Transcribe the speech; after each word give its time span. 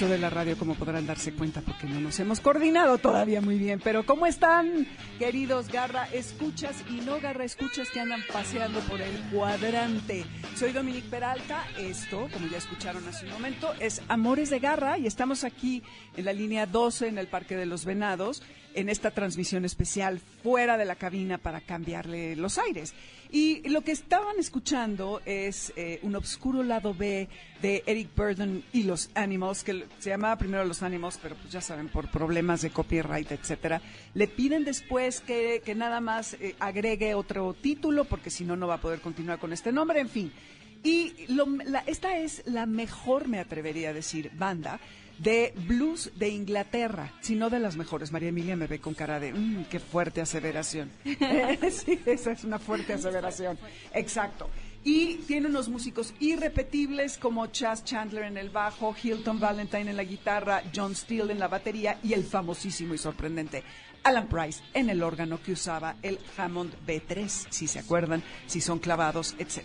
De 0.00 0.16
la 0.16 0.30
Radio, 0.30 0.56
como 0.56 0.76
podrán 0.76 1.06
darse 1.06 1.34
cuenta, 1.34 1.60
porque 1.60 1.86
no 1.86 2.00
nos 2.00 2.18
hemos 2.20 2.40
coordinado 2.40 2.96
todavía 2.96 3.42
muy 3.42 3.58
bien. 3.58 3.80
Pero 3.84 4.06
¿cómo 4.06 4.24
están, 4.24 4.86
queridos 5.18 5.68
Garra 5.68 6.08
Escuchas 6.10 6.82
y 6.88 7.02
no 7.02 7.20
Garra 7.20 7.44
Escuchas 7.44 7.90
que 7.90 8.00
andan 8.00 8.22
paseando 8.32 8.80
por 8.80 8.98
el 9.02 9.14
cuadrante? 9.30 10.24
Soy 10.56 10.72
Dominique 10.72 11.10
Peralta. 11.10 11.66
Esto, 11.78 12.30
como 12.32 12.46
ya 12.46 12.56
escucharon 12.56 13.06
hace 13.06 13.26
un 13.26 13.32
momento, 13.32 13.74
es 13.78 14.00
Amores 14.08 14.48
de 14.48 14.58
Garra 14.58 14.96
y 14.96 15.06
estamos 15.06 15.44
aquí 15.44 15.82
en 16.16 16.24
la 16.24 16.32
línea 16.32 16.64
12 16.64 17.08
en 17.08 17.18
el 17.18 17.26
Parque 17.26 17.54
de 17.54 17.66
los 17.66 17.84
Venados 17.84 18.42
en 18.74 18.88
esta 18.88 19.10
transmisión 19.10 19.66
especial 19.66 20.20
fuera 20.42 20.78
de 20.78 20.84
la 20.86 20.94
cabina 20.94 21.36
para 21.36 21.60
cambiarle 21.60 22.36
los 22.36 22.56
aires. 22.56 22.94
Y 23.32 23.68
lo 23.68 23.82
que 23.82 23.92
estaban 23.92 24.38
escuchando 24.38 25.20
es 25.24 25.72
eh, 25.76 26.00
un 26.02 26.16
obscuro 26.16 26.64
lado 26.64 26.94
B 26.94 27.28
de 27.62 27.84
Eric 27.86 28.08
Burden 28.16 28.64
y 28.72 28.82
los 28.82 29.08
Animals, 29.14 29.62
que 29.62 29.86
se 29.98 30.10
llamaba 30.10 30.36
primero 30.36 30.64
Los 30.64 30.82
Animals, 30.82 31.18
pero 31.22 31.36
pues 31.36 31.52
ya 31.52 31.60
saben, 31.60 31.88
por 31.88 32.10
problemas 32.10 32.62
de 32.62 32.70
copyright, 32.70 33.30
etcétera. 33.30 33.80
Le 34.14 34.26
piden 34.26 34.64
después 34.64 35.20
que, 35.20 35.62
nada 35.76 36.00
más 36.00 36.34
eh, 36.34 36.56
agregue 36.58 37.14
otro 37.14 37.54
título, 37.54 38.04
porque 38.04 38.30
si 38.30 38.44
no, 38.44 38.56
no 38.56 38.66
va 38.66 38.74
a 38.74 38.80
poder 38.80 39.00
continuar 39.00 39.38
con 39.38 39.52
este 39.52 39.70
nombre, 39.70 40.00
en 40.00 40.08
fin. 40.08 40.32
Y 40.82 41.12
esta 41.86 42.16
es 42.18 42.42
la 42.46 42.66
mejor, 42.66 43.28
me 43.28 43.38
atrevería 43.38 43.90
a 43.90 43.92
decir, 43.92 44.30
banda 44.34 44.80
de 45.20 45.52
blues 45.66 46.10
de 46.16 46.30
Inglaterra, 46.30 47.12
si 47.20 47.34
no 47.34 47.50
de 47.50 47.58
las 47.58 47.76
mejores. 47.76 48.10
María 48.10 48.30
Emilia 48.30 48.56
me 48.56 48.66
ve 48.66 48.80
con 48.80 48.94
cara 48.94 49.20
de, 49.20 49.32
mmm, 49.34 49.64
qué 49.64 49.78
fuerte 49.78 50.20
aseveración. 50.22 50.90
sí, 51.04 52.00
esa 52.06 52.32
es 52.32 52.44
una 52.44 52.58
fuerte 52.58 52.94
aseveración. 52.94 53.58
Exacto. 53.92 54.48
Y 54.82 55.16
tiene 55.26 55.48
unos 55.48 55.68
músicos 55.68 56.14
irrepetibles 56.20 57.18
como 57.18 57.46
Chas 57.48 57.84
Chandler 57.84 58.24
en 58.24 58.38
el 58.38 58.48
bajo, 58.48 58.96
Hilton 59.00 59.38
Valentine 59.38 59.90
en 59.90 59.96
la 59.98 60.04
guitarra, 60.04 60.62
John 60.74 60.96
Steele 60.96 61.32
en 61.32 61.38
la 61.38 61.48
batería 61.48 61.98
y 62.02 62.14
el 62.14 62.24
famosísimo 62.24 62.94
y 62.94 62.98
sorprendente 62.98 63.62
Alan 64.02 64.26
Price 64.26 64.62
en 64.72 64.88
el 64.88 65.02
órgano 65.02 65.38
que 65.42 65.52
usaba 65.52 65.96
el 66.00 66.18
Hammond 66.38 66.74
B3, 66.86 67.28
si 67.50 67.66
se 67.66 67.78
acuerdan, 67.78 68.22
si 68.46 68.62
son 68.62 68.78
clavados, 68.78 69.34
etc. 69.38 69.64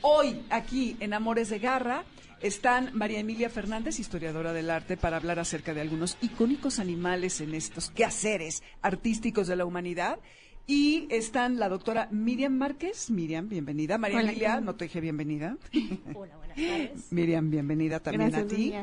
Hoy, 0.00 0.44
aquí 0.50 0.96
en 0.98 1.14
Amores 1.14 1.48
de 1.48 1.60
Garra, 1.60 2.02
están 2.42 2.90
María 2.92 3.20
Emilia 3.20 3.48
Fernández, 3.48 4.00
historiadora 4.00 4.52
del 4.52 4.68
arte, 4.68 4.96
para 4.96 5.16
hablar 5.16 5.38
acerca 5.38 5.72
de 5.74 5.80
algunos 5.80 6.18
icónicos 6.20 6.80
animales 6.80 7.40
en 7.40 7.54
estos 7.54 7.90
quehaceres 7.90 8.62
artísticos 8.82 9.46
de 9.46 9.56
la 9.56 9.64
humanidad. 9.64 10.18
Y 10.66 11.06
están 11.10 11.58
la 11.58 11.68
doctora 11.68 12.08
Miriam 12.10 12.52
Márquez. 12.52 13.10
Miriam, 13.10 13.48
bienvenida. 13.48 13.98
María 13.98 14.20
Emilia, 14.20 14.60
no 14.60 14.74
te 14.74 14.84
dije 14.84 15.00
bienvenida. 15.00 15.56
Hola, 16.14 16.36
buenas 16.36 16.56
tardes. 16.56 17.12
Miriam, 17.12 17.50
bienvenida 17.50 18.00
también 18.00 18.34
a 18.34 18.46
ti. 18.46 18.74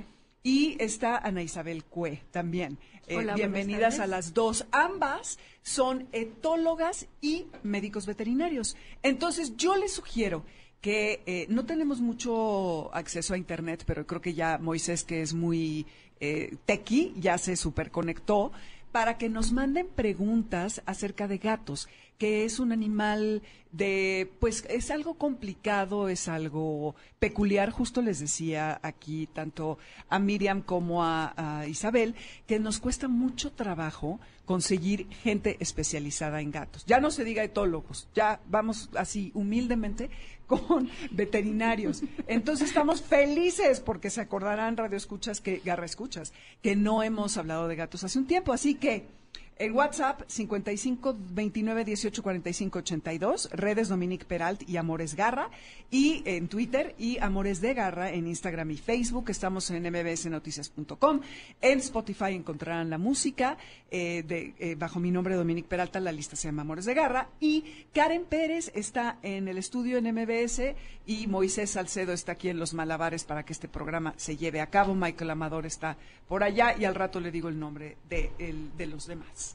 Y 0.41 0.77
está 0.79 1.17
Ana 1.17 1.43
Isabel 1.43 1.83
Cue 1.83 2.21
también. 2.31 2.77
Eh, 3.07 3.25
bienvenidas 3.35 3.99
a 3.99 4.07
las 4.07 4.33
dos. 4.33 4.67
Ambas 4.71 5.37
son 5.63 6.07
etólogas 6.13 7.07
y 7.21 7.47
médicos 7.63 8.05
veterinarios. 8.05 8.77
Entonces, 9.03 9.57
yo 9.57 9.75
les 9.75 9.91
sugiero 9.91 10.45
que 10.81 11.21
eh, 11.25 11.45
no 11.49 11.65
tenemos 11.65 11.99
mucho 11.99 12.93
acceso 12.93 13.33
a 13.33 13.37
Internet, 13.37 13.83
pero 13.85 14.07
creo 14.07 14.21
que 14.21 14.33
ya 14.33 14.57
Moisés, 14.57 15.03
que 15.03 15.21
es 15.21 15.33
muy 15.33 15.85
eh, 16.19 16.55
tequi, 16.65 17.13
ya 17.17 17.37
se 17.37 17.55
superconectó, 17.55 18.51
para 18.91 19.17
que 19.17 19.29
nos 19.29 19.51
manden 19.51 19.87
preguntas 19.87 20.81
acerca 20.85 21.27
de 21.27 21.37
gatos, 21.37 21.87
que 22.19 22.43
es 22.43 22.59
un 22.59 22.73
animal 22.73 23.41
de, 23.71 24.29
pues 24.39 24.65
es 24.69 24.91
algo 24.91 25.13
complicado, 25.13 26.09
es 26.09 26.27
algo 26.27 26.95
peculiar, 27.17 27.71
justo 27.71 28.01
les 28.01 28.19
decía 28.19 28.77
aquí 28.83 29.27
tanto 29.27 29.77
a 30.09 30.19
Miriam 30.19 30.61
como 30.61 31.03
a, 31.03 31.65
Isabel, 31.67 32.15
que 32.45 32.59
nos 32.59 32.79
cuesta 32.79 33.07
mucho 33.07 33.53
trabajo 33.53 34.19
conseguir 34.45 35.07
gente 35.23 35.55
especializada 35.61 36.41
en 36.41 36.51
gatos. 36.51 36.83
Ya 36.85 36.99
no 36.99 37.09
se 37.09 37.23
diga 37.23 37.43
etólogos, 37.43 38.09
ya 38.13 38.41
vamos 38.47 38.89
así 38.95 39.31
humildemente 39.33 40.09
con 40.45 40.89
veterinarios. 41.11 42.03
Entonces 42.27 42.67
estamos 42.67 43.01
felices 43.01 43.79
porque 43.79 44.09
se 44.09 44.19
acordarán 44.19 44.75
radioescuchas 44.75 45.39
que 45.39 45.61
garra 45.63 45.85
escuchas 45.85 46.33
que 46.61 46.75
no 46.75 47.01
hemos 47.01 47.37
hablado 47.37 47.69
de 47.69 47.77
gatos 47.77 48.03
hace 48.03 48.19
un 48.19 48.27
tiempo, 48.27 48.51
así 48.51 48.75
que 48.75 49.18
en 49.59 49.75
WhatsApp, 49.75 50.21
55 50.25 51.17
29 51.31 51.83
18 51.83 52.23
45 52.23 52.79
82, 52.79 53.49
redes 53.51 53.89
Dominique 53.89 54.25
Peralt 54.25 54.67
y 54.67 54.77
Amores 54.77 55.15
Garra, 55.15 55.49
y 55.91 56.23
en 56.25 56.47
Twitter 56.47 56.95
y 56.97 57.17
Amores 57.19 57.59
de 57.59 57.73
Garra 57.73 58.11
en 58.11 58.25
Instagram 58.25 58.71
y 58.71 58.77
Facebook. 58.77 59.29
Estamos 59.29 59.69
en 59.69 59.83
mbsnoticias.com. 59.83 61.19
En 61.61 61.79
Spotify 61.79 62.35
encontrarán 62.35 62.89
la 62.89 62.97
música 62.97 63.57
eh, 63.91 64.23
de, 64.25 64.53
eh, 64.59 64.75
bajo 64.75 64.99
mi 64.99 65.11
nombre 65.11 65.35
Dominique 65.35 65.67
Peralta, 65.67 65.99
la 65.99 66.13
lista 66.13 66.37
se 66.37 66.47
llama 66.47 66.61
Amores 66.61 66.85
de 66.85 66.93
Garra. 66.93 67.27
Y 67.41 67.65
Karen 67.93 68.23
Pérez 68.23 68.71
está 68.73 69.17
en 69.23 69.49
el 69.49 69.57
estudio 69.57 69.97
en 69.97 70.05
MBS 70.05 70.73
y 71.05 71.27
Moisés 71.27 71.71
Salcedo 71.71 72.13
está 72.13 72.33
aquí 72.33 72.49
en 72.49 72.59
Los 72.59 72.73
Malabares 72.73 73.25
para 73.25 73.43
que 73.43 73.51
este 73.51 73.67
programa 73.67 74.13
se 74.15 74.37
lleve 74.37 74.61
a 74.61 74.67
cabo. 74.67 74.95
Michael 74.95 75.31
Amador 75.31 75.65
está 75.65 75.97
por 76.27 76.43
allá 76.43 76.77
y 76.77 76.85
al 76.85 76.95
rato 76.95 77.19
le 77.19 77.31
digo 77.31 77.49
el 77.49 77.59
nombre 77.59 77.97
el, 78.09 78.77
de 78.77 78.85
los 78.85 79.07
demás. 79.07 79.48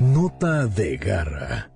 Nota 0.00 0.66
de 0.66 0.96
garra. 0.96 1.70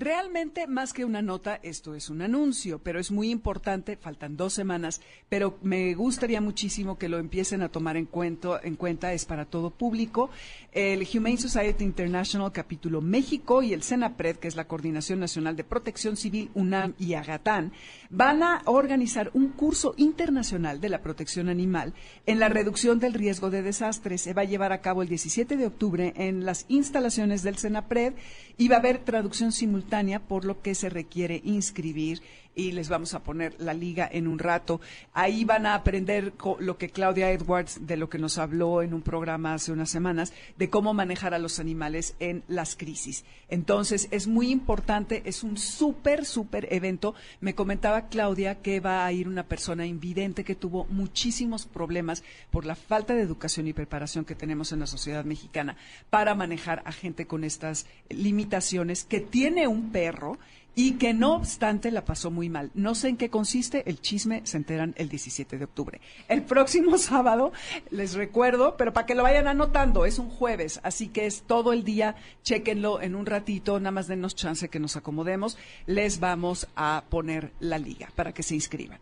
Realmente, 0.00 0.68
más 0.68 0.92
que 0.92 1.04
una 1.04 1.22
nota, 1.22 1.58
esto 1.60 1.96
es 1.96 2.08
un 2.08 2.22
anuncio, 2.22 2.78
pero 2.78 3.00
es 3.00 3.10
muy 3.10 3.30
importante, 3.30 3.96
faltan 3.96 4.36
dos 4.36 4.52
semanas, 4.52 5.00
pero 5.28 5.58
me 5.62 5.92
gustaría 5.94 6.40
muchísimo 6.40 6.96
que 6.96 7.08
lo 7.08 7.18
empiecen 7.18 7.62
a 7.62 7.68
tomar 7.68 7.96
en 7.96 8.06
cuenta, 8.06 8.60
en 8.62 8.76
cuenta 8.76 9.12
es 9.12 9.24
para 9.24 9.44
todo 9.44 9.70
público. 9.70 10.30
El 10.70 11.04
Humane 11.12 11.38
Society 11.38 11.82
International 11.82 12.52
capítulo 12.52 13.00
México 13.00 13.60
y 13.60 13.72
el 13.72 13.82
CENAPRED, 13.82 14.36
que 14.36 14.46
es 14.46 14.54
la 14.54 14.68
Coordinación 14.68 15.18
Nacional 15.18 15.56
de 15.56 15.64
Protección 15.64 16.16
Civil, 16.16 16.52
UNAM 16.54 16.94
y 17.00 17.14
Agatán, 17.14 17.72
van 18.08 18.44
a 18.44 18.62
organizar 18.66 19.32
un 19.34 19.48
curso 19.48 19.94
internacional 19.96 20.80
de 20.80 20.90
la 20.90 21.02
protección 21.02 21.48
animal 21.48 21.92
en 22.24 22.38
la 22.38 22.48
reducción 22.48 23.00
del 23.00 23.14
riesgo 23.14 23.50
de 23.50 23.62
desastres. 23.62 24.20
Se 24.20 24.32
va 24.32 24.42
a 24.42 24.44
llevar 24.44 24.72
a 24.72 24.80
cabo 24.80 25.02
el 25.02 25.08
17 25.08 25.56
de 25.56 25.66
octubre 25.66 26.12
en 26.14 26.44
las 26.44 26.66
instalaciones 26.68 27.42
del 27.42 27.58
CENAPRED 27.58 28.14
y 28.58 28.68
va 28.68 28.76
a 28.76 28.78
haber 28.78 28.98
traducción 28.98 29.50
simultánea 29.50 29.87
por 30.20 30.44
lo 30.44 30.60
que 30.62 30.74
se 30.74 30.88
requiere 30.88 31.40
inscribir 31.44 32.22
y 32.58 32.72
les 32.72 32.88
vamos 32.88 33.14
a 33.14 33.22
poner 33.22 33.54
la 33.60 33.72
liga 33.72 34.08
en 34.10 34.26
un 34.26 34.40
rato. 34.40 34.80
Ahí 35.12 35.44
van 35.44 35.64
a 35.64 35.76
aprender 35.76 36.32
lo 36.58 36.76
que 36.76 36.90
Claudia 36.90 37.30
Edwards, 37.30 37.86
de 37.86 37.96
lo 37.96 38.10
que 38.10 38.18
nos 38.18 38.36
habló 38.36 38.82
en 38.82 38.94
un 38.94 39.00
programa 39.00 39.54
hace 39.54 39.70
unas 39.70 39.90
semanas, 39.90 40.32
de 40.58 40.68
cómo 40.68 40.92
manejar 40.92 41.34
a 41.34 41.38
los 41.38 41.60
animales 41.60 42.16
en 42.18 42.42
las 42.48 42.74
crisis. 42.74 43.24
Entonces, 43.48 44.08
es 44.10 44.26
muy 44.26 44.50
importante, 44.50 45.22
es 45.24 45.44
un 45.44 45.56
súper, 45.56 46.24
súper 46.24 46.66
evento. 46.72 47.14
Me 47.40 47.54
comentaba 47.54 48.08
Claudia 48.08 48.56
que 48.56 48.80
va 48.80 49.06
a 49.06 49.12
ir 49.12 49.28
una 49.28 49.46
persona 49.46 49.86
invidente 49.86 50.42
que 50.42 50.56
tuvo 50.56 50.84
muchísimos 50.86 51.64
problemas 51.64 52.24
por 52.50 52.66
la 52.66 52.74
falta 52.74 53.14
de 53.14 53.22
educación 53.22 53.68
y 53.68 53.72
preparación 53.72 54.24
que 54.24 54.34
tenemos 54.34 54.72
en 54.72 54.80
la 54.80 54.88
sociedad 54.88 55.24
mexicana 55.24 55.76
para 56.10 56.34
manejar 56.34 56.82
a 56.84 56.90
gente 56.90 57.28
con 57.28 57.44
estas 57.44 57.86
limitaciones, 58.08 59.04
que 59.04 59.20
tiene 59.20 59.68
un 59.68 59.92
perro 59.92 60.40
y 60.78 60.92
que 60.92 61.12
no 61.12 61.34
obstante 61.34 61.90
la 61.90 62.04
pasó 62.04 62.30
muy 62.30 62.48
mal. 62.48 62.70
No 62.72 62.94
sé 62.94 63.08
en 63.08 63.16
qué 63.16 63.30
consiste, 63.30 63.82
el 63.90 64.00
chisme 64.00 64.42
se 64.44 64.58
enteran 64.58 64.94
el 64.96 65.08
17 65.08 65.58
de 65.58 65.64
octubre. 65.64 66.00
El 66.28 66.44
próximo 66.44 66.98
sábado, 66.98 67.50
les 67.90 68.14
recuerdo, 68.14 68.76
pero 68.76 68.92
para 68.92 69.04
que 69.04 69.16
lo 69.16 69.24
vayan 69.24 69.48
anotando, 69.48 70.06
es 70.06 70.20
un 70.20 70.30
jueves, 70.30 70.78
así 70.84 71.08
que 71.08 71.26
es 71.26 71.42
todo 71.42 71.72
el 71.72 71.82
día, 71.82 72.14
chequenlo 72.44 73.02
en 73.02 73.16
un 73.16 73.26
ratito, 73.26 73.80
nada 73.80 73.90
más 73.90 74.06
denos 74.06 74.36
chance 74.36 74.68
que 74.68 74.78
nos 74.78 74.94
acomodemos, 74.94 75.58
les 75.86 76.20
vamos 76.20 76.68
a 76.76 77.02
poner 77.08 77.50
la 77.58 77.78
liga 77.78 78.10
para 78.14 78.32
que 78.32 78.44
se 78.44 78.54
inscriban. 78.54 79.00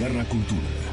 Garra 0.00 0.24
Cultura. 0.24 0.87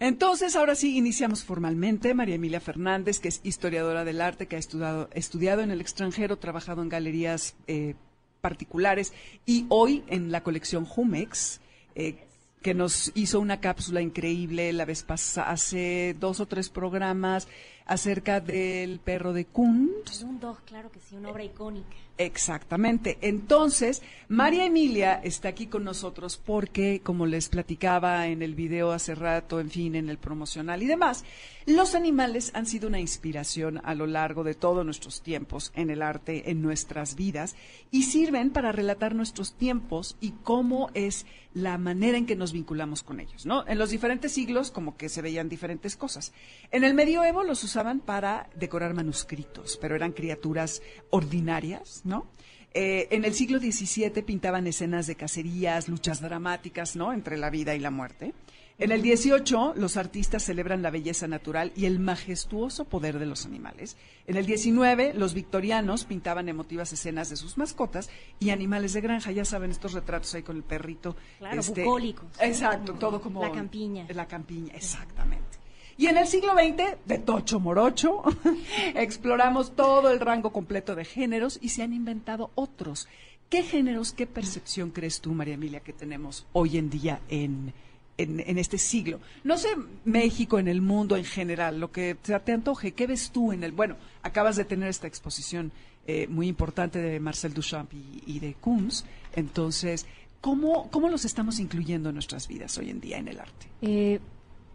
Entonces, 0.00 0.54
ahora 0.54 0.74
sí, 0.74 0.96
iniciamos 0.96 1.42
formalmente. 1.42 2.14
María 2.14 2.36
Emilia 2.36 2.60
Fernández, 2.60 3.18
que 3.18 3.28
es 3.28 3.40
historiadora 3.42 4.04
del 4.04 4.20
arte, 4.20 4.46
que 4.46 4.56
ha 4.56 4.58
estudiado, 4.58 5.08
estudiado 5.12 5.62
en 5.62 5.70
el 5.70 5.80
extranjero, 5.80 6.38
trabajado 6.38 6.82
en 6.82 6.88
galerías 6.88 7.56
eh, 7.66 7.94
particulares 8.40 9.12
y 9.44 9.66
hoy 9.68 10.04
en 10.06 10.30
la 10.30 10.42
colección 10.42 10.84
Jumex, 10.84 11.60
eh, 11.96 12.16
que 12.62 12.74
nos 12.74 13.12
hizo 13.14 13.40
una 13.40 13.60
cápsula 13.60 14.00
increíble 14.00 14.72
la 14.72 14.84
vez 14.84 15.02
pasada, 15.02 15.50
hace 15.50 16.14
dos 16.18 16.40
o 16.40 16.46
tres 16.46 16.70
programas 16.70 17.48
acerca 17.86 18.40
del 18.40 19.00
perro 19.00 19.32
de 19.32 19.46
Kuntz. 19.46 20.22
Un 20.22 20.38
dog, 20.38 20.62
claro 20.64 20.90
que 20.90 21.00
sí, 21.00 21.16
una 21.16 21.30
obra 21.30 21.44
icónica. 21.44 21.96
Exactamente. 22.18 23.16
Entonces, 23.20 24.02
María 24.26 24.66
Emilia 24.66 25.20
está 25.22 25.48
aquí 25.48 25.68
con 25.68 25.84
nosotros 25.84 26.36
porque, 26.36 27.00
como 27.02 27.26
les 27.26 27.48
platicaba 27.48 28.26
en 28.26 28.42
el 28.42 28.56
video 28.56 28.90
hace 28.90 29.14
rato, 29.14 29.60
en 29.60 29.70
fin, 29.70 29.94
en 29.94 30.08
el 30.08 30.18
promocional 30.18 30.82
y 30.82 30.86
demás, 30.86 31.24
los 31.64 31.94
animales 31.94 32.50
han 32.54 32.66
sido 32.66 32.88
una 32.88 32.98
inspiración 32.98 33.80
a 33.84 33.94
lo 33.94 34.06
largo 34.06 34.42
de 34.42 34.54
todos 34.54 34.84
nuestros 34.84 35.22
tiempos 35.22 35.70
en 35.76 35.90
el 35.90 36.02
arte, 36.02 36.50
en 36.50 36.60
nuestras 36.60 37.14
vidas, 37.14 37.54
y 37.90 38.02
sirven 38.02 38.50
para 38.50 38.72
relatar 38.72 39.14
nuestros 39.14 39.54
tiempos 39.54 40.16
y 40.20 40.32
cómo 40.42 40.90
es 40.94 41.24
la 41.54 41.78
manera 41.78 42.18
en 42.18 42.26
que 42.26 42.36
nos 42.36 42.52
vinculamos 42.52 43.02
con 43.02 43.20
ellos, 43.20 43.46
¿no? 43.46 43.66
En 43.66 43.78
los 43.78 43.90
diferentes 43.90 44.32
siglos 44.32 44.70
como 44.70 44.96
que 44.96 45.08
se 45.08 45.22
veían 45.22 45.48
diferentes 45.48 45.96
cosas. 45.96 46.32
En 46.70 46.84
el 46.84 46.94
medioevo 46.94 47.42
los 47.42 47.64
usaban 47.64 48.00
para 48.00 48.48
decorar 48.54 48.94
manuscritos, 48.94 49.78
pero 49.80 49.96
eran 49.96 50.12
criaturas 50.12 50.82
ordinarias, 51.10 52.02
¿no? 52.08 52.26
Eh, 52.74 53.08
en 53.10 53.24
el 53.24 53.34
siglo 53.34 53.58
XVII 53.58 54.22
pintaban 54.22 54.66
escenas 54.66 55.06
de 55.06 55.14
cacerías, 55.14 55.88
luchas 55.88 56.20
dramáticas, 56.20 56.96
¿no? 56.96 57.12
Entre 57.12 57.36
la 57.36 57.50
vida 57.50 57.74
y 57.74 57.78
la 57.78 57.90
muerte. 57.90 58.34
En 58.80 58.92
el 58.92 59.02
18, 59.02 59.74
los 59.74 59.96
artistas 59.96 60.44
celebran 60.44 60.82
la 60.82 60.90
belleza 60.90 61.26
natural 61.26 61.72
y 61.74 61.86
el 61.86 61.98
majestuoso 61.98 62.84
poder 62.84 63.18
de 63.18 63.26
los 63.26 63.44
animales. 63.44 63.96
En 64.28 64.36
el 64.36 64.46
19, 64.46 65.14
los 65.14 65.34
victorianos 65.34 66.04
pintaban 66.04 66.48
emotivas 66.48 66.92
escenas 66.92 67.28
de 67.28 67.36
sus 67.36 67.58
mascotas 67.58 68.08
y 68.38 68.50
animales 68.50 68.92
de 68.92 69.00
granja. 69.00 69.32
Ya 69.32 69.44
saben, 69.44 69.72
estos 69.72 69.94
retratos 69.94 70.32
ahí 70.34 70.44
con 70.44 70.56
el 70.56 70.62
perrito. 70.62 71.16
Claro, 71.38 71.58
este, 71.58 71.82
bucólicos. 71.82 72.28
Exacto, 72.40 72.94
todo 72.94 73.20
como... 73.20 73.42
La 73.42 73.50
campiña. 73.50 74.06
La 74.10 74.28
campiña, 74.28 74.72
exactamente. 74.74 75.57
Y 75.98 76.06
en 76.06 76.16
el 76.16 76.28
siglo 76.28 76.52
XX, 76.52 76.96
de 77.06 77.18
Tocho 77.18 77.58
Morocho, 77.58 78.22
exploramos 78.94 79.74
todo 79.74 80.10
el 80.10 80.20
rango 80.20 80.52
completo 80.52 80.94
de 80.94 81.04
géneros 81.04 81.58
y 81.60 81.70
se 81.70 81.82
han 81.82 81.92
inventado 81.92 82.52
otros. 82.54 83.08
¿Qué 83.50 83.64
géneros, 83.64 84.12
qué 84.12 84.26
percepción 84.26 84.90
crees 84.90 85.20
tú, 85.20 85.32
María 85.32 85.54
Emilia, 85.54 85.80
que 85.80 85.92
tenemos 85.92 86.46
hoy 86.52 86.78
en 86.78 86.88
día 86.88 87.20
en, 87.28 87.72
en, 88.18 88.58
este 88.58 88.78
siglo. 88.78 89.20
No 89.44 89.56
sé, 89.56 89.68
México, 90.04 90.58
en 90.58 90.68
el 90.68 90.82
mundo 90.82 91.16
en 91.16 91.24
general, 91.24 91.80
lo 91.80 91.90
que 91.90 92.14
te 92.14 92.52
antoje, 92.52 92.92
¿qué 92.92 93.06
ves 93.06 93.30
tú 93.30 93.52
en 93.52 93.64
el... 93.64 93.72
Bueno, 93.72 93.96
acabas 94.22 94.56
de 94.56 94.64
tener 94.64 94.88
esta 94.88 95.06
exposición 95.06 95.72
eh, 96.06 96.26
muy 96.28 96.48
importante 96.48 97.00
de 97.00 97.20
Marcel 97.20 97.54
Duchamp 97.54 97.92
y, 98.26 98.38
de 98.40 98.54
Kunz, 98.54 99.04
entonces, 99.34 100.06
¿cómo, 100.40 100.90
¿cómo 100.90 101.08
los 101.08 101.24
estamos 101.24 101.58
incluyendo 101.58 102.08
en 102.10 102.14
nuestras 102.14 102.48
vidas 102.48 102.76
hoy 102.78 102.90
en 102.90 103.00
día 103.00 103.18
en 103.18 103.28
el 103.28 103.40
arte? 103.40 103.66
Eh, 103.82 104.20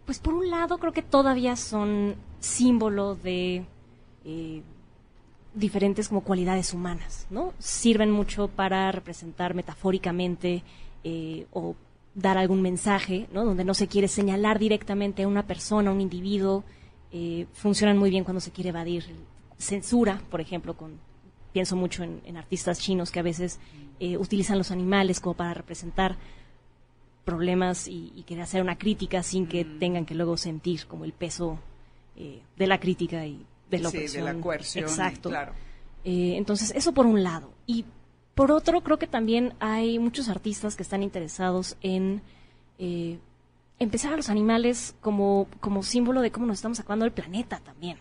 pues 0.06 0.18
por 0.18 0.34
un 0.34 0.50
lado 0.50 0.78
creo 0.78 0.92
que 0.92 1.02
todavía 1.02 1.56
son 1.56 2.16
símbolo 2.40 3.14
de... 3.14 3.64
Eh, 4.24 4.62
diferentes 5.54 6.08
como 6.08 6.22
cualidades 6.22 6.74
humanas, 6.74 7.28
¿no? 7.30 7.52
Sirven 7.60 8.10
mucho 8.10 8.48
para 8.48 8.90
representar 8.90 9.54
metafóricamente 9.54 10.64
o 11.52 11.76
dar 12.14 12.38
algún 12.38 12.62
mensaje, 12.62 13.26
¿no? 13.32 13.44
donde 13.44 13.64
no 13.64 13.74
se 13.74 13.88
quiere 13.88 14.08
señalar 14.08 14.58
directamente 14.58 15.24
a 15.24 15.28
una 15.28 15.46
persona, 15.46 15.90
a 15.90 15.92
un 15.92 16.00
individuo. 16.00 16.64
Eh, 17.12 17.46
funcionan 17.52 17.98
muy 17.98 18.10
bien 18.10 18.24
cuando 18.24 18.40
se 18.40 18.50
quiere 18.50 18.70
evadir 18.70 19.04
censura, 19.58 20.20
por 20.30 20.40
ejemplo, 20.40 20.76
con, 20.76 20.98
pienso 21.52 21.76
mucho 21.76 22.02
en, 22.02 22.36
artistas 22.36 22.80
chinos 22.80 23.10
que 23.10 23.20
a 23.20 23.22
veces 23.22 23.58
eh, 24.00 24.16
utilizan 24.16 24.58
los 24.58 24.70
animales 24.70 25.20
como 25.20 25.34
para 25.34 25.54
representar 25.54 26.16
problemas 27.24 27.88
y, 27.88 28.12
y 28.14 28.22
querer 28.24 28.44
hacer 28.44 28.62
una 28.62 28.76
crítica 28.76 29.22
sin 29.22 29.46
que 29.46 29.64
mm. 29.64 29.78
tengan 29.78 30.06
que 30.06 30.14
luego 30.14 30.36
sentir 30.36 30.86
como 30.86 31.04
el 31.04 31.12
peso 31.12 31.58
eh, 32.16 32.42
de 32.56 32.66
la 32.66 32.78
crítica 32.78 33.26
y 33.26 33.44
de 33.70 33.78
la 33.78 33.90
sí, 33.90 34.06
de 34.06 34.22
la 34.22 34.34
coerción. 34.34 34.84
Exacto. 34.84 35.30
Claro. 35.30 35.52
entonces, 36.04 36.72
eso 36.76 36.92
por 36.92 37.06
un 37.06 37.22
lado. 37.22 37.50
Y 37.66 37.84
por 38.34 38.52
otro, 38.52 38.82
creo 38.82 38.98
que 38.98 39.06
también 39.06 39.54
hay 39.60 39.98
muchos 39.98 40.28
artistas 40.28 40.76
que 40.76 40.82
están 40.82 41.02
interesados 41.02 41.76
en 41.80 42.22
eh, 42.78 43.18
empezar 43.78 44.12
a 44.12 44.16
los 44.16 44.28
animales 44.28 44.94
como, 45.00 45.46
como 45.60 45.82
símbolo 45.82 46.20
de 46.20 46.30
cómo 46.30 46.46
nos 46.46 46.56
estamos 46.56 46.80
acabando 46.80 47.04
el 47.04 47.12
planeta 47.12 47.60
también. 47.60 47.98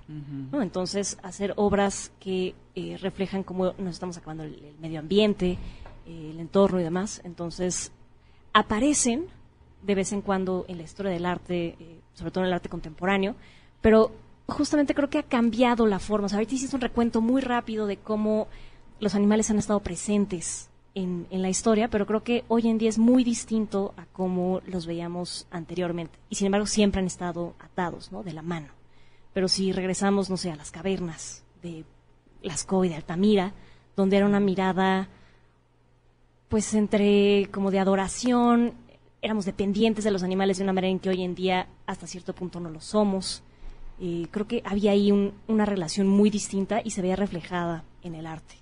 Entonces, 0.53 1.17
hacer 1.23 1.53
obras 1.55 2.11
que 2.19 2.55
eh, 2.75 2.97
reflejan 3.01 3.43
cómo 3.43 3.73
nos 3.77 3.93
estamos 3.93 4.17
acabando 4.17 4.43
el, 4.43 4.75
medio 4.79 4.99
ambiente, 4.99 5.57
eh, 6.05 6.29
el 6.31 6.39
entorno 6.39 6.79
y 6.79 6.83
demás. 6.83 7.21
Entonces, 7.23 7.91
aparecen 8.53 9.25
de 9.81 9.95
vez 9.95 10.13
en 10.13 10.21
cuando 10.21 10.65
en 10.67 10.77
la 10.77 10.83
historia 10.83 11.11
del 11.11 11.25
arte, 11.25 11.75
sobre 12.13 12.31
todo 12.31 12.44
en 12.44 12.47
el 12.47 12.53
arte 12.53 12.69
contemporáneo, 12.69 13.35
pero 13.81 14.11
justamente 14.47 14.94
creo 14.94 15.09
que 15.09 15.19
ha 15.19 15.23
cambiado 15.23 15.85
la 15.88 16.00
forma. 16.00 16.27
O 16.27 16.29
sea, 16.29 16.38
ahorita 16.38 16.55
hiciste 16.55 16.75
un 16.75 16.81
recuento 16.81 17.21
muy 17.21 17.41
rápido 17.41 17.88
de 17.88 17.97
cómo 17.97 18.47
los 19.00 19.15
animales 19.15 19.50
han 19.50 19.59
estado 19.59 19.79
presentes 19.81 20.69
en, 20.95 21.27
la 21.31 21.50
historia, 21.50 21.88
pero 21.88 22.05
creo 22.05 22.23
que 22.23 22.44
hoy 22.47 22.67
en 22.67 22.77
día 22.77 22.89
es 22.89 23.00
muy 23.00 23.23
distinto 23.23 23.94
a 23.97 24.05
cómo 24.05 24.61
los 24.65 24.85
veíamos 24.85 25.47
anteriormente. 25.51 26.17
Y 26.29 26.35
sin 26.35 26.47
embargo 26.47 26.67
siempre 26.67 26.99
han 26.99 27.07
estado 27.07 27.56
atados, 27.59 28.11
¿no? 28.11 28.23
De 28.23 28.33
la 28.33 28.41
mano. 28.41 28.67
Pero 29.33 29.47
si 29.47 29.71
regresamos, 29.71 30.29
no 30.29 30.38
sé, 30.38 30.51
a 30.51 30.56
las 30.56 30.71
cavernas 30.71 31.44
de 31.61 31.83
Lascaux 32.44 32.85
y 32.85 32.89
de 32.89 32.95
Altamira, 32.95 33.53
donde 33.95 34.17
era 34.17 34.27
una 34.27 34.39
mirada, 34.39 35.09
pues 36.53 36.75
entre 36.75 37.50
como 37.50 37.71
de 37.71 37.79
adoración, 37.79 38.75
éramos 39.23 39.45
dependientes 39.45 40.03
de 40.03 40.11
los 40.11 40.21
animales 40.21 40.59
de 40.59 40.63
una 40.63 40.73
manera 40.73 40.91
en 40.91 41.00
que 41.00 41.09
hoy 41.09 41.23
en 41.23 41.33
día 41.33 41.67
hasta 41.88 42.05
cierto 42.05 42.35
punto 42.35 42.59
no 42.59 42.69
lo 42.69 42.79
somos. 42.79 43.41
Eh, 44.00 44.27
creo 44.29 44.47
que 44.47 44.61
había 44.63 44.91
ahí 44.91 45.11
una 45.47 45.65
relación 45.65 46.07
muy 46.07 46.29
distinta 46.29 46.79
y 46.83 46.91
se 46.91 47.01
veía 47.01 47.15
reflejada 47.15 47.83
en 48.03 48.13
el 48.13 48.27
arte. 48.27 48.53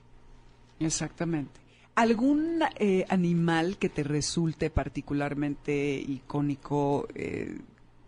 Exactamente. 0.80 1.60
¿Algún 1.96 2.62
eh, 2.78 3.06
animal 3.10 3.78
que 3.78 3.90
te 3.90 4.04
resulte 4.04 4.70
particularmente 4.70 5.96
icónico 5.96 7.10
eh, 7.14 7.60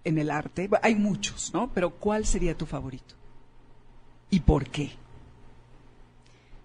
en 0.05 0.17
el 0.17 0.31
arte? 0.31 0.69
Hay 0.81 0.95
muchos, 0.95 1.53
¿no? 1.53 1.69
Pero 1.73 1.89
¿cuál 1.89 2.25
sería 2.25 2.57
tu 2.57 2.65
favorito? 2.65 3.15
¿Y 4.29 4.39
por 4.39 4.65
qué? 4.69 4.91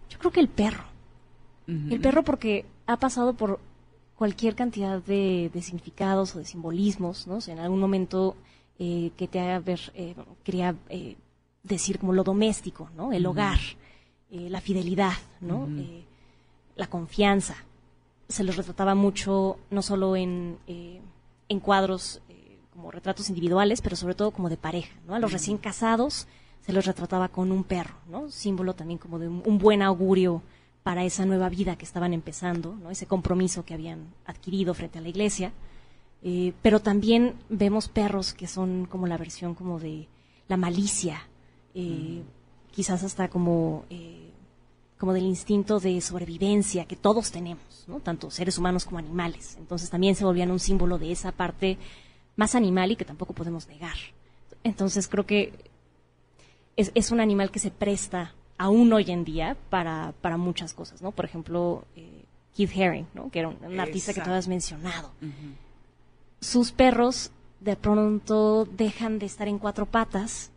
Yo 0.09 0.21
creo 0.21 0.31
que 0.31 0.39
el 0.39 0.49
perro. 0.49 0.85
El 1.67 2.01
perro 2.01 2.23
porque 2.23 2.65
ha 2.89 2.97
pasado 2.97 3.35
por 3.35 3.61
cualquier 4.17 4.57
cantidad 4.57 5.01
de, 5.01 5.53
significados 5.63 6.35
o 6.35 6.41
de 6.41 6.45
simbolismos, 6.45 7.29
¿no? 7.29 7.39
en 7.47 7.61
algún 7.61 7.79
momento 7.79 8.35
eh, 8.81 9.13
que 9.17 9.29
te 9.29 9.39
haga 9.39 9.61
ver, 9.61 9.81
quería 10.43 10.75
decir 11.63 12.01
como 12.01 12.13
lo 12.13 12.25
doméstico, 12.25 12.91
¿no? 12.97 13.13
El 13.13 13.27
hogar. 13.27 13.59
Eh, 14.31 14.51
la 14.51 14.61
fidelidad, 14.61 15.15
¿no? 15.41 15.67
Eh, 15.79 16.05
la 16.77 16.87
confianza. 16.87 17.57
Se 18.29 18.45
los 18.45 18.57
retrataba 18.57 18.95
mucho, 18.95 19.57
no 19.71 19.81
solo 19.81 20.17
en, 20.17 20.59
eh, 20.67 21.01
en 21.49 21.61
cuadros 21.61 22.21
como 22.71 22.91
retratos 22.91 23.29
individuales, 23.31 23.81
pero 23.81 23.97
sobre 23.97 24.15
todo 24.15 24.31
como 24.31 24.51
de 24.51 24.59
pareja, 24.59 24.95
¿no? 25.07 25.15
A 25.15 25.19
los 25.19 25.33
recién 25.33 25.57
casados 25.57 26.29
se 26.61 26.73
los 26.73 26.85
retrataba 26.85 27.29
con 27.29 27.51
un 27.51 27.65
perro, 27.65 27.95
¿no? 28.07 28.29
Símbolo 28.31 28.75
también 28.75 28.99
como 28.99 29.19
de 29.19 29.29
un, 29.29 29.59
buen 29.59 29.81
augurio 29.81 30.43
para 30.83 31.05
esa 31.05 31.27
nueva 31.27 31.49
vida 31.49 31.77
que 31.77 31.85
estaban 31.85 32.15
empezando, 32.15 32.75
¿no? 32.77 32.91
Ese 32.91 33.07
compromiso 33.07 33.65
que 33.65 33.75
habían 33.75 34.15
adquirido 34.25 34.75
frente 34.75 34.99
a 34.99 35.03
la 35.03 35.09
iglesia. 35.09 35.53
pero 36.63 36.81
también 36.81 37.35
vemos 37.49 37.89
perros 37.89 38.35
que 38.35 38.47
son 38.47 38.87
como 38.87 39.07
la 39.07 39.17
versión 39.17 39.55
como 39.55 39.79
de 39.79 40.09
la 40.49 40.57
malicia, 40.57 41.21
quizás 42.73 43.05
hasta 43.05 43.29
como, 43.29 43.85
eh, 43.91 44.31
como 44.99 45.13
del 45.13 45.25
instinto 45.25 45.79
de 45.81 46.01
sobrevivencia 46.01 46.87
que 46.87 46.97
todos 46.97 47.31
tenemos, 47.31 47.85
¿no? 47.87 48.01
tanto 48.01 48.31
seres 48.31 48.59
humanos 48.59 48.85
como 48.85 48.99
animales. 48.99 49.57
Entonces 49.59 49.91
también 49.91 50.15
se 50.15 50.25
volvían 50.25 50.51
un 50.51 50.59
símbolo 50.59 50.99
de 50.99 51.13
esa 51.13 51.33
parte 51.33 51.79
más 52.37 52.55
animal 52.55 52.93
y 52.93 52.97
que 52.97 53.05
tampoco 53.05 53.33
podemos 53.33 53.69
negar. 53.69 53.97
Entonces 54.65 55.09
creo 55.09 55.27
que 55.27 55.53
es, 56.77 57.11
un 57.11 57.19
animal 57.19 57.51
que 57.51 57.59
se 57.59 57.73
presta 57.73 58.33
aún 58.59 58.93
hoy 58.93 59.11
en 59.11 59.25
día 59.25 59.57
para, 59.71 60.13
para 60.21 60.37
muchas 60.37 60.75
cosas, 60.75 61.01
¿no? 61.01 61.13
Por 61.13 61.25
ejemplo, 61.25 61.85
eh, 61.97 62.25
Keith 62.55 62.77
Haring, 62.77 63.07
¿no? 63.15 63.31
Que 63.31 63.39
era 63.39 63.49
un, 63.49 63.81
artista 63.81 64.13
que 64.13 64.21
tú 64.21 64.31
has 64.31 64.49
mencionado. 64.49 65.13
Sus 66.41 66.73
perros 66.73 67.31
de 67.61 67.77
pronto 67.77 68.67
dejan 68.67 69.19
de 69.19 69.27
estar 69.27 69.49
en 69.49 69.59
cuatro 69.59 69.87
patas 69.87 70.51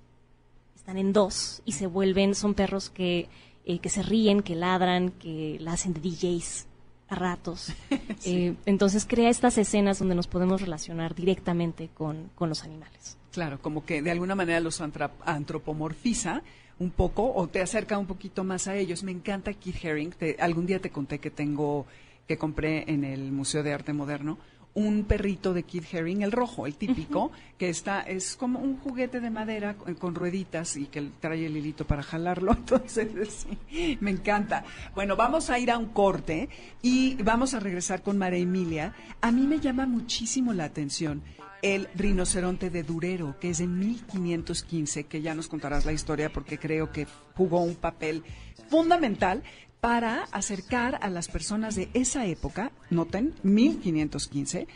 están 0.81 0.97
en 0.97 1.13
dos 1.13 1.61
y 1.63 1.73
se 1.73 1.85
vuelven, 1.85 2.33
son 2.33 2.55
perros 2.55 2.89
que, 2.89 3.29
eh, 3.65 3.77
que 3.79 3.89
se 3.89 4.01
ríen, 4.01 4.41
que 4.41 4.55
ladran, 4.55 5.11
que 5.11 5.57
la 5.59 5.73
hacen 5.73 5.93
de 5.93 6.01
DJs. 6.01 6.67
a 7.09 7.15
ratos. 7.15 7.73
Eh, 8.23 8.53
entonces 8.67 9.07
crea 9.07 9.31
estas 9.31 9.57
escenas 9.57 9.97
donde 9.97 10.13
nos 10.13 10.27
podemos 10.27 10.61
relacionar 10.61 11.15
directamente 11.15 11.89
con, 11.91 12.29
con 12.35 12.49
los 12.49 12.63
animales. 12.63 13.17
Claro, 13.31 13.59
como 13.59 13.83
que 13.83 14.03
de 14.03 14.11
alguna 14.11 14.35
manera 14.35 14.59
los 14.59 14.79
antropomorfiza 14.79 16.43
un 16.81 16.89
poco 16.89 17.31
o 17.33 17.47
te 17.47 17.61
acerca 17.61 17.97
un 17.99 18.07
poquito 18.07 18.43
más 18.43 18.67
a 18.67 18.75
ellos. 18.75 19.03
Me 19.03 19.11
encanta 19.11 19.53
Keith 19.53 19.85
Haring. 19.85 20.09
Te- 20.11 20.35
algún 20.39 20.65
día 20.65 20.79
te 20.81 20.89
conté 20.89 21.19
que 21.19 21.29
tengo, 21.29 21.85
que 22.27 22.37
compré 22.37 22.91
en 22.91 23.03
el 23.03 23.31
Museo 23.31 23.61
de 23.61 23.71
Arte 23.71 23.93
Moderno 23.93 24.39
un 24.73 25.03
perrito 25.03 25.53
de 25.53 25.63
Keith 25.63 25.93
Haring, 25.93 26.21
el 26.21 26.31
rojo, 26.31 26.65
el 26.65 26.75
típico, 26.75 27.31
que 27.57 27.69
está, 27.69 28.01
es 28.01 28.35
como 28.35 28.59
un 28.59 28.77
juguete 28.77 29.19
de 29.19 29.29
madera 29.29 29.75
con, 29.75 29.95
con 29.95 30.15
rueditas 30.15 30.77
y 30.77 30.85
que 30.85 31.09
trae 31.19 31.45
el 31.45 31.57
hilito 31.57 31.85
para 31.85 32.03
jalarlo. 32.03 32.53
Entonces, 32.57 33.45
sí, 33.69 33.97
me 33.99 34.11
encanta. 34.11 34.63
Bueno, 34.95 35.15
vamos 35.15 35.49
a 35.49 35.59
ir 35.59 35.71
a 35.71 35.77
un 35.77 35.87
corte 35.87 36.49
y 36.81 37.15
vamos 37.23 37.53
a 37.53 37.59
regresar 37.59 38.01
con 38.01 38.17
María 38.17 38.39
Emilia. 38.39 38.93
A 39.19 39.31
mí 39.31 39.45
me 39.45 39.59
llama 39.59 39.85
muchísimo 39.85 40.53
la 40.53 40.65
atención 40.65 41.21
el 41.61 41.87
rinoceronte 41.95 42.69
de 42.69 42.83
Durero, 42.83 43.37
que 43.39 43.51
es 43.51 43.59
de 43.59 43.67
1515, 43.67 45.03
que 45.05 45.21
ya 45.21 45.35
nos 45.35 45.47
contarás 45.47 45.85
la 45.85 45.93
historia 45.93 46.31
porque 46.33 46.57
creo 46.57 46.91
que 46.91 47.05
jugó 47.35 47.61
un 47.61 47.75
papel 47.75 48.23
fundamental 48.69 49.43
para 49.81 50.25
acercar 50.31 50.99
a 51.01 51.09
las 51.09 51.27
personas 51.27 51.75
de 51.75 51.89
esa 51.93 52.25
época, 52.25 52.71
noten, 52.91 53.33
1515, 53.41 54.67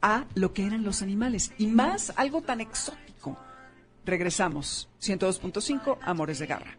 a 0.00 0.24
lo 0.34 0.52
que 0.52 0.66
eran 0.66 0.84
los 0.84 1.02
animales 1.02 1.52
y 1.58 1.66
más 1.66 2.12
algo 2.16 2.42
tan 2.42 2.60
exótico. 2.60 3.36
Regresamos, 4.04 4.88
102.5, 5.00 5.98
Amores 6.02 6.38
de 6.38 6.46
Garra. 6.46 6.78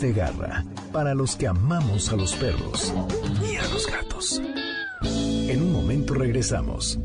De 0.00 0.12
garra, 0.12 0.64
para 0.92 1.12
los 1.12 1.34
que 1.34 1.48
amamos 1.48 2.12
a 2.12 2.16
los 2.16 2.32
perros 2.36 2.94
y 3.42 3.56
a 3.56 3.62
los 3.68 3.84
gatos. 3.88 4.40
En 5.02 5.60
un 5.60 5.72
momento 5.72 6.14
regresamos. 6.14 7.00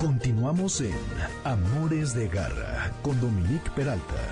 Continuamos 0.00 0.80
en 0.80 0.96
Amores 1.44 2.12
de 2.12 2.26
garra 2.26 2.90
con 3.02 3.20
Dominique 3.20 3.70
Peralta. 3.76 4.27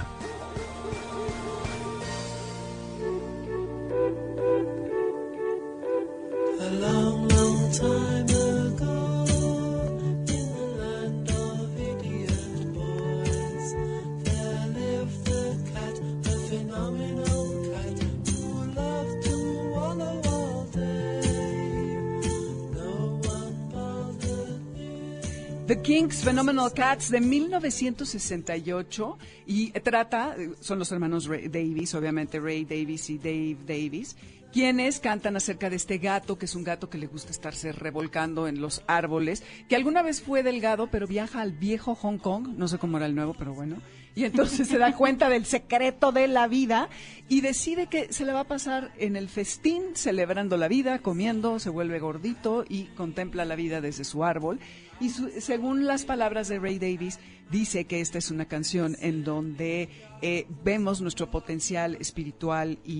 Phenomenal 26.36 26.70
Cats 26.74 27.10
de 27.10 27.22
1968 27.22 29.18
y 29.46 29.70
trata, 29.80 30.36
son 30.60 30.78
los 30.78 30.92
hermanos 30.92 31.28
Ray 31.28 31.48
Davis, 31.48 31.94
obviamente 31.94 32.38
Ray 32.38 32.66
Davis 32.66 33.08
y 33.08 33.16
Dave 33.16 33.56
Davis, 33.66 34.18
quienes 34.52 35.00
cantan 35.00 35.36
acerca 35.36 35.70
de 35.70 35.76
este 35.76 35.96
gato, 35.96 36.36
que 36.36 36.44
es 36.44 36.54
un 36.54 36.62
gato 36.62 36.90
que 36.90 36.98
le 36.98 37.06
gusta 37.06 37.30
estarse 37.30 37.72
revolcando 37.72 38.48
en 38.48 38.60
los 38.60 38.82
árboles, 38.86 39.44
que 39.66 39.76
alguna 39.76 40.02
vez 40.02 40.20
fue 40.20 40.42
delgado, 40.42 40.88
pero 40.90 41.06
viaja 41.06 41.40
al 41.40 41.52
viejo 41.52 41.94
Hong 41.94 42.18
Kong, 42.18 42.48
no 42.48 42.68
sé 42.68 42.76
cómo 42.76 42.98
era 42.98 43.06
el 43.06 43.14
nuevo, 43.14 43.32
pero 43.32 43.54
bueno, 43.54 43.76
y 44.16 44.24
entonces 44.24 44.66
se 44.66 44.78
da 44.78 44.96
cuenta 44.96 45.28
del 45.28 45.44
secreto 45.44 46.10
de 46.10 46.26
la 46.26 46.48
vida 46.48 46.88
y 47.28 47.42
decide 47.42 47.86
que 47.86 48.12
se 48.12 48.24
la 48.24 48.32
va 48.32 48.40
a 48.40 48.44
pasar 48.48 48.90
en 48.98 49.14
el 49.14 49.28
festín, 49.28 49.82
celebrando 49.94 50.56
la 50.56 50.66
vida, 50.68 50.98
comiendo, 51.00 51.58
se 51.60 51.70
vuelve 51.70 52.00
gordito 52.00 52.64
y 52.68 52.84
contempla 52.96 53.44
la 53.44 53.54
vida 53.56 53.80
desde 53.80 54.04
su 54.04 54.24
árbol. 54.24 54.58
Y 55.00 55.10
su- 55.10 55.30
según 55.40 55.84
las 55.86 56.06
palabras 56.06 56.48
de 56.48 56.58
Ray 56.58 56.78
Davis, 56.78 57.20
dice 57.50 57.84
que 57.84 58.00
esta 58.00 58.16
es 58.16 58.30
una 58.30 58.46
canción 58.46 58.96
en 59.00 59.22
donde 59.22 59.90
eh, 60.22 60.46
vemos 60.64 61.02
nuestro 61.02 61.30
potencial 61.30 61.96
espiritual 62.00 62.78
y 62.86 62.94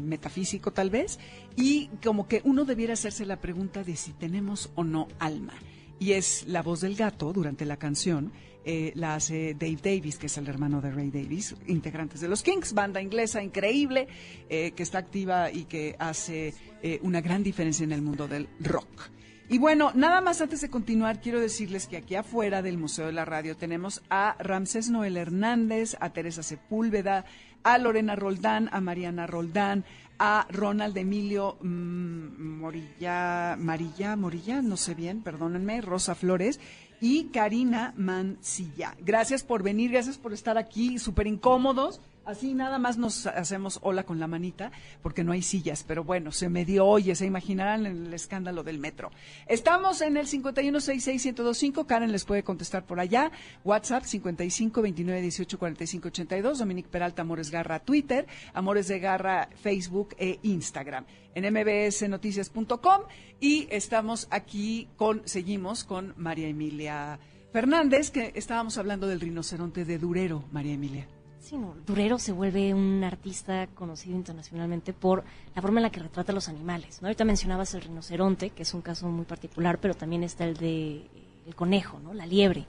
metafísico 0.00 0.72
tal 0.72 0.88
vez, 0.90 1.18
y 1.56 1.88
como 2.02 2.28
que 2.28 2.42
uno 2.44 2.64
debiera 2.64 2.92
hacerse 2.92 3.26
la 3.26 3.40
pregunta 3.40 3.82
de 3.82 3.96
si 3.96 4.12
tenemos 4.12 4.70
o 4.76 4.84
no 4.84 5.08
alma. 5.18 5.54
Y 5.98 6.12
es 6.12 6.44
la 6.46 6.62
voz 6.62 6.80
del 6.80 6.94
gato 6.94 7.32
durante 7.32 7.66
la 7.66 7.76
canción, 7.76 8.32
eh, 8.64 8.92
la 8.94 9.14
hace 9.14 9.54
Dave 9.58 9.78
Davis, 9.82 10.18
que 10.18 10.26
es 10.26 10.36
el 10.36 10.48
hermano 10.48 10.80
de 10.80 10.90
Ray 10.90 11.10
Davis, 11.10 11.54
integrantes 11.66 12.20
de 12.20 12.28
los 12.28 12.42
Kings, 12.42 12.74
banda 12.74 13.00
inglesa 13.00 13.42
increíble, 13.42 14.06
eh, 14.48 14.72
que 14.72 14.82
está 14.82 14.98
activa 14.98 15.50
y 15.50 15.64
que 15.64 15.96
hace 15.98 16.54
eh, 16.82 16.98
una 17.02 17.20
gran 17.20 17.42
diferencia 17.42 17.84
en 17.84 17.92
el 17.92 18.02
mundo 18.02 18.28
del 18.28 18.48
rock. 18.60 19.10
Y 19.48 19.58
bueno, 19.58 19.90
nada 19.94 20.20
más 20.20 20.40
antes 20.40 20.60
de 20.60 20.70
continuar, 20.70 21.20
quiero 21.20 21.40
decirles 21.40 21.88
que 21.88 21.96
aquí 21.96 22.14
afuera 22.14 22.62
del 22.62 22.78
Museo 22.78 23.06
de 23.06 23.12
la 23.12 23.24
Radio 23.24 23.56
tenemos 23.56 24.02
a 24.08 24.36
Ramsés 24.38 24.90
Noel 24.90 25.16
Hernández, 25.16 25.96
a 25.98 26.10
Teresa 26.10 26.42
Sepúlveda, 26.42 27.24
a 27.64 27.78
Lorena 27.78 28.14
Roldán, 28.14 28.68
a 28.72 28.80
Mariana 28.80 29.26
Roldán, 29.26 29.84
a 30.20 30.46
Ronald 30.50 30.96
Emilio 30.98 31.56
mm, 31.62 32.58
Morilla, 32.60 33.56
Marilla, 33.58 34.16
Morilla, 34.16 34.62
no 34.62 34.76
sé 34.76 34.94
bien, 34.94 35.22
perdónenme, 35.22 35.80
Rosa 35.80 36.14
Flores 36.14 36.60
y 37.00 37.24
Karina 37.24 37.94
Mancilla. 37.96 38.94
Gracias 39.00 39.42
por 39.42 39.62
venir, 39.62 39.90
gracias 39.92 40.18
por 40.18 40.32
estar 40.32 40.58
aquí, 40.58 40.98
súper 40.98 41.26
incómodos. 41.26 42.00
Así 42.24 42.54
nada 42.54 42.78
más 42.78 42.98
nos 42.98 43.26
hacemos 43.26 43.78
hola 43.82 44.04
con 44.04 44.20
la 44.20 44.26
manita, 44.26 44.70
porque 45.02 45.24
no 45.24 45.32
hay 45.32 45.42
sillas, 45.42 45.84
pero 45.86 46.04
bueno, 46.04 46.32
se 46.32 46.48
me 46.48 46.64
dio, 46.64 46.86
oye, 46.86 47.14
se 47.14 47.26
imaginarán 47.26 47.86
el 47.86 48.12
escándalo 48.12 48.62
del 48.62 48.78
metro. 48.78 49.10
Estamos 49.46 50.00
en 50.02 50.16
el 50.16 50.26
5166125, 50.26 51.86
Karen 51.86 52.12
les 52.12 52.24
puede 52.24 52.42
contestar 52.42 52.84
por 52.84 53.00
allá, 53.00 53.32
WhatsApp 53.64 54.04
55 54.04 54.82
29 54.82 55.22
18 55.22 55.58
45 55.58 56.08
82, 56.08 56.58
Dominique 56.58 56.88
Peralta 56.90 57.22
Amores 57.22 57.50
Garra 57.50 57.80
Twitter, 57.80 58.26
Amores 58.52 58.88
de 58.88 58.98
Garra 59.00 59.48
Facebook 59.62 60.14
e 60.18 60.38
Instagram, 60.42 61.06
en 61.34 61.52
mbsnoticias.com 61.52 63.02
y 63.40 63.66
estamos 63.70 64.28
aquí 64.30 64.88
con, 64.96 65.22
seguimos 65.24 65.84
con 65.84 66.12
María 66.18 66.48
Emilia 66.48 67.18
Fernández, 67.52 68.10
que 68.10 68.32
estábamos 68.36 68.78
hablando 68.78 69.08
del 69.08 69.20
rinoceronte 69.20 69.84
de 69.84 69.98
Durero, 69.98 70.44
María 70.52 70.74
Emilia. 70.74 71.19
Sí, 71.50 71.58
no, 71.58 71.74
Durero 71.84 72.20
se 72.20 72.30
vuelve 72.30 72.72
un 72.74 73.02
artista 73.02 73.66
conocido 73.74 74.14
internacionalmente 74.14 74.92
por 74.92 75.24
la 75.52 75.60
forma 75.60 75.80
en 75.80 75.82
la 75.82 75.90
que 75.90 75.98
retrata 75.98 76.32
los 76.32 76.48
animales. 76.48 77.02
¿no? 77.02 77.08
Ahorita 77.08 77.24
mencionabas 77.24 77.74
el 77.74 77.80
rinoceronte, 77.80 78.50
que 78.50 78.62
es 78.62 78.72
un 78.72 78.82
caso 78.82 79.08
muy 79.08 79.24
particular, 79.24 79.80
pero 79.80 79.94
también 79.94 80.22
está 80.22 80.44
el 80.44 80.56
de 80.56 81.10
el 81.44 81.54
conejo, 81.56 81.98
¿no? 81.98 82.14
la 82.14 82.24
liebre, 82.24 82.68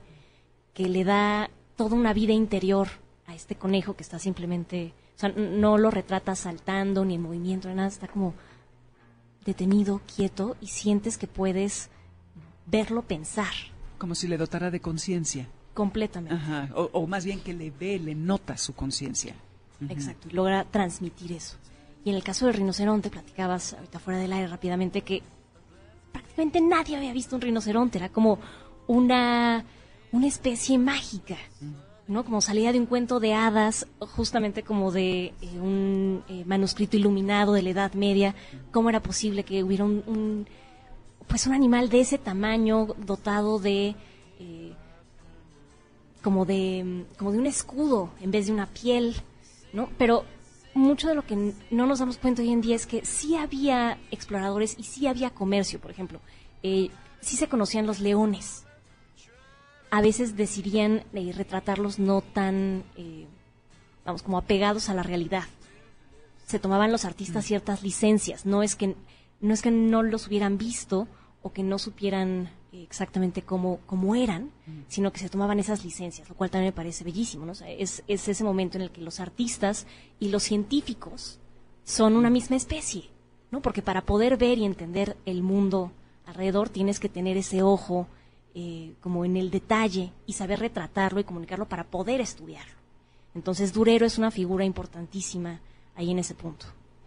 que 0.74 0.90
le 0.90 1.04
da 1.04 1.52
toda 1.76 1.96
una 1.96 2.12
vida 2.12 2.34
interior 2.34 2.88
a 3.28 3.36
este 3.36 3.54
conejo 3.54 3.96
que 3.96 4.02
está 4.02 4.18
simplemente, 4.18 4.94
o 5.16 5.20
sea, 5.20 5.30
no 5.30 5.78
lo 5.78 5.92
retrata 5.92 6.34
saltando 6.34 7.06
ni 7.06 7.14
en 7.14 7.22
movimiento, 7.22 7.70
ni 7.70 7.76
nada, 7.76 7.88
está 7.88 8.08
como 8.08 8.34
detenido, 9.46 10.02
quieto, 10.16 10.58
y 10.60 10.66
sientes 10.66 11.20
que 11.20 11.28
puedes 11.28 11.92
verlo 12.66 13.04
pensar 13.04 13.54
Como 14.00 14.16
si 14.16 14.28
le 14.28 14.38
dotara 14.38 14.72
de 14.72 14.80
conciencia. 14.80 15.48
Completamente. 15.74 16.36
Ajá. 16.36 16.70
O, 16.76 16.90
o 16.94 17.08
más 17.08 17.26
bien 17.26 17.40
que 17.40 17.54
le 17.54 17.72
ve, 17.72 18.00
le 18.00 18.16
nota 18.16 18.58
su 18.58 18.74
conciencia. 18.74 19.36
Exacto, 19.90 20.30
y 20.30 20.34
logra 20.34 20.64
transmitir 20.66 21.32
eso. 21.32 21.58
Y 22.04 22.10
en 22.10 22.16
el 22.16 22.24
caso 22.24 22.46
del 22.46 22.56
rinoceronte, 22.56 23.10
platicabas 23.10 23.74
ahorita 23.74 24.00
fuera 24.00 24.20
del 24.20 24.34
aire 24.34 24.48
rápidamente 24.48 25.02
que 25.02 25.24
prácticamente 26.12 26.62
nadie 26.62 26.98
había 26.98 27.14
visto 27.14 27.36
un 27.36 27.42
rinoceronte, 27.42 27.98
era 27.98 28.10
como 28.10 28.40
una, 28.88 29.64
una 30.12 30.28
especie 30.28 30.78
mágica, 30.78 31.38
¿no? 32.08 32.24
Como 32.24 32.42
salida 32.42 32.72
de 32.72 32.80
un 32.80 32.86
cuento 32.86 33.20
de 33.20 33.34
hadas, 33.34 33.88
justamente 34.00 34.64
como 34.64 34.92
de 34.92 35.34
eh, 35.42 35.60
un 35.60 36.24
eh, 36.28 36.44
manuscrito 36.46 36.98
iluminado 36.98 37.54
de 37.54 37.62
la 37.62 37.70
Edad 37.70 37.94
Media, 37.94 38.36
¿cómo 38.72 38.90
era 38.90 39.02
posible 39.02 39.44
que 39.44 39.64
hubiera 39.64 39.84
un, 39.84 40.04
un, 40.08 40.48
pues 41.28 41.48
un 41.48 41.54
animal 41.54 41.90
de 41.90 42.02
ese 42.02 42.18
tamaño 42.18 42.88
dotado 43.06 43.58
de... 43.60 43.96
como 46.22 46.46
de 46.46 47.06
como 47.18 47.32
de 47.32 47.40
un 47.40 47.48
escudo 47.48 48.12
en 48.22 48.32
vez 48.32 48.48
de 48.48 48.54
una 48.54 48.68
piel, 48.68 49.16
¿no? 49.74 49.90
Pero 49.98 50.26
mucho 50.74 51.08
de 51.08 51.16
lo 51.16 51.26
que 51.26 51.54
no 51.70 51.86
nos 51.86 52.00
damos 52.00 52.18
cuenta 52.18 52.42
hoy 52.42 52.52
en 52.52 52.62
día 52.62 52.76
es 52.76 52.86
que 52.86 53.06
sí 53.06 53.36
había 53.36 53.98
exploradores 54.12 54.76
y 54.78 54.84
sí 54.84 55.08
había 55.08 55.32
comercio, 55.32 55.80
por 55.80 55.92
ejemplo. 55.92 56.22
Eh, 56.64 56.90
sí 57.20 57.36
se 57.38 57.48
conocían 57.48 57.88
los 57.88 58.00
leones. 58.00 58.66
A 59.90 60.02
veces 60.02 60.38
decidían 60.38 61.04
eh, 61.14 61.34
retratarlos 61.36 62.00
no 62.00 62.22
tan, 62.22 62.84
eh, 62.96 63.28
vamos, 64.06 64.24
como 64.24 64.38
apegados 64.38 64.90
a 64.90 64.94
la 64.94 65.04
realidad. 65.04 65.44
Se 66.46 66.60
tomaban 66.60 66.92
los 66.92 67.06
artistas 67.06 67.46
ciertas 67.46 67.84
licencias. 67.84 68.46
No 68.46 68.64
es 68.64 68.76
que 68.76 68.96
no 69.42 69.54
es 69.54 69.62
que 69.62 69.72
no 69.72 70.04
los 70.04 70.28
hubieran 70.28 70.58
visto 70.58 71.08
o 71.42 71.52
que 71.52 71.64
no 71.64 71.80
supieran 71.80 72.52
exactamente 72.72 73.42
cómo, 73.42 73.80
cómo 73.86 74.16
eran, 74.16 74.50
sino 74.88 75.12
que 75.12 75.20
se 75.20 75.30
tomaban 75.30 75.60
esas 75.60 75.84
licencias, 75.84 76.30
lo 76.30 76.36
cual 76.36 76.50
también 76.50 76.70
me 76.70 76.76
parece 76.76 77.04
bellísimo. 77.04 77.46
¿no? 77.46 77.52
O 77.52 77.56
sea, 77.56 77.70
es, 77.70 78.04
es 78.08 78.28
ese 78.28 78.44
momento 78.44 78.78
en 78.78 78.84
el 78.84 78.92
que 78.92 79.02
los 79.02 79.20
artistas 79.20 79.88
y 80.20 80.30
los 80.30 80.44
científicos 80.44 81.40
son 81.84 82.16
una 82.16 82.30
misma 82.30 82.56
especie, 82.56 83.10
¿no? 83.50 83.62
Porque 83.62 83.82
para 83.82 84.04
poder 84.04 84.38
ver 84.38 84.58
y 84.58 84.66
entender 84.66 85.18
el 85.26 85.44
mundo 85.44 85.92
alrededor 86.26 86.70
tienes 86.70 87.00
que 87.00 87.10
tener 87.10 87.36
ese 87.38 87.62
ojo 87.64 88.08
eh, 88.54 88.94
como 89.02 89.26
en 89.26 89.38
el 89.38 89.50
detalle 89.50 90.12
y 90.26 90.34
saber 90.34 90.60
retratarlo 90.60 91.20
y 91.20 91.24
comunicarlo 91.24 91.68
para 91.68 91.86
poder 91.86 92.22
estudiarlo. 92.22 92.74
Entonces 93.34 93.74
Durero 93.74 94.06
es 94.06 94.18
una 94.18 94.32
figura 94.32 94.66
importantísima 94.66 95.60
ahí 95.96 96.12
en 96.12 96.20
ese 96.20 96.36
punto. 96.36 96.66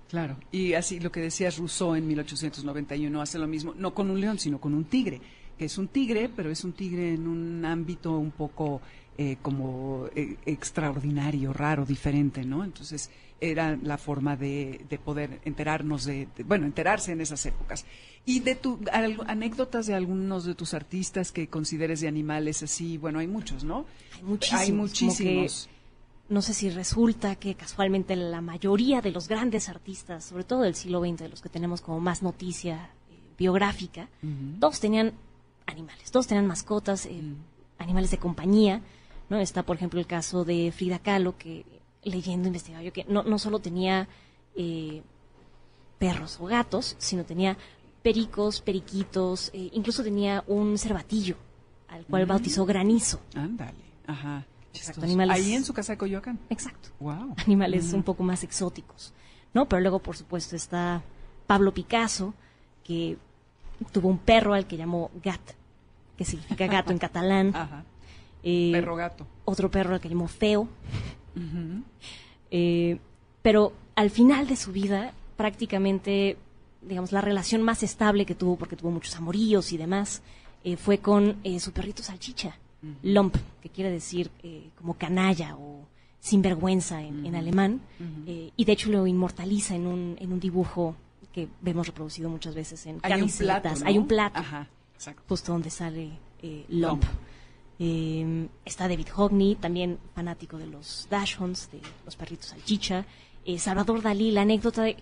Claro, 0.09 0.37
y 0.52 0.75
así 0.75 1.00
lo 1.00 1.11
que 1.11 1.21
decías 1.21 1.59
Rousseau 1.59 1.94
en 1.97 2.06
1891 2.06 3.21
hace 3.21 3.38
lo 3.38 3.47
mismo, 3.47 3.75
no 3.75 3.94
con 3.94 4.11
un 4.11 4.21
león, 4.21 4.38
sino 4.38 4.61
con 4.61 4.75
un 4.75 4.85
tigre, 4.85 5.21
que 5.58 5.66
es 5.66 5.78
un 5.78 5.88
tigre, 5.88 6.28
pero 6.34 6.50
es 6.50 6.64
un 6.64 6.73
tigre 6.73 7.14
en 7.14 7.26
un 7.28 7.64
ámbito 7.64 8.16
un 8.18 8.30
poco 8.30 8.80
eh, 9.16 9.37
como 9.42 10.06
eh, 10.16 10.37
extraordinario, 10.46 11.52
raro, 11.52 11.84
diferente, 11.87 12.44
¿no? 12.44 12.64
Entonces 12.64 13.11
era 13.40 13.76
la 13.82 13.99
forma 13.99 14.37
de, 14.37 14.84
de 14.88 14.99
poder 14.99 15.40
enterarnos 15.44 16.04
de, 16.04 16.28
de- 16.37 16.44
bueno, 16.44 16.66
enterarse 16.66 17.12
en 17.12 17.20
esas 17.20 17.44
épocas. 17.46 17.84
Y 18.25 18.40
de 18.40 18.54
tu, 18.54 18.78
al- 18.92 19.18
anécdotas 19.26 19.87
de 19.87 19.94
algunos 19.94 20.44
de 20.44 20.54
tus 20.54 20.73
artistas 20.75 21.30
que 21.30 21.49
consideres 21.49 22.00
de 22.00 22.08
animales 22.08 22.62
así, 22.62 22.96
bueno, 22.99 23.18
hay 23.18 23.26
muchos, 23.28 23.62
¿no? 23.64 23.84
Hay 24.16 24.23
muchísimos. 24.25 24.61
Hay 24.62 24.73
muchísimos. 24.73 25.68
no 26.30 26.40
sé 26.42 26.54
si 26.54 26.70
resulta 26.70 27.37
que 27.37 27.54
casualmente 27.54 28.16
la 28.16 28.40
mayoría 28.40 29.00
de 29.02 29.11
los 29.12 29.28
grandes 29.28 29.68
artistas, 29.68 30.25
sobre 30.25 30.44
todo 30.44 30.62
del 30.62 30.75
siglo 30.75 31.00
XX, 31.00 31.18
de 31.18 31.28
los 31.28 31.42
que 31.42 31.50
tenemos 31.50 31.82
como 31.82 32.00
más 32.00 32.23
noticia 32.23 32.90
eh, 33.11 33.14
biográfica, 33.38 34.08
todos 34.58 34.80
tenían 34.80 35.12
animales, 35.66 36.11
todos 36.11 36.26
tenían 36.26 36.47
mascotas, 36.47 37.06
eh, 37.06 37.23
animales 37.78 38.11
de 38.11 38.18
compañía. 38.18 38.83
¿no? 39.30 39.38
Está, 39.38 39.62
por 39.62 39.76
ejemplo, 39.76 39.99
el 40.00 40.06
caso 40.06 40.44
de 40.44 40.71
Frida 40.73 40.99
Kahlo, 40.99 41.37
que 41.38 41.64
leyendo, 42.02 42.49
investigaba 42.49 42.83
yo, 42.83 42.92
que 42.92 43.04
no, 43.09 43.23
no 43.23 43.38
solo 43.38 43.59
tenía 43.59 44.06
eh, 44.55 45.03
perros 45.98 46.38
o 46.40 46.46
gatos, 46.46 46.96
sino 46.98 47.24
tenía 47.24 47.57
pericos, 48.03 48.61
periquitos, 48.61 49.50
eh, 49.55 49.70
incluso 49.72 50.03
tenía 50.03 50.44
un 50.46 50.77
cervatillo, 50.77 51.37
al 51.88 52.05
cual 52.05 52.27
bautizó 52.27 52.66
Granizo. 52.66 53.20
Ándale, 53.35 53.79
ajá. 54.07 54.44
Exacto, 54.74 55.03
animales- 55.05 55.37
Ahí 55.37 55.55
en 55.55 55.64
su 55.64 55.72
casa 55.72 55.92
de 55.92 55.98
Coyoacán. 55.98 56.38
Exacto. 56.50 56.90
Wow. 57.00 57.35
animales 57.46 57.92
un 57.92 58.03
poco 58.03 58.22
más 58.24 58.42
exóticos, 58.44 59.14
¿no? 59.55 59.66
Pero 59.68 59.81
luego, 59.81 60.00
por 60.00 60.16
supuesto, 60.16 60.57
está 60.57 61.03
Pablo 61.46 61.72
Picasso, 61.72 62.35
que 62.83 63.16
tuvo 63.92 64.09
un 64.09 64.18
perro 64.18 64.55
al 64.55 64.66
que 64.66 64.77
llamó 64.77 65.11
Gat, 65.23 65.40
que 66.16 66.25
significa 66.25 66.66
gato 66.66 66.92
en 66.92 66.99
catalán. 66.99 67.51
Ajá. 67.55 67.85
Eh, 68.42 68.70
Perro 68.73 68.94
gato. 68.94 69.27
Otro 69.47 69.70
perro 69.70 69.94
al 69.94 70.01
que 70.01 70.09
llamó 70.09 70.29
Feo. 70.29 70.68
Eh, 72.51 72.99
pero 73.42 73.73
al 73.97 74.11
final 74.11 74.47
de 74.47 74.57
su 74.57 74.70
vida, 74.70 75.12
prácticamente, 75.37 76.37
digamos, 76.83 77.12
la 77.12 77.20
relación 77.20 77.62
más 77.62 77.83
estable 77.83 78.27
que 78.27 78.35
tuvo, 78.35 78.57
porque 78.57 78.77
tuvo 78.77 78.90
muchos 78.90 79.16
amoríos 79.16 79.73
y 79.73 79.77
demás, 79.77 80.23
eh, 80.62 80.77
fue 80.77 80.99
con 80.99 81.38
su 81.59 81.73
perrito 81.73 82.03
salchicha, 82.03 82.57
Lump, 83.03 83.35
que 83.62 83.70
quiere 83.70 83.90
decir 83.90 84.31
como 84.77 84.94
canalla 84.94 85.57
o 85.57 85.87
sinvergüenza 86.20 87.03
en, 87.03 87.25
en 87.25 87.35
alemán. 87.35 87.81
Y 88.27 88.64
de 88.64 88.73
hecho 88.73 88.90
lo 88.90 89.07
inmortaliza 89.07 89.75
en 89.75 89.87
un, 89.87 90.16
en 90.20 90.33
un 90.33 90.40
dibujo 90.40 90.94
que 91.35 91.49
vemos 91.61 91.87
reproducido 91.88 92.31
muchas 92.31 92.55
veces 92.55 92.87
en 92.87 93.01
Hay 93.03 93.12
un 93.14 93.18
camisetas. 93.18 93.61
plato. 93.62 93.81
¿no? 93.81 93.87
Hay 93.88 93.99
un 93.99 94.07
plato 94.07 94.38
Ajá. 94.38 94.68
Exacto. 94.94 95.23
justo 95.29 95.53
donde 95.53 95.68
sale 95.70 96.12
eh. 96.40 96.64
Lump. 96.68 97.03
Eh, 97.79 98.49
está 98.64 98.87
David 98.88 99.09
Hockney, 99.12 99.57
también 99.57 99.99
fanático 100.14 100.59
de 100.59 100.66
los 100.68 101.09
Dachshunds, 101.11 101.70
de 101.73 101.81
los 102.05 102.14
perritos 102.16 102.47
salchicha. 102.47 103.05
Eh, 103.44 103.59
Salvador 103.59 104.01
Dalí, 104.01 104.31
la 104.31 104.42
anécdota 104.42 104.83
de- 104.85 104.97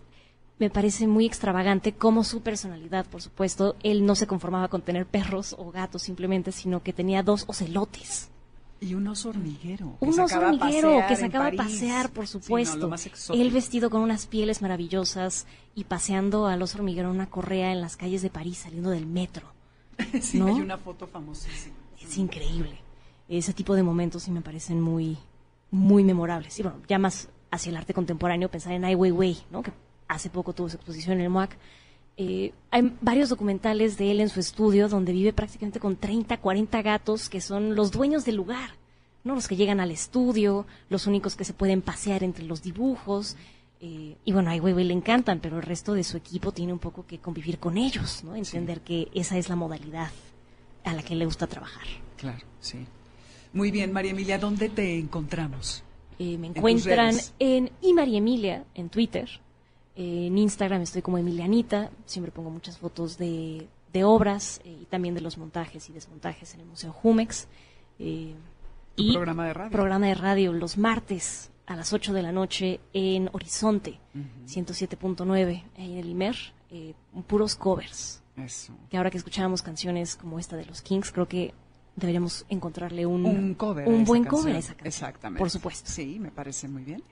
me 0.59 0.71
parece 0.71 1.07
muy 1.07 1.27
extravagante 1.27 1.93
como 1.93 2.25
su 2.25 2.41
personalidad, 2.41 3.05
por 3.07 3.21
supuesto. 3.21 3.77
Él 3.83 4.07
no 4.07 4.15
se 4.15 4.27
conformaba 4.27 4.69
con 4.69 4.81
tener 4.83 5.07
perros 5.07 5.55
o 5.59 5.71
gatos 5.71 6.03
simplemente, 6.03 6.51
sino 6.53 6.83
que 6.83 6.93
tenía 6.95 7.23
dos 7.23 7.45
ocelotes. 7.47 8.31
Y 8.83 8.95
un 8.95 9.07
oso 9.07 9.29
hormiguero. 9.31 9.97
que 10.01 10.05
Un 10.07 10.19
oso 10.21 10.39
hormiguero 10.39 10.89
pasear 10.91 11.07
que 11.09 11.15
en 11.15 11.21
sacaba 11.21 11.47
a 11.47 11.53
París. 11.53 11.61
pasear, 11.63 12.11
por 12.11 12.27
Sí, 12.27 12.37
no, 12.37 12.43
supuesto. 12.43 12.95
exótico. 12.95 13.43
Él 13.43 13.51
vestido 13.53 13.91
con 13.91 14.03
unas 14.03 14.27
pieles 14.27 14.61
maravillosas 14.61 15.47
y 15.75 15.85
paseando 15.85 16.47
al 16.47 16.61
oso 16.63 16.79
hormiguero 16.79 17.09
en 17.11 17.15
una 17.15 17.31
correa 17.31 17.73
en 17.73 17.81
las 17.81 17.97
calles 17.97 18.23
de 18.23 18.31
París, 18.31 18.59
saliendo 18.59 18.91
del 18.91 19.07
metro. 19.07 19.47
sí, 20.21 20.39
¿no? 20.39 20.49
hay 20.49 20.61
una 20.61 20.79
foto 20.79 21.07
famosísima. 21.07 21.77
Es 22.03 22.19
increíble. 22.19 22.79
Ese 23.29 23.53
tipo 23.55 23.75
de 23.77 23.83
momentos 23.85 24.25
sí 24.25 24.31
me 24.33 24.41
parecen 24.43 24.81
muy, 24.81 25.17
muy 25.71 26.03
memorables. 26.05 26.59
Y 26.59 26.63
bueno, 26.65 26.79
ya 26.89 26.99
más 26.99 27.29
hacia 27.51 27.71
el 27.71 27.77
arte 27.77 27.95
contemporáneo, 27.95 28.51
pensar 28.51 28.73
en 28.73 28.85
Ai 28.85 28.95
Weiwei, 28.97 29.39
¿no? 29.51 29.63
que 29.63 29.73
hace 30.09 30.29
poco 30.29 30.53
tuvo 30.55 30.69
su 30.69 30.77
exposición 30.77 31.15
en 31.19 31.21
el 31.23 31.31
MOAC. 31.31 31.57
Eh, 32.17 32.53
hay 32.71 32.93
varios 33.01 33.31
documentales 33.31 33.97
de 33.97 34.11
él 34.11 34.21
en 34.21 34.29
su 34.29 34.41
estudio 34.41 34.89
donde 34.89 35.13
vive 35.13 35.33
prácticamente 35.33 35.81
con 35.81 35.97
30, 35.97 36.37
40 36.37 36.83
gatos 36.83 37.29
que 37.29 37.41
son 37.41 37.75
los 37.75 37.91
dueños 37.91 38.25
del 38.25 38.37
lugar, 38.37 38.71
¿no? 39.25 39.35
Los 39.35 39.49
que 39.49 39.57
llegan 39.57 39.81
al 39.81 39.91
estudio, 39.91 40.67
los 40.91 41.07
únicos 41.07 41.37
que 41.37 41.45
se 41.45 41.55
pueden 41.55 41.81
pasear 41.83 42.23
entre 42.23 42.45
los 42.45 42.63
dibujos. 42.63 43.37
eh, 43.81 44.17
y 44.25 44.33
bueno, 44.33 44.51
a 44.51 44.55
Weiwei 44.55 44.85
le 44.85 44.95
encantan, 44.95 45.41
pero 45.41 45.57
el 45.57 45.63
resto 45.63 45.95
de 45.95 46.05
su 46.05 46.17
equipo 46.17 46.53
tiene 46.53 46.73
un 46.73 46.79
poco 46.79 47.05
que 47.07 47.19
convivir 47.19 47.59
con 47.59 47.77
ellos, 47.79 48.23
¿no? 48.25 48.37
Entender 48.37 48.81
que 48.83 49.09
esa 49.15 49.37
es 49.39 49.49
la 49.49 49.57
modalidad 49.57 50.11
a 50.85 50.95
la 50.95 51.03
que 51.03 51.17
le 51.17 51.25
gusta 51.25 51.47
trabajar. 51.47 51.87
Claro, 52.17 52.45
sí. 52.61 52.87
Muy 53.53 53.71
bien, 53.71 53.93
María 53.93 54.13
Emilia, 54.13 54.39
¿dónde 54.39 54.69
te 54.69 54.99
encontramos? 54.99 55.83
Eh, 56.19 56.39
me 56.39 56.49
encuentran 56.49 57.13
redes. 57.13 57.35
en 57.39 57.71
y 57.81 57.93
María 57.93 58.19
Emilia 58.19 58.65
en 58.75 58.89
Twitter. 58.89 59.29
Eh, 59.97 60.27
en 60.27 60.39
Instagram 60.39 60.83
estoy 60.83 61.03
como 61.03 61.19
Emilianita. 61.19 61.91
Siempre 62.07 62.33
pongo 62.33 62.51
muchas 62.51 62.79
fotos 62.79 63.19
de, 63.19 63.69
de 63.93 64.05
obras 64.05 64.61
eh, 64.65 64.79
y 64.83 64.85
también 64.87 65.15
de 65.15 65.21
los 65.21 65.37
montajes 65.39 65.89
y 65.91 65.93
desmontajes 65.93 66.55
en 66.55 66.61
el 66.61 66.67
Museo 66.67 66.93
Jumex. 66.93 67.47
Eh, 67.99 68.35
Tu 68.95 69.03
y 69.05 69.13
programa 69.13 69.47
de 69.47 69.53
radio. 69.55 69.71
programa 69.71 70.07
de 70.07 70.15
radio 70.15 70.53
los 70.53 70.77
martes 70.79 71.51
a 71.67 71.77
las 71.77 71.93
8 71.93 72.13
de 72.13 72.23
la 72.23 72.33
noche 72.33 72.81
en 72.93 73.31
Horizonte 73.33 73.99
107.9 74.47 75.63
ahí 75.77 75.93
en 75.93 75.99
el 75.99 76.09
Imer. 76.09 76.37
eh, 76.71 76.95
puros 77.27 77.55
covers. 77.57 78.23
Eso. 78.37 78.73
Que 78.91 78.97
ahora 78.97 79.11
que 79.11 79.19
escuchábamos 79.19 79.61
canciones 79.63 80.17
como 80.17 80.39
esta 80.39 80.57
de 80.57 80.65
los 80.65 80.81
Kings, 80.81 81.11
creo 81.13 81.29
que 81.29 81.53
deberíamos 81.97 82.47
encontrarle 82.49 83.05
un, 83.05 83.27
Un 83.27 83.55
cover. 83.55 83.87
un 83.87 84.05
buen 84.05 84.23
canción. 84.25 84.41
cover 84.41 84.57
a 84.57 84.59
esa 84.59 84.69
canción. 84.73 84.87
Exactamente. 84.89 85.39
Por 85.39 85.51
supuesto. 85.51 85.91
Sí, 85.91 86.19
me 86.19 86.31
parece 86.31 86.67
muy 86.69 86.83
bien. 86.83 87.03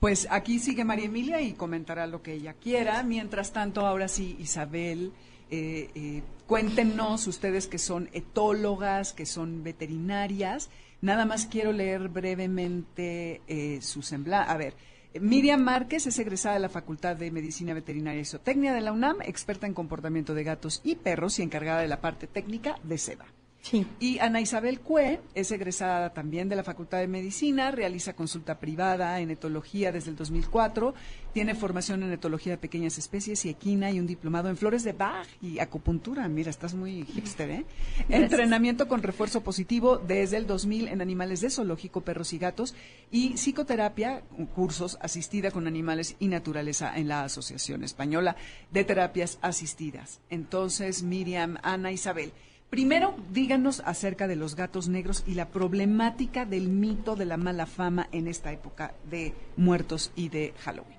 Pues 0.00 0.26
aquí 0.30 0.58
sigue 0.58 0.82
María 0.82 1.04
Emilia 1.04 1.42
y 1.42 1.52
comentará 1.52 2.06
lo 2.06 2.22
que 2.22 2.32
ella 2.32 2.54
quiera. 2.54 3.02
Mientras 3.02 3.52
tanto, 3.52 3.86
ahora 3.86 4.08
sí, 4.08 4.34
Isabel, 4.40 5.12
eh, 5.50 5.90
eh, 5.94 6.22
cuéntenos 6.46 7.26
ustedes 7.26 7.66
que 7.66 7.76
son 7.76 8.08
etólogas, 8.14 9.12
que 9.12 9.26
son 9.26 9.62
veterinarias. 9.62 10.70
Nada 11.02 11.26
más 11.26 11.44
quiero 11.44 11.72
leer 11.72 12.08
brevemente 12.08 13.42
eh, 13.46 13.82
su 13.82 14.00
semblanza. 14.00 14.50
A 14.50 14.56
ver, 14.56 14.74
Miriam 15.20 15.60
Márquez 15.60 16.06
es 16.06 16.18
egresada 16.18 16.54
de 16.54 16.60
la 16.60 16.70
Facultad 16.70 17.16
de 17.16 17.30
Medicina 17.30 17.74
Veterinaria 17.74 18.22
y 18.22 18.24
Zootecnia 18.24 18.72
de 18.72 18.80
la 18.80 18.92
UNAM, 18.92 19.20
experta 19.20 19.66
en 19.66 19.74
comportamiento 19.74 20.32
de 20.32 20.44
gatos 20.44 20.80
y 20.82 20.94
perros 20.94 21.38
y 21.38 21.42
encargada 21.42 21.82
de 21.82 21.88
la 21.88 22.00
parte 22.00 22.26
técnica 22.26 22.76
de 22.84 22.96
SEDA. 22.96 23.26
Sí. 23.62 23.86
Y 24.00 24.18
Ana 24.20 24.40
Isabel 24.40 24.80
Cue 24.80 25.20
es 25.34 25.52
egresada 25.52 26.14
también 26.14 26.48
de 26.48 26.56
la 26.56 26.64
Facultad 26.64 26.98
de 26.98 27.08
Medicina, 27.08 27.70
realiza 27.70 28.14
consulta 28.14 28.58
privada 28.58 29.20
en 29.20 29.30
etología 29.30 29.92
desde 29.92 30.10
el 30.10 30.16
2004, 30.16 30.94
tiene 31.34 31.54
formación 31.54 32.02
en 32.02 32.12
etología 32.12 32.52
de 32.52 32.58
pequeñas 32.58 32.96
especies 32.96 33.44
y 33.44 33.50
equina 33.50 33.90
y 33.90 34.00
un 34.00 34.06
diplomado 34.06 34.48
en 34.48 34.56
flores 34.56 34.82
de 34.82 34.92
Bach 34.92 35.28
y 35.42 35.58
acupuntura. 35.58 36.26
Mira, 36.28 36.50
estás 36.50 36.74
muy 36.74 37.04
hipster, 37.04 37.50
¿eh? 37.50 37.66
Entrenamiento 38.08 38.88
con 38.88 39.02
refuerzo 39.02 39.42
positivo 39.42 39.98
desde 39.98 40.38
el 40.38 40.46
2000 40.46 40.88
en 40.88 41.02
animales 41.02 41.40
de 41.42 41.50
zoológico, 41.50 42.00
perros 42.00 42.32
y 42.32 42.38
gatos 42.38 42.74
y 43.10 43.36
psicoterapia, 43.36 44.22
cursos 44.54 44.98
asistida 45.02 45.50
con 45.50 45.66
animales 45.66 46.16
y 46.18 46.28
naturaleza 46.28 46.96
en 46.96 47.08
la 47.08 47.24
Asociación 47.24 47.84
Española 47.84 48.36
de 48.70 48.84
Terapias 48.84 49.38
Asistidas. 49.42 50.20
Entonces, 50.30 51.02
Miriam, 51.02 51.58
Ana 51.62 51.92
Isabel. 51.92 52.32
Primero, 52.70 53.14
díganos 53.32 53.82
acerca 53.84 54.28
de 54.28 54.36
los 54.36 54.54
gatos 54.54 54.88
negros 54.88 55.24
y 55.26 55.34
la 55.34 55.48
problemática 55.48 56.44
del 56.46 56.68
mito 56.68 57.16
de 57.16 57.24
la 57.24 57.36
mala 57.36 57.66
fama 57.66 58.08
en 58.12 58.28
esta 58.28 58.52
época 58.52 58.94
de 59.10 59.34
muertos 59.56 60.12
y 60.14 60.28
de 60.28 60.54
Halloween. 60.60 60.96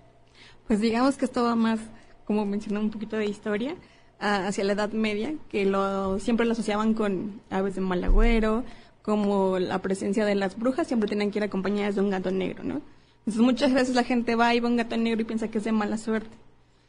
Pues 0.67 0.81
digamos 0.81 1.15
que 1.15 1.23
esto 1.25 1.43
va 1.43 1.55
más, 1.55 1.79
como 2.25 2.45
mencioné 2.45 2.79
un 2.79 2.89
poquito 2.91 3.15
de 3.15 3.25
historia, 3.25 3.75
a- 4.19 4.47
hacia 4.47 4.65
la 4.65 4.73
Edad 4.73 4.91
Media, 4.91 5.33
que 5.49 5.65
lo, 5.65 6.19
siempre 6.19 6.45
lo 6.45 6.51
asociaban 6.51 6.93
con 6.93 7.39
aves 7.49 7.75
de 7.75 7.81
mal 7.81 8.03
agüero, 8.03 8.65
como 9.01 9.57
la 9.57 9.81
presencia 9.81 10.25
de 10.25 10.35
las 10.35 10.59
brujas 10.59 10.87
siempre 10.87 11.07
tenían 11.09 11.31
que 11.31 11.39
ir 11.39 11.43
acompañadas 11.43 11.95
de 11.95 12.01
un 12.01 12.09
gato 12.09 12.31
negro, 12.31 12.63
¿no? 12.65 12.81
Entonces 13.19 13.41
muchas 13.41 13.73
veces 13.73 13.95
la 13.95 14.03
gente 14.03 14.35
va 14.35 14.53
y 14.53 14.59
ve 14.59 14.67
un 14.67 14.75
gato 14.77 14.97
negro 14.97 15.21
y 15.21 15.25
piensa 15.25 15.47
que 15.47 15.59
es 15.59 15.63
de 15.63 15.71
mala 15.71 15.97
suerte. 15.97 16.35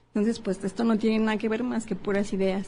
Entonces, 0.09 0.41
pues 0.41 0.63
esto 0.65 0.85
no 0.85 0.99
tiene 0.99 1.21
nada 1.25 1.39
que 1.39 1.49
ver 1.49 1.63
más 1.63 1.87
que 1.87 1.95
puras 1.97 2.33
ideas. 2.35 2.67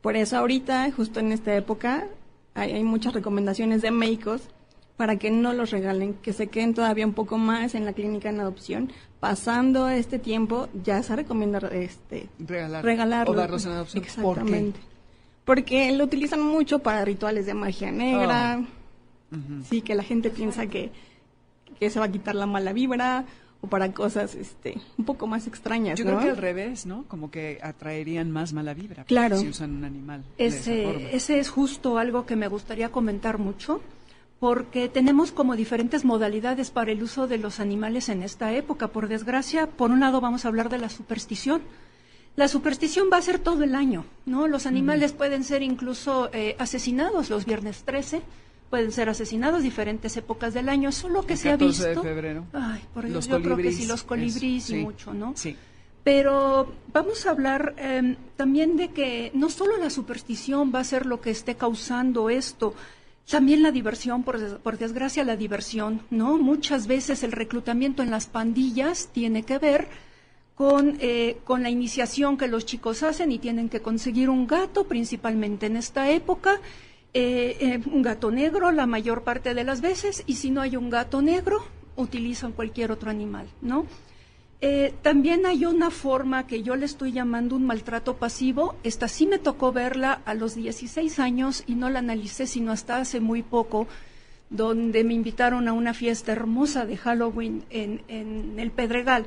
Por 0.00 0.16
eso 0.16 0.36
ahorita, 0.38 0.90
justo 0.92 1.20
en 1.20 1.32
esta 1.32 1.54
época, 1.54 2.06
hay, 2.54 2.72
hay 2.72 2.84
muchas 2.84 3.12
recomendaciones 3.14 3.82
de 3.82 3.90
médicos 3.90 4.42
para 4.96 5.16
que 5.16 5.30
no 5.30 5.52
los 5.52 5.70
regalen, 5.70 6.14
que 6.14 6.32
se 6.32 6.48
queden 6.48 6.74
todavía 6.74 7.06
un 7.06 7.12
poco 7.14 7.38
más 7.38 7.74
en 7.74 7.84
la 7.84 7.92
clínica 7.92 8.30
en 8.30 8.40
adopción. 8.40 8.90
Pasando 9.20 9.88
este 9.88 10.18
tiempo, 10.18 10.68
ya 10.84 11.02
se 11.02 11.14
recomienda 11.16 11.58
este, 11.72 12.28
Regalar, 12.38 12.84
regalarlo. 12.84 13.32
o 13.32 13.36
darlos 13.36 13.64
en 13.66 13.72
adopción. 13.72 14.02
¿Por 14.02 14.12
qué? 14.14 14.20
Exactamente. 14.42 14.80
Porque 15.44 15.92
lo 15.92 16.04
utilizan 16.04 16.42
mucho 16.42 16.80
para 16.80 17.04
rituales 17.04 17.46
de 17.46 17.54
magia 17.54 17.90
negra. 17.92 18.60
Ujú. 19.30 19.62
Sí, 19.68 19.82
que 19.82 19.94
la 19.94 20.02
gente 20.02 20.30
piensa 20.30 20.66
que, 20.66 20.90
que 21.78 21.90
se 21.90 21.98
va 22.00 22.06
a 22.06 22.12
quitar 22.12 22.34
la 22.34 22.46
mala 22.46 22.72
vibra 22.72 23.24
o 23.60 23.66
para 23.66 23.92
cosas 23.92 24.34
este 24.34 24.80
un 24.96 25.04
poco 25.04 25.26
más 25.26 25.46
extrañas, 25.46 25.98
Yo 25.98 26.04
¿no? 26.04 26.12
creo 26.12 26.22
que 26.22 26.30
al 26.30 26.36
revés, 26.36 26.86
¿no? 26.86 27.04
Como 27.08 27.30
que 27.30 27.58
atraerían 27.62 28.30
más 28.30 28.52
mala 28.52 28.74
vibra. 28.74 29.04
Claro. 29.04 29.38
Si 29.38 29.48
usan 29.48 29.76
un 29.76 29.84
animal. 29.84 30.24
de 30.36 30.46
esa 30.46 30.64
forma. 30.64 31.00
Ese, 31.08 31.16
ese 31.16 31.38
es 31.40 31.48
justo 31.48 31.98
algo 31.98 32.24
que 32.24 32.36
me 32.36 32.48
gustaría 32.48 32.90
comentar 32.90 33.38
mucho, 33.38 33.80
porque 34.38 34.88
tenemos 34.88 35.32
como 35.32 35.56
diferentes 35.56 36.04
modalidades 36.04 36.70
para 36.70 36.92
el 36.92 37.02
uso 37.02 37.26
de 37.26 37.38
los 37.38 37.58
animales 37.58 38.08
en 38.08 38.22
esta 38.22 38.52
época. 38.52 38.88
Por 38.88 39.08
desgracia, 39.08 39.66
por 39.66 39.90
un 39.90 40.00
lado 40.00 40.20
vamos 40.20 40.44
a 40.44 40.48
hablar 40.48 40.68
de 40.68 40.78
la 40.78 40.88
superstición. 40.88 41.62
La 42.36 42.46
superstición 42.46 43.08
va 43.12 43.16
a 43.16 43.22
ser 43.22 43.40
todo 43.40 43.64
el 43.64 43.74
año, 43.74 44.04
¿no? 44.24 44.46
Los 44.46 44.66
animales 44.66 45.12
pueden 45.12 45.42
ser 45.42 45.62
incluso 45.62 46.30
eh, 46.32 46.54
asesinados 46.60 47.30
los 47.30 47.44
viernes 47.44 47.82
13, 47.82 48.22
pueden 48.70 48.92
ser 48.92 49.08
asesinados 49.08 49.62
diferentes 49.62 50.16
épocas 50.16 50.54
del 50.54 50.68
año, 50.68 50.92
solo 50.92 51.24
que 51.24 51.34
El 51.34 51.38
se 51.38 51.48
ha 51.48 51.52
14 51.52 51.88
visto. 51.88 52.02
de 52.02 52.08
febrero. 52.08 52.44
Ay, 52.52 52.82
por 52.92 53.04
Dios, 53.04 53.14
Los 53.14 53.28
yo 53.28 53.42
creo 53.42 53.56
que 53.56 53.72
sí, 53.72 53.86
los 53.86 54.02
colibríes 54.02 54.70
y 54.70 54.74
sí, 54.74 54.76
mucho, 54.76 55.14
¿no? 55.14 55.32
Sí. 55.36 55.56
Pero 56.04 56.72
vamos 56.92 57.26
a 57.26 57.30
hablar 57.30 57.74
eh, 57.76 58.16
también 58.36 58.76
de 58.76 58.88
que 58.88 59.30
no 59.34 59.50
solo 59.50 59.76
la 59.76 59.90
superstición 59.90 60.72
va 60.74 60.80
a 60.80 60.84
ser 60.84 61.06
lo 61.06 61.20
que 61.20 61.30
esté 61.30 61.56
causando 61.56 62.30
esto, 62.30 62.74
también 63.28 63.62
la 63.62 63.72
diversión, 63.72 64.22
por, 64.22 64.58
por 64.60 64.78
desgracia 64.78 65.22
la 65.24 65.36
diversión, 65.36 66.02
¿no? 66.10 66.38
Muchas 66.38 66.86
veces 66.86 67.22
el 67.22 67.32
reclutamiento 67.32 68.02
en 68.02 68.10
las 68.10 68.26
pandillas 68.26 69.10
tiene 69.12 69.42
que 69.42 69.58
ver 69.58 69.88
con, 70.54 70.96
eh, 71.00 71.38
con 71.44 71.62
la 71.62 71.70
iniciación 71.70 72.38
que 72.38 72.48
los 72.48 72.64
chicos 72.64 73.02
hacen 73.02 73.30
y 73.30 73.38
tienen 73.38 73.68
que 73.68 73.80
conseguir 73.80 74.30
un 74.30 74.46
gato, 74.46 74.84
principalmente 74.84 75.66
en 75.66 75.76
esta 75.76 76.10
época, 76.10 76.58
eh, 77.20 77.56
eh, 77.58 77.80
un 77.90 78.02
gato 78.02 78.30
negro 78.30 78.70
la 78.70 78.86
mayor 78.86 79.24
parte 79.24 79.52
de 79.52 79.64
las 79.64 79.80
veces, 79.80 80.22
y 80.26 80.36
si 80.36 80.52
no 80.52 80.60
hay 80.60 80.76
un 80.76 80.88
gato 80.88 81.20
negro, 81.20 81.64
utilizan 81.96 82.52
cualquier 82.52 82.92
otro 82.92 83.10
animal, 83.10 83.48
¿no? 83.60 83.86
Eh, 84.60 84.94
también 85.02 85.44
hay 85.44 85.64
una 85.64 85.90
forma 85.90 86.46
que 86.46 86.62
yo 86.62 86.76
le 86.76 86.86
estoy 86.86 87.10
llamando 87.10 87.56
un 87.56 87.66
maltrato 87.66 88.18
pasivo. 88.18 88.76
Esta 88.84 89.08
sí 89.08 89.26
me 89.26 89.40
tocó 89.40 89.72
verla 89.72 90.22
a 90.26 90.34
los 90.34 90.54
16 90.54 91.18
años 91.18 91.64
y 91.66 91.74
no 91.74 91.90
la 91.90 91.98
analicé 91.98 92.46
sino 92.46 92.70
hasta 92.70 92.98
hace 92.98 93.18
muy 93.18 93.42
poco, 93.42 93.88
donde 94.48 95.02
me 95.02 95.14
invitaron 95.14 95.66
a 95.66 95.72
una 95.72 95.94
fiesta 95.94 96.30
hermosa 96.30 96.86
de 96.86 96.98
Halloween 96.98 97.64
en, 97.70 98.02
en 98.06 98.60
el 98.60 98.70
Pedregal. 98.70 99.26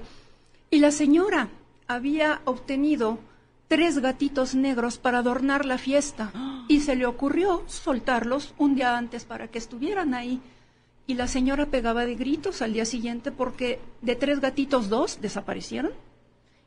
Y 0.70 0.80
la 0.80 0.92
señora 0.92 1.50
había 1.88 2.40
obtenido 2.46 3.20
tres 3.72 4.00
gatitos 4.00 4.54
negros 4.54 4.98
para 4.98 5.20
adornar 5.20 5.66
la 5.66 5.78
fiesta 5.78 6.34
y 6.68 6.82
se 6.82 6.98
le 6.98 7.06
ocurrió 7.06 7.64
soltarlos 7.68 8.54
un 8.58 8.76
día 8.76 8.98
antes 8.98 9.24
para 9.24 9.48
que 9.48 9.60
estuvieran 9.60 10.14
ahí. 10.14 10.42
Y 11.08 11.14
la 11.14 11.30
señora 11.30 11.68
pegaba 11.68 12.06
de 12.06 12.16
gritos 12.16 12.62
al 12.62 12.74
día 12.74 12.84
siguiente 12.84 13.32
porque 13.32 13.80
de 14.02 14.18
tres 14.18 14.42
gatitos 14.42 14.90
dos 14.90 15.22
desaparecieron 15.22 15.94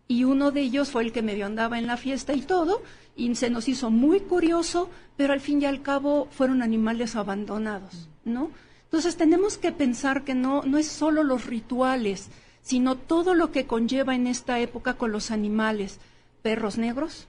y 0.09 0.25
uno 0.25 0.51
de 0.51 0.63
ellos 0.63 0.93
fue 0.93 1.03
el 1.03 1.13
que 1.13 1.21
medio 1.21 1.45
andaba 1.45 1.79
en 1.79 1.87
la 1.87 1.99
fiesta 1.99 2.33
y 2.33 2.41
todo, 2.41 2.81
y 3.15 3.35
se 3.35 3.51
nos 3.51 3.69
hizo 3.69 3.91
muy 3.91 4.21
curioso, 4.21 4.89
pero 5.19 5.35
al 5.35 5.41
fin 5.41 5.61
y 5.61 5.67
al 5.67 5.83
cabo 5.83 6.27
fueron 6.31 6.63
animales 6.63 7.17
abandonados, 7.17 8.09
¿no? 8.25 8.51
Entonces 8.85 9.19
tenemos 9.19 9.59
que 9.59 9.73
pensar 9.73 10.25
que 10.25 10.35
no, 10.35 10.63
no 10.63 10.79
es 10.79 10.89
solo 10.89 11.23
los 11.23 11.45
rituales, 11.45 12.31
sino 12.63 12.97
todo 12.97 13.35
lo 13.35 13.53
que 13.53 13.67
conlleva 13.67 14.15
en 14.15 14.27
esta 14.27 14.59
época 14.59 14.95
con 14.95 15.13
los 15.13 15.31
animales, 15.31 16.01
perros 16.45 16.77
negros, 16.77 17.27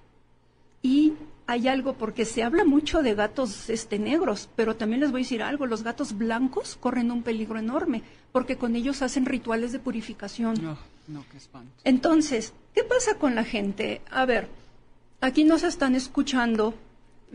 y 0.81 1.13
hay 1.47 1.69
algo, 1.69 1.93
porque 1.93 2.25
se 2.25 2.43
habla 2.43 2.65
mucho 2.65 3.01
de 3.01 3.15
gatos 3.15 3.69
este, 3.69 3.97
negros, 3.97 4.49
pero 4.57 4.75
también 4.75 4.99
les 4.99 5.11
voy 5.11 5.21
a 5.21 5.23
decir 5.23 5.41
algo, 5.41 5.65
los 5.65 5.83
gatos 5.83 6.17
blancos 6.17 6.75
corren 6.75 7.11
un 7.11 7.23
peligro 7.23 7.57
enorme, 7.57 8.03
porque 8.33 8.57
con 8.57 8.75
ellos 8.75 9.01
hacen 9.01 9.25
rituales 9.25 9.71
de 9.71 9.79
purificación. 9.79 10.61
No, 10.61 10.77
no, 11.07 11.23
qué 11.31 11.37
espanto. 11.37 11.71
Entonces, 11.85 12.53
¿qué 12.73 12.83
pasa 12.83 13.17
con 13.17 13.35
la 13.35 13.45
gente? 13.45 14.01
A 14.11 14.25
ver, 14.25 14.49
aquí 15.21 15.45
nos 15.45 15.63
están 15.63 15.95
escuchando. 15.95 16.73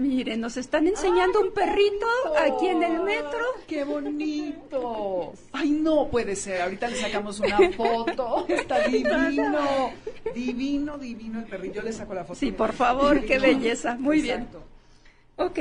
Miren, 0.00 0.40
nos 0.40 0.56
están 0.56 0.86
enseñando 0.86 1.40
un 1.42 1.52
perrito 1.52 2.06
aquí 2.38 2.68
en 2.68 2.82
el 2.82 3.02
metro. 3.02 3.44
¡Qué 3.66 3.84
bonito! 3.84 5.34
Ay, 5.52 5.72
no 5.72 6.08
puede 6.08 6.36
ser. 6.36 6.62
Ahorita 6.62 6.88
le 6.88 6.96
sacamos 6.96 7.38
una 7.38 7.70
foto. 7.76 8.46
Está 8.48 8.88
divino. 8.88 9.92
Divino, 10.34 10.96
divino 10.96 11.40
el 11.40 11.44
perrito. 11.44 11.74
Yo 11.74 11.82
le 11.82 11.92
saco 11.92 12.14
la 12.14 12.24
foto. 12.24 12.40
Sí, 12.40 12.50
por 12.50 12.72
favor, 12.72 13.22
qué 13.26 13.38
belleza. 13.38 13.96
Muy 13.98 14.22
bien. 14.22 14.48
Ok. 15.36 15.58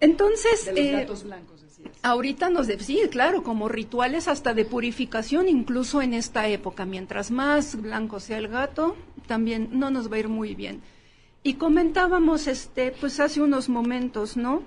Entonces, 0.00 0.64
De 0.64 0.70
los 0.70 0.80
eh, 0.80 0.92
gatos 0.92 1.24
blancos, 1.24 1.60
decías. 1.60 1.90
Ahorita 2.02 2.48
nos 2.48 2.66
de, 2.66 2.80
sí, 2.80 2.98
claro, 3.10 3.42
como 3.42 3.68
rituales 3.68 4.26
hasta 4.26 4.54
de 4.54 4.64
purificación, 4.64 5.50
incluso 5.50 6.00
en 6.00 6.14
esta 6.14 6.48
época. 6.48 6.86
Mientras 6.86 7.30
más 7.30 7.78
blanco 7.78 8.20
sea 8.20 8.38
el 8.38 8.48
gato, 8.48 8.96
también 9.26 9.68
no 9.72 9.90
nos 9.90 10.10
va 10.10 10.16
a 10.16 10.20
ir 10.20 10.28
muy 10.28 10.54
bien. 10.54 10.80
Y 11.42 11.54
comentábamos, 11.54 12.46
este, 12.46 12.92
pues 12.92 13.18
hace 13.20 13.40
unos 13.40 13.68
momentos, 13.68 14.36
¿no? 14.36 14.62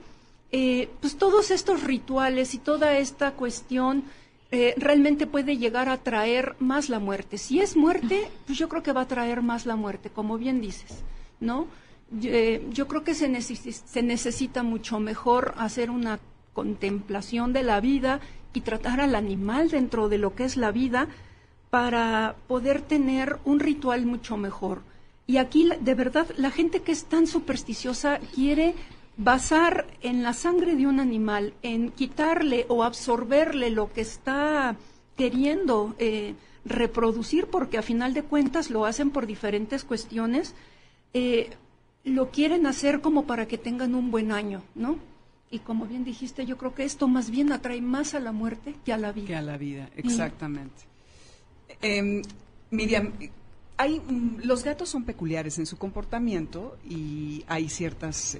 Eh, 0.51 0.89
pues 1.01 1.17
todos 1.17 1.51
estos 1.51 1.83
rituales 1.83 2.53
y 2.53 2.57
toda 2.59 2.97
esta 2.97 3.31
cuestión 3.31 4.03
eh, 4.51 4.73
realmente 4.77 5.25
puede 5.27 5.57
llegar 5.57 5.89
a 5.89 5.97
traer 5.97 6.55
más 6.59 6.89
la 6.89 6.99
muerte. 6.99 7.37
Si 7.37 7.59
es 7.59 7.75
muerte, 7.75 8.27
pues 8.45 8.57
yo 8.57 8.69
creo 8.69 8.83
que 8.83 8.91
va 8.93 9.01
a 9.01 9.07
traer 9.07 9.41
más 9.41 9.65
la 9.65 9.75
muerte, 9.75 10.09
como 10.09 10.37
bien 10.37 10.61
dices, 10.61 11.03
¿no? 11.39 11.67
Yo, 12.11 12.29
eh, 12.31 12.61
creo 12.87 13.03
que 13.03 13.15
se, 13.15 13.29
necesi- 13.29 13.71
se 13.71 14.03
necesita 14.03 14.61
mucho 14.61 14.99
mejor 14.99 15.55
hacer 15.57 15.89
una 15.89 16.19
contemplación 16.53 17.53
de 17.53 17.63
la 17.63 17.79
vida 17.81 18.19
y 18.53 18.61
tratar 18.61 19.01
al 19.01 19.15
animal 19.15 19.69
dentro 19.71 20.09
de 20.09 20.19
lo 20.19 20.35
que 20.35 20.43
es 20.45 20.55
la 20.57 20.71
vida 20.71 21.07
para 21.71 22.35
poder 22.47 22.81
tener 22.81 23.39
un 23.45 23.59
ritual 23.59 24.05
mucho 24.05 24.37
mejor. 24.37 24.83
Y 25.25 25.37
aquí, 25.37 25.69
de 25.79 25.95
verdad, 25.95 26.27
la 26.37 26.51
gente 26.51 26.81
que 26.81 26.91
es 26.91 27.05
tan 27.05 27.27
supersticiosa 27.27 28.19
quiere 28.33 28.75
basar 29.15 29.87
en 30.01 30.23
la 30.23 30.33
sangre 30.33 30.75
de 30.75 30.87
un 30.87 30.99
animal, 30.99 31.53
en 31.61 31.91
quitarle 31.91 32.65
o 32.67 32.83
absorberle 32.83 33.69
lo 33.69 33.93
que 33.93 34.01
está 34.01 34.75
queriendo 35.15 35.95
eh, 35.99 36.35
reproducir, 36.65 37.47
porque 37.47 37.77
a 37.77 37.83
final 37.83 38.13
de 38.13 38.23
cuentas 38.23 38.69
lo 38.69 38.85
hacen 38.85 39.11
por 39.11 39.27
diferentes 39.27 39.83
cuestiones, 39.83 40.55
eh, 41.13 41.51
lo 42.03 42.31
quieren 42.31 42.65
hacer 42.65 43.01
como 43.01 43.25
para 43.25 43.47
que 43.47 43.57
tengan 43.57 43.95
un 43.95 44.11
buen 44.11 44.31
año, 44.31 44.61
¿no? 44.75 44.97
Y 45.51 45.59
como 45.59 45.85
bien 45.85 46.03
dijiste, 46.03 46.45
yo 46.45 46.57
creo 46.57 46.73
que 46.73 46.83
esto 46.83 47.07
más 47.07 47.29
bien 47.29 47.51
atrae 47.51 47.79
más 47.79 48.15
a 48.15 48.19
la 48.19 48.31
muerte 48.31 48.73
que 48.83 48.91
a 48.91 48.97
la 48.97 49.11
vida. 49.11 49.27
Que 49.27 49.35
a 49.35 49.41
la 49.43 49.57
vida, 49.57 49.89
exactamente. 49.95 50.81
Em, 51.81 52.23
Miriam, 52.71 53.13
hay, 53.83 53.99
mm, 53.99 54.41
los 54.43 54.63
gatos 54.63 54.89
son 54.89 55.03
peculiares 55.03 55.59
en 55.59 55.65
su 55.65 55.77
comportamiento 55.77 56.77
y 56.89 57.43
hay 57.47 57.67
ciertos 57.67 58.37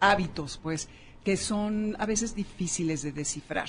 hábitos, 0.00 0.58
pues, 0.62 0.88
que 1.24 1.36
son 1.36 1.96
a 1.98 2.06
veces 2.06 2.34
difíciles 2.34 3.02
de 3.02 3.12
descifrar. 3.12 3.68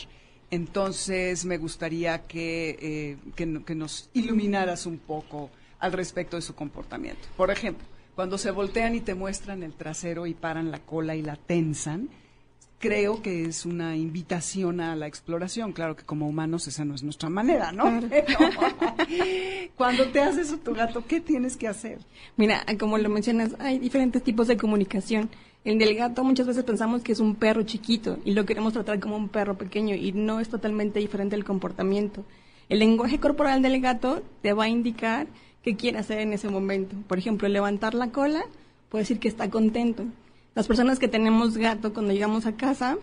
Entonces, 0.51 1.45
me 1.45 1.57
gustaría 1.57 2.25
que, 2.25 2.77
eh, 2.81 3.17
que 3.35 3.63
que 3.63 3.75
nos 3.75 4.09
iluminaras 4.13 4.87
un 4.87 4.97
poco 4.97 5.51
al 5.79 5.91
respecto 5.93 6.35
de 6.35 6.41
su 6.41 6.55
comportamiento. 6.55 7.27
Por 7.37 7.51
ejemplo, 7.51 7.85
cuando 8.15 8.37
se 8.37 8.51
voltean 8.51 8.95
y 8.95 9.01
te 9.01 9.13
muestran 9.13 9.61
el 9.61 9.73
trasero 9.73 10.25
y 10.25 10.33
paran 10.33 10.71
la 10.71 10.79
cola 10.79 11.15
y 11.15 11.21
la 11.21 11.35
tensan, 11.35 12.09
creo 12.79 13.21
que 13.21 13.43
es 13.43 13.65
una 13.65 13.95
invitación 13.95 14.79
a 14.79 14.95
la 14.95 15.05
exploración. 15.05 15.73
Claro 15.73 15.95
que 15.95 16.03
como 16.03 16.27
humanos 16.27 16.67
esa 16.67 16.85
no 16.85 16.95
es 16.95 17.03
nuestra 17.03 17.29
manera, 17.29 17.71
¿no? 17.71 18.01
Pero 18.09 18.49
cuando 19.75 20.07
te 20.07 20.21
hace 20.21 20.41
eso 20.41 20.57
tu 20.57 20.73
gato, 20.73 21.03
¿qué 21.05 21.19
tienes 21.19 21.57
que 21.57 21.67
hacer? 21.67 21.99
Mira, 22.37 22.65
como 22.79 22.97
lo 22.97 23.09
mencionas, 23.09 23.55
hay 23.59 23.77
diferentes 23.77 24.23
tipos 24.23 24.47
de 24.47 24.57
comunicación. 24.57 25.29
El 25.65 25.77
del 25.77 25.93
gato 25.93 26.23
muchas 26.23 26.47
veces 26.47 26.63
pensamos 26.63 27.03
que 27.03 27.11
es 27.11 27.19
un 27.19 27.35
perro 27.35 27.63
chiquito 27.63 28.17
y 28.23 28.31
lo 28.31 28.45
queremos 28.45 28.71
tratar 28.71 28.99
como 28.99 29.17
un 29.17 29.27
perro 29.27 29.57
pequeño 29.57 29.93
y 29.93 30.13
no 30.13 30.39
es 30.39 30.47
totalmente 30.47 30.99
diferente 30.99 31.35
el 31.35 31.43
comportamiento. 31.43 32.23
El 32.69 32.79
lenguaje 32.79 33.19
corporal 33.19 33.61
del 33.61 33.81
gato 33.81 34.23
te 34.41 34.53
va 34.53 34.65
a 34.65 34.69
indicar 34.69 35.27
qué 35.63 35.75
quiere 35.75 35.97
hacer 35.97 36.19
en 36.19 36.31
ese 36.31 36.47
momento. 36.47 36.95
Por 37.07 37.17
ejemplo, 37.17 37.49
levantar 37.49 37.93
la 37.93 38.11
cola 38.11 38.45
puede 38.89 39.03
decir 39.03 39.19
que 39.19 39.27
está 39.27 39.49
contento. 39.49 40.05
Las 40.55 40.67
personas 40.67 40.99
que 40.99 41.07
tenemos 41.07 41.57
gato 41.57 41.93
cuando 41.93 42.11
llegamos 42.13 42.45
a 42.45 42.53
casa, 42.53 42.97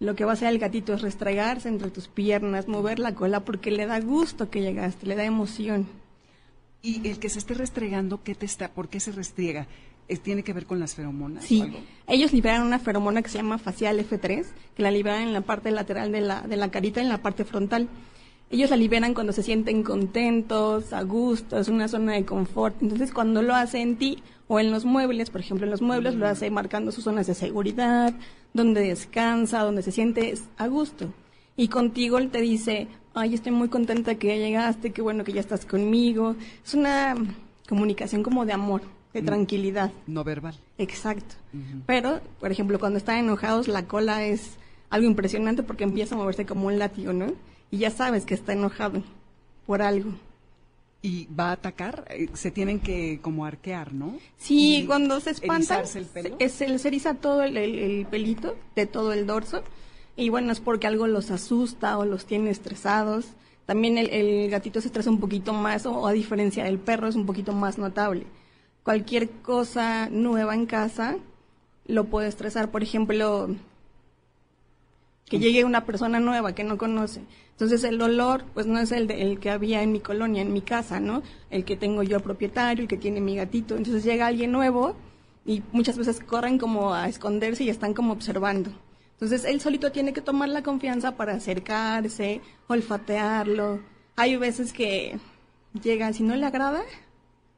lo 0.00 0.14
que 0.14 0.24
va 0.24 0.32
a 0.32 0.34
hacer 0.34 0.48
el 0.48 0.58
gatito 0.58 0.94
es 0.94 1.02
restregarse 1.02 1.68
entre 1.68 1.90
tus 1.90 2.08
piernas, 2.08 2.68
mover 2.68 2.98
la 2.98 3.14
cola 3.14 3.40
porque 3.40 3.70
le 3.70 3.86
da 3.86 4.00
gusto 4.00 4.50
que 4.50 4.60
llegaste, 4.62 5.06
le 5.06 5.14
da 5.16 5.24
emoción. 5.24 5.86
Y 6.82 7.08
el 7.08 7.18
que 7.18 7.28
se 7.28 7.38
esté 7.40 7.54
restregando, 7.54 8.22
¿qué 8.22 8.34
te 8.34 8.46
está? 8.46 8.68
¿Por 8.68 8.88
qué 8.88 9.00
se 9.00 9.12
restriega? 9.12 9.66
¿Es- 10.06 10.20
¿Tiene 10.22 10.42
que 10.44 10.52
ver 10.52 10.64
con 10.64 10.78
las 10.80 10.94
feromonas? 10.94 11.44
o 11.44 11.46
Sí, 11.46 11.60
algo? 11.60 11.78
ellos 12.06 12.32
liberan 12.32 12.62
una 12.62 12.78
feromona 12.78 13.20
que 13.20 13.28
se 13.28 13.38
llama 13.38 13.58
facial 13.58 13.98
F3, 13.98 14.46
que 14.76 14.82
la 14.82 14.90
liberan 14.90 15.22
en 15.22 15.32
la 15.32 15.40
parte 15.42 15.70
lateral 15.70 16.12
de 16.12 16.20
la, 16.20 16.42
de 16.42 16.56
la 16.56 16.70
carita, 16.70 17.00
en 17.00 17.08
la 17.08 17.18
parte 17.18 17.44
frontal. 17.44 17.88
Ellos 18.50 18.70
la 18.70 18.76
liberan 18.76 19.12
cuando 19.12 19.32
se 19.32 19.42
sienten 19.42 19.82
contentos, 19.82 20.92
a 20.94 21.02
gusto, 21.02 21.58
es 21.58 21.68
una 21.68 21.86
zona 21.86 22.14
de 22.14 22.24
confort. 22.24 22.82
Entonces, 22.82 23.12
cuando 23.12 23.42
lo 23.42 23.54
hace 23.54 23.80
en 23.80 23.96
ti 23.96 24.22
o 24.46 24.58
en 24.58 24.70
los 24.70 24.86
muebles, 24.86 25.28
por 25.28 25.42
ejemplo, 25.42 25.66
en 25.66 25.70
los 25.70 25.82
muebles 25.82 26.14
lo 26.14 26.26
hace 26.26 26.50
marcando 26.50 26.90
sus 26.90 27.04
zonas 27.04 27.26
de 27.26 27.34
seguridad, 27.34 28.14
donde 28.54 28.80
descansa, 28.80 29.60
donde 29.60 29.82
se 29.82 29.92
siente 29.92 30.32
a 30.56 30.66
gusto. 30.66 31.12
Y 31.56 31.68
contigo 31.68 32.16
él 32.16 32.30
te 32.30 32.40
dice, 32.40 32.88
ay, 33.14 33.34
estoy 33.34 33.52
muy 33.52 33.68
contenta 33.68 34.14
que 34.14 34.28
ya 34.28 34.36
llegaste, 34.36 34.92
qué 34.92 35.02
bueno 35.02 35.24
que 35.24 35.32
ya 35.32 35.40
estás 35.40 35.66
conmigo. 35.66 36.34
Es 36.64 36.72
una 36.72 37.16
comunicación 37.68 38.22
como 38.22 38.46
de 38.46 38.54
amor, 38.54 38.80
de 39.12 39.20
tranquilidad. 39.20 39.92
No 40.06 40.24
verbal. 40.24 40.54
Exacto. 40.78 41.34
Pero, 41.84 42.20
por 42.40 42.50
ejemplo, 42.50 42.78
cuando 42.78 42.96
están 42.96 43.18
enojados, 43.18 43.68
la 43.68 43.84
cola 43.84 44.24
es 44.24 44.56
algo 44.88 45.06
impresionante 45.06 45.62
porque 45.62 45.84
empieza 45.84 46.14
a 46.14 46.18
moverse 46.18 46.46
como 46.46 46.68
un 46.68 46.78
látigo, 46.78 47.12
¿no? 47.12 47.34
Y 47.70 47.78
ya 47.78 47.90
sabes 47.90 48.24
que 48.24 48.34
está 48.34 48.52
enojado 48.52 49.02
por 49.66 49.82
algo. 49.82 50.12
Y 51.00 51.26
va 51.26 51.50
a 51.50 51.52
atacar, 51.52 52.04
eh, 52.10 52.28
se 52.34 52.50
tienen 52.50 52.80
que 52.80 53.20
como 53.22 53.44
arquear, 53.44 53.92
¿no? 53.92 54.16
Sí, 54.36 54.78
Y 54.78 54.86
cuando 54.86 55.20
se 55.20 55.30
espanta, 55.30 55.82
el 55.94 56.06
pelo. 56.06 56.36
se, 56.40 56.48
se, 56.48 56.78
se 56.78 56.88
eriza 56.88 57.14
todo 57.14 57.42
el, 57.44 57.56
el- 57.56 57.78
el 57.78 58.06
pelito 58.06 58.56
de 58.74 58.86
todo 58.86 59.12
el 59.12 59.26
dorso. 59.26 59.62
Y 60.16 60.30
bueno, 60.30 60.50
es 60.50 60.58
porque 60.58 60.88
algo 60.88 61.06
los 61.06 61.30
asusta 61.30 61.96
o 61.98 62.04
los 62.04 62.26
tiene 62.26 62.50
estresados. 62.50 63.26
También 63.66 63.96
el, 63.98 64.10
el 64.10 64.50
gatito 64.50 64.80
se 64.80 64.88
estresa 64.88 65.10
un 65.10 65.20
poquito 65.20 65.52
más, 65.52 65.86
o, 65.86 66.06
a 66.08 66.12
diferencia 66.12 66.64
del 66.64 66.78
perro, 66.80 67.06
es 67.06 67.14
un 67.14 67.26
poquito 67.26 67.52
más 67.52 67.78
notable. 67.78 68.26
Cualquier 68.82 69.28
cosa 69.30 70.08
nueva 70.10 70.54
en 70.54 70.66
casa 70.66 71.16
lo 71.86 72.06
puede 72.06 72.26
estresar. 72.28 72.70
Por 72.72 72.82
ejemplo, 72.82 73.54
que 75.28 75.38
llegue 75.38 75.64
una 75.64 75.84
persona 75.84 76.20
nueva 76.20 76.54
que 76.54 76.64
no 76.64 76.78
conoce. 76.78 77.22
Entonces 77.52 77.82
el 77.84 78.00
olor, 78.00 78.44
pues 78.54 78.66
no 78.66 78.78
es 78.78 78.92
el, 78.92 79.06
de- 79.06 79.20
el 79.22 79.40
que 79.40 79.50
había 79.50 79.82
en 79.82 79.92
mi 79.92 80.00
colonia, 80.00 80.42
en 80.42 80.52
mi 80.52 80.60
casa, 80.60 81.00
¿no? 81.00 81.22
El 81.50 81.64
que 81.64 81.76
tengo 81.76 82.02
yo 82.02 82.20
propietario 82.20 82.84
y 82.84 82.88
que 82.88 82.96
tiene 82.96 83.20
mi 83.20 83.36
gatito. 83.36 83.76
Entonces 83.76 84.04
llega 84.04 84.26
alguien 84.26 84.52
nuevo 84.52 84.94
y 85.44 85.62
muchas 85.72 85.98
veces 85.98 86.20
corren 86.20 86.58
como 86.58 86.94
a 86.94 87.08
esconderse 87.08 87.64
y 87.64 87.68
están 87.68 87.94
como 87.94 88.12
observando. 88.12 88.70
Entonces 89.12 89.44
él 89.44 89.60
solito 89.60 89.90
tiene 89.90 90.12
que 90.12 90.20
tomar 90.20 90.48
la 90.48 90.62
confianza 90.62 91.16
para 91.16 91.34
acercarse, 91.34 92.40
olfatearlo. 92.68 93.80
Hay 94.16 94.36
veces 94.36 94.72
que 94.72 95.18
llegan, 95.82 96.14
si 96.14 96.22
no 96.22 96.34
le 96.36 96.46
agrada 96.46 96.82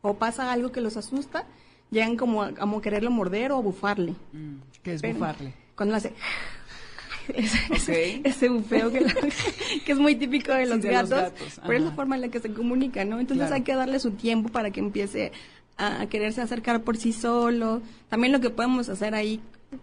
o 0.02 0.14
pasa 0.14 0.50
algo 0.52 0.72
que 0.72 0.80
los 0.80 0.96
asusta, 0.96 1.44
llegan 1.90 2.16
como 2.16 2.42
a, 2.42 2.52
como 2.52 2.80
quererlo 2.80 3.10
morder 3.10 3.52
o 3.52 3.56
a 3.58 3.60
bufarle. 3.60 4.14
Mm, 4.32 4.56
que 4.82 4.94
es 4.94 5.02
Pero 5.02 5.14
bufarle. 5.14 5.54
Cuando 5.76 5.92
lo 5.92 5.96
hace 5.98 6.12
ese, 7.28 7.58
Ok. 7.70 7.76
ese, 7.76 8.20
ese 8.24 8.48
bufeo 8.48 8.90
que, 8.90 9.04
que 9.84 9.92
es 9.92 9.98
muy 9.98 10.14
típico 10.16 10.52
de 10.52 10.64
Sí, 10.64 10.70
los 10.70 10.82
de 10.82 10.92
los 10.92 11.10
gatos, 11.10 11.32
gatos, 11.32 11.60
pero 11.66 11.78
es 11.78 11.84
la 11.84 11.92
forma 11.92 12.14
en 12.16 12.22
la 12.22 12.28
que 12.28 12.40
se 12.40 12.52
comunica, 12.52 13.04
¿no? 13.04 13.20
Entonces 13.20 13.46
Claro. 13.46 13.54
hay 13.56 13.62
que 13.62 13.74
darle 13.74 13.98
su 14.00 14.12
tiempo 14.12 14.48
para 14.50 14.70
que 14.70 14.80
empiece 14.80 15.32
a, 15.76 16.02
a 16.02 16.06
quererse 16.08 16.40
acercar 16.42 16.82
por 16.82 16.96
sí 16.96 17.12
solo. 17.12 17.82
También 18.08 18.32
lo 18.32 18.40
que 18.40 18.50
podemos 18.50 18.88
hacer 18.88 19.14
ahí, 19.14 19.40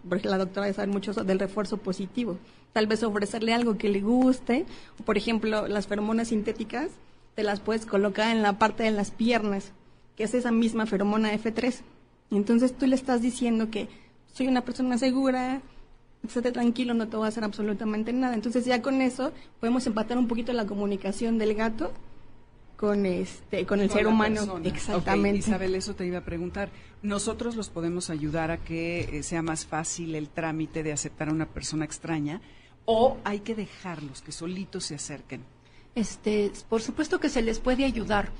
porque 0.08 0.28
la 0.28 0.38
doctora 0.38 0.72
sabe 0.72 0.88
mucho 0.92 1.12
del 1.12 1.38
refuerzo 1.38 1.76
positivo, 1.78 2.38
tal 2.72 2.86
vez 2.86 3.02
ofrecerle 3.02 3.54
algo 3.54 3.78
que 3.78 3.88
le 3.88 4.00
guste, 4.00 4.66
por 5.04 5.16
ejemplo, 5.16 5.66
las 5.68 5.86
feromonas 5.86 6.28
sintéticas, 6.28 6.90
te 7.34 7.42
las 7.42 7.60
puedes 7.60 7.86
colocar 7.86 8.34
en 8.34 8.42
la 8.42 8.58
parte 8.58 8.82
de 8.82 8.90
las 8.90 9.10
piernas, 9.10 9.72
que 10.16 10.24
es 10.24 10.34
esa 10.34 10.50
misma 10.50 10.86
feromona 10.86 11.32
F3. 11.32 11.80
Entonces 12.30 12.76
tú 12.76 12.86
le 12.86 12.94
estás 12.96 13.22
diciendo 13.22 13.70
que 13.70 13.88
soy 14.34 14.48
una 14.48 14.60
persona 14.62 14.98
segura, 14.98 15.62
estate 16.26 16.52
tranquilo, 16.52 16.94
no 16.94 17.08
te 17.08 17.16
voy 17.16 17.26
a 17.26 17.28
hacer 17.28 17.44
absolutamente 17.44 18.12
nada. 18.12 18.34
Entonces 18.34 18.64
ya 18.64 18.82
con 18.82 19.00
eso 19.00 19.32
podemos 19.60 19.86
empatar 19.86 20.18
un 20.18 20.28
poquito 20.28 20.52
la 20.52 20.66
comunicación 20.66 21.38
del 21.38 21.54
gato 21.54 21.92
con 22.76 23.06
este 23.06 23.66
con 23.66 23.80
el 23.80 23.88
Con 23.88 23.96
ser 23.96 24.06
humano. 24.06 24.34
persona. 24.36 24.68
Exactamente. 24.68 25.38
Isabel, 25.38 25.74
eso 25.74 25.94
te 25.94 26.06
iba 26.06 26.18
a 26.18 26.24
preguntar. 26.24 26.70
Nosotros 27.02 27.56
los 27.56 27.68
podemos 27.70 28.10
ayudar 28.10 28.50
a 28.50 28.58
que 28.58 29.00
eh, 29.18 29.22
sea 29.22 29.42
más 29.42 29.66
fácil 29.66 30.14
el 30.14 30.28
trámite 30.28 30.82
de 30.82 30.92
aceptar 30.92 31.28
a 31.28 31.32
una 31.32 31.46
persona 31.46 31.84
extraña 31.84 32.40
o 32.84 33.16
hay 33.24 33.40
que 33.40 33.54
dejarlos 33.54 34.22
que 34.22 34.32
solitos 34.32 34.84
se 34.84 34.94
acerquen. 34.94 35.42
Este, 35.94 36.52
por 36.68 36.80
supuesto 36.80 37.18
que 37.20 37.28
se 37.28 37.42
les 37.42 37.58
puede 37.58 37.84
ayudar. 37.84 38.30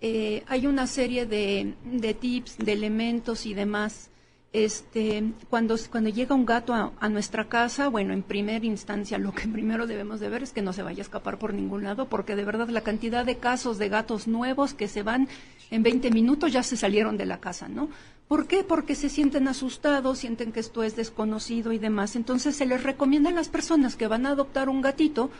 Eh, 0.00 0.44
hay 0.46 0.66
una 0.66 0.86
serie 0.86 1.26
de, 1.26 1.74
de 1.84 2.14
tips, 2.14 2.58
de 2.58 2.72
elementos 2.72 3.46
y 3.46 3.54
demás. 3.54 4.10
Este, 4.52 5.34
cuando, 5.50 5.76
cuando 5.90 6.08
llega 6.08 6.34
un 6.34 6.46
gato 6.46 6.72
a, 6.72 7.08
nuestra 7.10 7.48
casa, 7.48 7.88
bueno, 7.88 8.14
en 8.14 8.22
primera 8.22 8.64
instancia 8.64 9.18
lo 9.18 9.32
que 9.32 9.46
primero 9.48 9.86
debemos 9.86 10.20
de 10.20 10.30
ver 10.30 10.42
es 10.42 10.52
que 10.52 10.62
no 10.62 10.72
se 10.72 10.82
vaya 10.82 11.00
a 11.00 11.02
escapar 11.02 11.38
por 11.38 11.52
ningún 11.52 11.84
lado, 11.84 12.06
porque 12.06 12.34
de 12.34 12.44
verdad 12.44 12.68
la 12.70 12.80
cantidad 12.80 13.26
de 13.26 13.36
casos 13.36 13.76
de 13.76 13.90
gatos 13.90 14.26
nuevos 14.26 14.72
que 14.72 14.88
se 14.88 15.02
van 15.02 15.28
en 15.70 15.82
20 15.82 16.10
minutos 16.10 16.50
ya 16.52 16.62
se 16.62 16.78
salieron 16.78 17.18
de 17.18 17.26
la 17.26 17.40
casa, 17.40 17.68
¿no? 17.68 17.90
¿Por 18.26 18.46
qué? 18.46 18.64
Porque 18.64 18.94
se 18.94 19.08
sienten 19.08 19.48
asustados, 19.48 20.18
sienten 20.18 20.52
que 20.52 20.60
esto 20.60 20.82
es 20.82 20.96
desconocido 20.96 21.72
y 21.72 21.78
demás. 21.78 22.14
Entonces 22.16 22.56
se 22.56 22.66
les 22.66 22.82
recomienda 22.82 23.30
a 23.30 23.34
las 23.34 23.48
personas 23.48 23.96
que 23.96 24.06
van 24.06 24.26
a 24.26 24.30
adoptar 24.30 24.68
un 24.68 24.82
gatito 24.82 25.30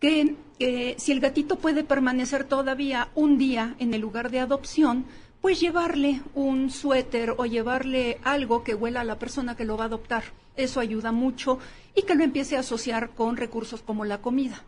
que 0.00 0.36
eh, 0.58 0.94
si 0.98 1.12
el 1.12 1.20
gatito 1.20 1.56
puede 1.56 1.84
permanecer 1.84 2.44
todavía 2.44 3.08
un 3.14 3.38
día 3.38 3.74
en 3.78 3.94
el 3.94 4.00
lugar 4.00 4.30
de 4.30 4.40
adopción, 4.40 5.04
pues 5.40 5.60
llevarle 5.60 6.22
un 6.34 6.70
suéter 6.70 7.34
o 7.36 7.46
llevarle 7.46 8.18
algo 8.24 8.64
que 8.64 8.74
huela 8.74 9.02
a 9.02 9.04
la 9.04 9.18
persona 9.18 9.56
que 9.56 9.64
lo 9.64 9.76
va 9.76 9.84
a 9.84 9.86
adoptar. 9.86 10.24
Eso 10.56 10.80
ayuda 10.80 11.12
mucho 11.12 11.58
y 11.94 12.02
que 12.02 12.14
lo 12.14 12.24
empiece 12.24 12.56
a 12.56 12.60
asociar 12.60 13.10
con 13.10 13.36
recursos 13.36 13.82
como 13.82 14.04
la 14.04 14.20
comida. 14.20 14.64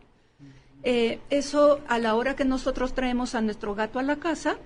Eh, 0.83 1.19
eso 1.29 1.79
a 1.87 1.99
la 1.99 2.15
hora 2.15 2.35
que 2.35 2.45
nosotros 2.45 2.93
traemos 2.93 3.35
a 3.35 3.41
nuestro 3.41 3.75
gato 3.75 3.99
a 3.99 4.03
la 4.03 4.15
casa, 4.15 4.57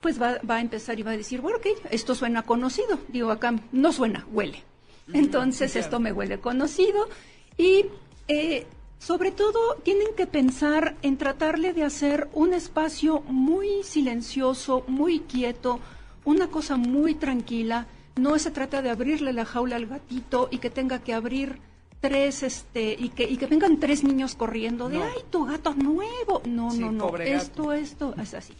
pues 0.00 0.20
va, 0.20 0.38
va 0.48 0.56
a 0.56 0.60
empezar 0.60 0.98
y 0.98 1.02
va 1.02 1.12
a 1.12 1.16
decir, 1.16 1.40
bueno, 1.40 1.58
ok, 1.58 1.66
esto 1.90 2.14
suena 2.14 2.42
conocido. 2.42 2.98
Digo, 3.08 3.30
acá 3.30 3.54
no 3.72 3.92
suena, 3.92 4.26
huele. 4.32 4.64
Entonces 5.12 5.76
esto 5.76 6.00
me 6.00 6.12
huele 6.12 6.40
conocido 6.40 7.08
y 7.56 7.86
eh, 8.28 8.66
sobre 9.00 9.32
todo 9.32 9.76
tienen 9.82 10.08
que 10.14 10.26
pensar 10.26 10.94
en 11.00 11.16
tratarle 11.16 11.72
de 11.72 11.84
hacer 11.84 12.28
un 12.34 12.52
espacio 12.52 13.22
muy 13.26 13.82
silencioso, 13.82 14.84
muy 14.86 15.20
quieto, 15.20 15.80
una 16.26 16.48
cosa 16.48 16.76
muy 16.76 17.14
tranquila. 17.14 17.86
No 18.16 18.38
se 18.38 18.50
trata 18.50 18.82
de 18.82 18.90
abrirle 18.90 19.32
la 19.32 19.46
jaula 19.46 19.76
al 19.76 19.86
gatito 19.86 20.48
y 20.50 20.58
que 20.58 20.68
tenga 20.68 20.98
que 20.98 21.14
abrir 21.14 21.58
tres, 22.00 22.42
este, 22.42 22.94
y 22.98 23.08
que, 23.08 23.24
y 23.24 23.38
que 23.38 23.46
vengan 23.46 23.80
tres 23.80 24.04
niños 24.04 24.34
corriendo 24.34 24.90
de, 24.90 24.98
No. 24.98 25.04
ay, 25.04 25.22
tu 25.30 25.46
gato 25.46 25.74
nuevo. 25.74 26.42
No, 26.44 26.70
Sí, 26.70 26.80
no, 26.80 26.92
no. 26.92 27.16
Esto, 27.16 27.72
esto, 27.72 28.14
es 28.20 28.34
así. 28.34 28.52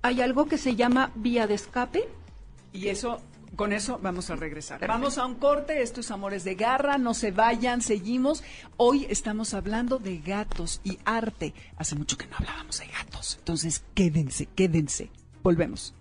Hay 0.00 0.22
algo 0.22 0.46
que 0.46 0.56
se 0.56 0.74
llama 0.74 1.12
vía 1.14 1.46
de 1.46 1.54
escape. 1.54 2.08
Y 2.72 2.88
eso 2.88 3.20
Con 3.56 3.72
eso 3.72 3.98
vamos 4.02 4.28
a 4.28 4.36
regresar. 4.36 4.86
Vamos 4.86 5.16
a 5.16 5.24
un 5.24 5.36
corte, 5.36 5.82
esto 5.82 6.00
es 6.00 6.10
Amores 6.10 6.44
de 6.44 6.54
Garra, 6.54 6.98
no 6.98 7.14
se 7.14 7.30
vayan, 7.30 7.80
seguimos. 7.80 8.44
Hoy 8.76 9.06
estamos 9.08 9.54
hablando 9.54 9.98
de 9.98 10.18
gatos 10.18 10.82
y 10.84 10.98
arte. 11.06 11.54
Hace 11.78 11.96
mucho 11.96 12.18
que 12.18 12.26
no 12.26 12.36
hablábamos 12.38 12.78
de 12.80 12.86
gatos, 12.86 13.36
entonces 13.38 13.82
quédense, 13.94 14.46
quédense. 14.54 15.10
Volvemos. 15.42 15.94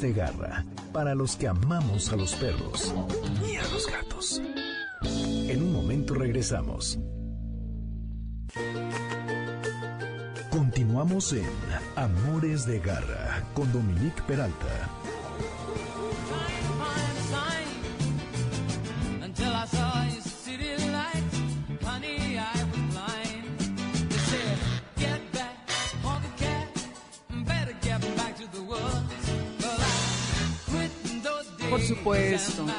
De 0.00 0.12
garra 0.12 0.62
para 0.92 1.14
los 1.14 1.36
que 1.36 1.48
amamos 1.48 2.12
a 2.12 2.16
los 2.16 2.34
perros 2.34 2.92
y 3.50 3.56
a 3.56 3.62
los 3.68 3.86
gatos. 3.90 4.42
En 5.02 5.62
un 5.62 5.72
momento 5.72 6.12
regresamos. 6.12 6.98
Continuamos 10.50 11.32
en 11.32 11.46
Amores 11.94 12.66
de 12.66 12.78
garra 12.80 13.42
con 13.54 13.72
Dominique 13.72 14.20
Peralta. 14.26 14.90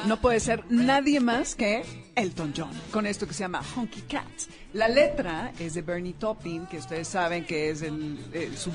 No 0.06 0.20
puede 0.20 0.40
ser 0.40 0.64
nadie 0.70 1.20
más 1.20 1.54
que 1.54 1.82
Elton 2.14 2.52
John, 2.56 2.70
con 2.92 3.06
esto 3.06 3.26
que 3.26 3.34
se 3.34 3.40
llama 3.40 3.62
Honky 3.74 4.02
Cats. 4.02 4.48
La 4.72 4.88
letra 4.88 5.52
es 5.58 5.74
de 5.74 5.82
Bernie 5.82 6.12
Taupin, 6.12 6.66
que 6.66 6.78
ustedes 6.78 7.08
saben 7.08 7.44
que 7.44 7.70
es 7.70 7.82
el, 7.82 8.18
su 8.56 8.70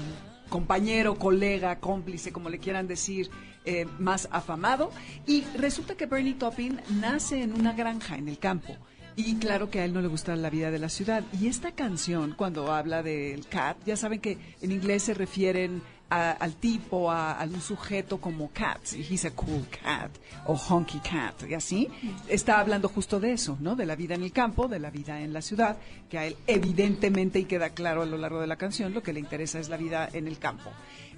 compañero, 0.50 1.16
colega, 1.16 1.80
cómplice, 1.80 2.34
como 2.34 2.50
le 2.50 2.60
quieran 2.60 2.88
decir, 2.88 3.30
eh, 3.66 3.86
más 4.00 4.28
afamado. 4.32 4.92
Y 5.26 5.44
resulta 5.56 5.96
que 5.96 6.06
Bernie 6.06 6.34
Taupin 6.34 6.82
nace 7.00 7.42
en 7.42 7.54
una 7.54 7.74
granja 7.74 8.18
en 8.18 8.28
el 8.28 8.38
campo. 8.38 8.76
Y 9.16 9.36
claro 9.36 9.70
que 9.70 9.80
a 9.80 9.86
él 9.86 9.94
no 9.94 10.02
le 10.02 10.08
gusta 10.08 10.36
la 10.36 10.50
vida 10.50 10.72
de 10.72 10.80
la 10.80 10.90
ciudad. 10.90 11.24
Y 11.40 11.48
esta 11.48 11.72
canción, 11.72 12.34
cuando 12.36 12.72
habla 12.72 13.04
del 13.04 13.48
cat, 13.48 13.78
ya 13.86 13.96
saben 13.96 14.20
que 14.20 14.38
en 14.62 14.72
inglés 14.72 15.04
se 15.04 15.14
refieren 15.14 15.82
al 16.14 16.56
tipo, 16.56 17.10
a, 17.12 17.34
a 17.34 17.46
un 17.46 17.62
sujeto 17.62 18.20
como 18.20 18.52
cat, 18.52 18.80
he's 18.94 19.26
a 19.26 19.32
cool 19.32 19.66
cat, 19.70 20.12
o 20.46 20.56
honky 20.56 21.00
cat, 21.00 21.44
y 21.50 21.54
así, 21.54 21.90
está 22.28 22.60
hablando 22.60 22.90
justo 22.90 23.20
de 23.20 23.34
eso, 23.34 23.58
¿no? 23.60 23.76
De 23.76 23.86
la 23.86 23.96
vida 23.96 24.16
en 24.16 24.24
el 24.24 24.32
campo, 24.32 24.68
de 24.68 24.80
la 24.80 24.90
vida 24.90 25.22
en 25.22 25.34
la 25.34 25.42
ciudad, 25.42 25.78
que 26.10 26.18
a 26.18 26.26
él 26.26 26.36
evidentemente, 26.48 27.40
y 27.40 27.46
queda 27.46 27.70
claro 27.70 28.02
a 28.02 28.06
lo 28.06 28.18
largo 28.18 28.40
de 28.40 28.48
la 28.48 28.58
canción, 28.58 28.94
lo 28.94 29.04
que 29.04 29.14
le 29.14 29.20
interesa 29.20 29.60
es 29.60 29.70
la 29.70 29.78
vida 29.78 30.10
en 30.14 30.28
el 30.28 30.40
campo. 30.40 30.72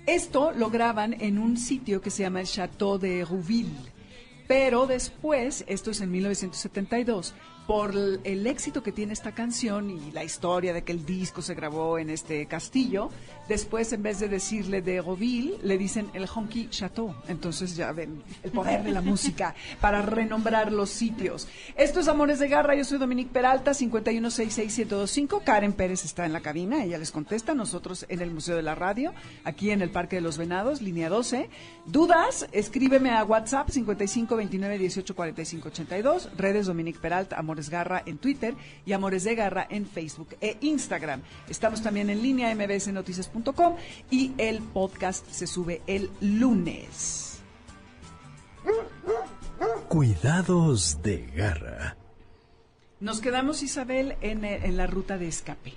Esto 0.06 0.52
lo 0.52 0.70
graban 0.70 1.16
en 1.20 1.40
un 1.40 1.58
sitio 1.58 2.00
que 2.00 2.12
se 2.12 2.24
llama 2.24 2.42
el 2.42 2.48
Château 2.48 3.00
de 3.00 3.26
Rouville. 3.26 3.74
Pero 4.48 4.86
después, 4.86 5.66
esto 5.68 5.90
es 5.90 6.02
en 6.02 6.12
1972, 6.12 7.34
por 7.68 7.92
el, 8.24 8.48
éxito 8.48 8.84
que 8.84 8.92
tiene 8.92 9.14
esta 9.14 9.32
canción 9.32 9.90
y 9.90 10.12
la 10.12 10.24
historia 10.24 10.74
de 10.74 10.84
que 10.84 10.92
el 10.92 11.06
disco 11.06 11.42
se 11.42 11.56
grabó 11.56 11.98
en 11.98 12.10
este 12.12 12.46
castillo, 12.46 13.10
después 13.50 13.92
en 13.92 14.04
vez 14.04 14.20
de 14.20 14.28
decirle 14.28 14.82
de 14.82 15.02
Roville, 15.02 15.58
le 15.64 15.78
dicen 15.78 16.10
el 16.14 16.28
Honky 16.28 16.70
Chateau. 16.70 17.16
Entonces 17.28 17.76
ya 17.76 17.92
ven 17.92 18.22
el 18.44 18.52
poder 18.52 18.84
de 18.84 18.92
la 18.92 19.02
música 19.02 19.56
para 19.82 20.04
renombrar 20.04 20.72
los 20.72 20.92
sitios. 20.92 21.48
Esto 21.76 22.00
es 22.00 22.08
Amores 22.08 22.40
de 22.40 22.50
Garra, 22.50 22.76
yo 22.76 22.84
soy 22.84 23.00
Dominique 23.00 23.32
Peralta, 23.32 23.72
5166125. 23.72 25.44
Karen 25.44 25.74
Pérez 25.74 26.06
está 26.06 26.26
en 26.26 26.34
la 26.34 26.42
cabina, 26.42 26.84
ella 26.84 27.00
les 27.00 27.12
contesta. 27.12 27.56
Nosotros 27.56 28.06
en 28.10 28.22
el 28.22 28.32
Museo 28.32 28.56
de 28.56 28.64
la 28.64 28.76
Radio, 28.76 29.14
aquí 29.44 29.72
en 29.72 29.82
el 29.82 29.90
Parque 29.90 30.18
de 30.18 30.22
los 30.22 30.38
Venados, 30.38 30.82
línea 30.82 31.10
12. 31.10 31.50
Dudas, 31.86 32.48
escríbeme 32.52 33.12
a 33.12 33.24
WhatsApp 33.24 33.70
55 33.70 34.36
29 34.36 34.78
18 34.78 35.16
45 35.16 35.68
82. 35.70 36.30
Redes 36.38 36.68
Dominique 36.68 37.00
Peralta, 37.00 37.38
Amores 37.38 37.55
Garra 37.70 38.04
en 38.06 38.18
Twitter 38.18 38.56
y 38.86 38.94
Amores 38.94 39.24
de 39.24 39.36
Garra 39.36 39.66
en 39.70 39.86
Facebook 39.86 40.36
e 40.42 40.58
Instagram. 40.62 41.22
Estamos 41.50 41.82
también 41.82 42.10
en 42.10 42.22
línea 42.22 42.54
mbsnoticias.com 42.54 43.76
y 44.12 44.34
el 44.38 44.60
podcast 44.60 45.28
se 45.30 45.48
sube 45.48 45.82
el 45.88 46.10
lunes. 46.22 47.42
Cuidados 49.88 51.02
de 51.02 51.26
garra. 51.36 51.98
Nos 53.00 53.20
quedamos, 53.22 53.62
Isabel, 53.64 54.16
en, 54.22 54.46
eh, 54.46 54.62
en 54.64 54.78
la 54.78 54.88
ruta 54.88 55.18
de 55.18 55.28
escape. 55.28 55.74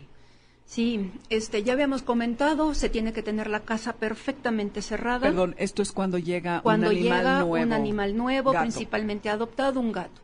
Sí, 0.64 1.10
este, 1.30 1.62
ya 1.62 1.72
habíamos 1.72 2.02
comentado, 2.02 2.74
se 2.74 2.90
tiene 2.90 3.14
que 3.14 3.22
tener 3.22 3.48
la 3.48 3.60
casa 3.60 3.94
perfectamente 3.94 4.82
cerrada. 4.82 5.20
Perdón, 5.20 5.54
esto 5.56 5.80
es 5.80 5.92
cuando 5.92 6.18
llega 6.18 6.60
cuando 6.60 6.88
un 6.88 6.92
animal 6.96 7.18
llega 7.18 7.38
nuevo. 7.40 7.64
un 7.66 7.72
animal 7.72 8.16
nuevo, 8.16 8.52
Gato. 8.52 8.64
principalmente 8.64 9.30
adoptado, 9.30 9.80
un 9.80 9.92
gato. 9.92 10.20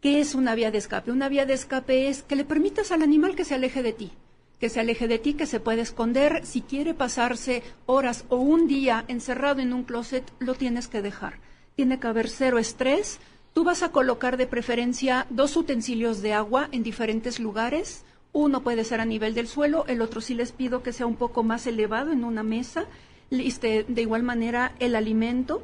¿Qué 0.00 0.18
es 0.18 0.34
una 0.34 0.54
vía 0.54 0.70
de 0.70 0.78
escape? 0.78 1.12
Una 1.12 1.28
vía 1.28 1.44
de 1.44 1.52
escape 1.52 2.08
es 2.08 2.22
que 2.22 2.34
le 2.34 2.46
permitas 2.46 2.90
al 2.90 3.02
animal 3.02 3.36
que 3.36 3.44
se 3.44 3.54
aleje 3.54 3.82
de 3.82 3.92
ti, 3.92 4.12
que 4.58 4.70
se 4.70 4.80
aleje 4.80 5.08
de 5.08 5.18
ti, 5.18 5.34
que 5.34 5.44
se 5.44 5.60
puede 5.60 5.82
esconder. 5.82 6.40
Si 6.46 6.62
quiere 6.62 6.94
pasarse 6.94 7.62
horas 7.84 8.24
o 8.30 8.36
un 8.36 8.66
día 8.66 9.04
encerrado 9.08 9.60
en 9.60 9.74
un 9.74 9.84
closet, 9.84 10.24
lo 10.38 10.54
tienes 10.54 10.88
que 10.88 11.02
dejar. 11.02 11.34
Tiene 11.76 12.00
que 12.00 12.06
haber 12.06 12.30
cero 12.30 12.58
estrés. 12.58 13.20
Tú 13.52 13.62
vas 13.62 13.82
a 13.82 13.90
colocar 13.90 14.38
de 14.38 14.46
preferencia 14.46 15.26
dos 15.28 15.54
utensilios 15.54 16.22
de 16.22 16.32
agua 16.32 16.70
en 16.72 16.82
diferentes 16.82 17.38
lugares. 17.38 18.06
Uno 18.32 18.62
puede 18.62 18.84
ser 18.84 19.02
a 19.02 19.04
nivel 19.04 19.34
del 19.34 19.48
suelo, 19.48 19.84
el 19.86 20.00
otro 20.00 20.22
sí 20.22 20.32
les 20.32 20.52
pido 20.52 20.82
que 20.82 20.94
sea 20.94 21.04
un 21.04 21.16
poco 21.16 21.42
más 21.42 21.66
elevado 21.66 22.10
en 22.10 22.24
una 22.24 22.42
mesa. 22.42 22.86
Este, 23.30 23.84
de 23.86 24.00
igual 24.00 24.22
manera, 24.22 24.72
el 24.78 24.96
alimento 24.96 25.62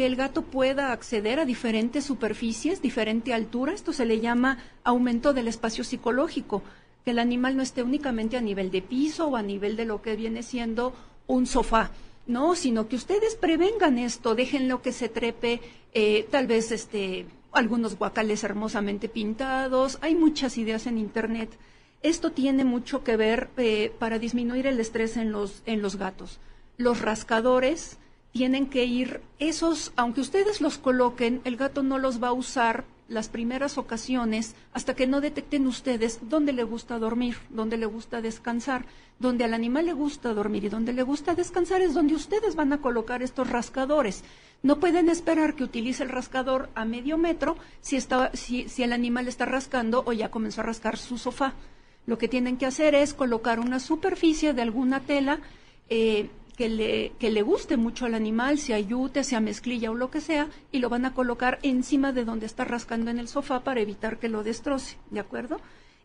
que 0.00 0.06
el 0.06 0.16
gato 0.16 0.40
pueda 0.40 0.92
acceder 0.92 1.38
a 1.40 1.44
diferentes 1.44 2.04
superficies, 2.04 2.80
diferente 2.80 3.34
altura. 3.34 3.74
Esto 3.74 3.92
se 3.92 4.06
le 4.06 4.18
llama 4.18 4.56
aumento 4.82 5.34
del 5.34 5.46
espacio 5.46 5.84
psicológico, 5.84 6.62
que 7.04 7.10
el 7.10 7.18
animal 7.18 7.54
no 7.54 7.62
esté 7.62 7.82
únicamente 7.82 8.38
a 8.38 8.40
nivel 8.40 8.70
de 8.70 8.80
piso 8.80 9.26
o 9.26 9.36
a 9.36 9.42
nivel 9.42 9.76
de 9.76 9.84
lo 9.84 10.00
que 10.00 10.16
viene 10.16 10.42
siendo 10.42 10.94
un 11.26 11.46
sofá. 11.46 11.90
No, 12.26 12.54
sino 12.54 12.88
que 12.88 12.96
ustedes 12.96 13.34
prevengan 13.34 13.98
esto, 13.98 14.34
déjenlo 14.34 14.80
que 14.80 14.92
se 14.92 15.10
trepe, 15.10 15.60
eh, 15.92 16.26
tal 16.30 16.46
vez 16.46 16.72
este, 16.72 17.26
algunos 17.52 17.98
guacales 17.98 18.42
hermosamente 18.42 19.10
pintados. 19.10 19.98
Hay 20.00 20.14
muchas 20.14 20.56
ideas 20.56 20.86
en 20.86 20.96
internet. 20.96 21.50
Esto 22.02 22.32
tiene 22.32 22.64
mucho 22.64 23.04
que 23.04 23.18
ver 23.18 23.50
eh, 23.58 23.92
para 23.98 24.18
disminuir 24.18 24.66
el 24.66 24.80
estrés 24.80 25.18
en 25.18 25.30
los, 25.30 25.62
en 25.66 25.82
los 25.82 25.96
gatos. 25.96 26.40
Los 26.78 27.02
rascadores, 27.02 27.98
tienen 28.32 28.66
que 28.66 28.84
ir 28.84 29.20
esos, 29.38 29.92
aunque 29.96 30.20
ustedes 30.20 30.60
los 30.60 30.78
coloquen, 30.78 31.40
el 31.44 31.56
gato 31.56 31.82
no 31.82 31.98
los 31.98 32.22
va 32.22 32.28
a 32.28 32.32
usar 32.32 32.84
las 33.08 33.28
primeras 33.28 33.76
ocasiones 33.76 34.54
hasta 34.72 34.94
que 34.94 35.08
no 35.08 35.20
detecten 35.20 35.66
ustedes 35.66 36.20
dónde 36.22 36.52
le 36.52 36.62
gusta 36.62 36.98
dormir, 37.00 37.36
dónde 37.50 37.76
le 37.76 37.86
gusta 37.86 38.22
descansar, 38.22 38.84
donde 39.18 39.44
al 39.44 39.52
animal 39.52 39.86
le 39.86 39.92
gusta 39.94 40.32
dormir 40.32 40.64
y 40.64 40.68
donde 40.68 40.92
le 40.92 41.02
gusta 41.02 41.34
descansar 41.34 41.82
es 41.82 41.92
donde 41.92 42.14
ustedes 42.14 42.54
van 42.54 42.72
a 42.72 42.80
colocar 42.80 43.22
estos 43.22 43.50
rascadores. 43.50 44.22
No 44.62 44.78
pueden 44.78 45.08
esperar 45.08 45.56
que 45.56 45.64
utilice 45.64 46.04
el 46.04 46.08
rascador 46.08 46.70
a 46.76 46.84
medio 46.84 47.18
metro 47.18 47.56
si, 47.80 47.98
si, 48.34 48.68
si 48.68 48.82
el 48.84 48.92
animal 48.92 49.26
está 49.26 49.44
rascando 49.44 50.04
o 50.06 50.12
ya 50.12 50.30
comenzó 50.30 50.60
a 50.60 50.64
rascar 50.64 50.96
su 50.96 51.18
sofá. 51.18 51.54
Lo 52.06 52.16
que 52.16 52.28
tienen 52.28 52.58
que 52.58 52.66
hacer 52.66 52.94
es 52.94 53.12
colocar 53.12 53.58
una 53.58 53.80
superficie 53.80 54.54
de 54.54 54.62
alguna 54.62 55.00
tela 55.00 55.40
eh, 55.88 56.30
que 56.60 56.68
le, 56.68 57.12
que 57.18 57.30
le 57.30 57.40
guste 57.40 57.78
mucho 57.78 58.04
al 58.04 58.14
animal, 58.14 58.58
sea 58.58 58.78
yute, 58.78 59.24
sea 59.24 59.40
mezclilla 59.40 59.90
o 59.90 59.94
lo 59.94 60.10
que 60.10 60.20
sea, 60.20 60.50
y 60.70 60.80
lo 60.80 60.90
van 60.90 61.06
a 61.06 61.14
colocar 61.14 61.58
encima 61.62 62.12
de 62.12 62.26
donde 62.26 62.44
está 62.44 62.66
rascando 62.66 63.10
en 63.10 63.18
el 63.18 63.28
sofá 63.28 63.64
para 63.64 63.80
evitar 63.80 64.18
que 64.18 64.28
lo 64.28 64.42
destroce, 64.42 64.98
¿de 65.10 65.20
acuerdo? 65.20 65.58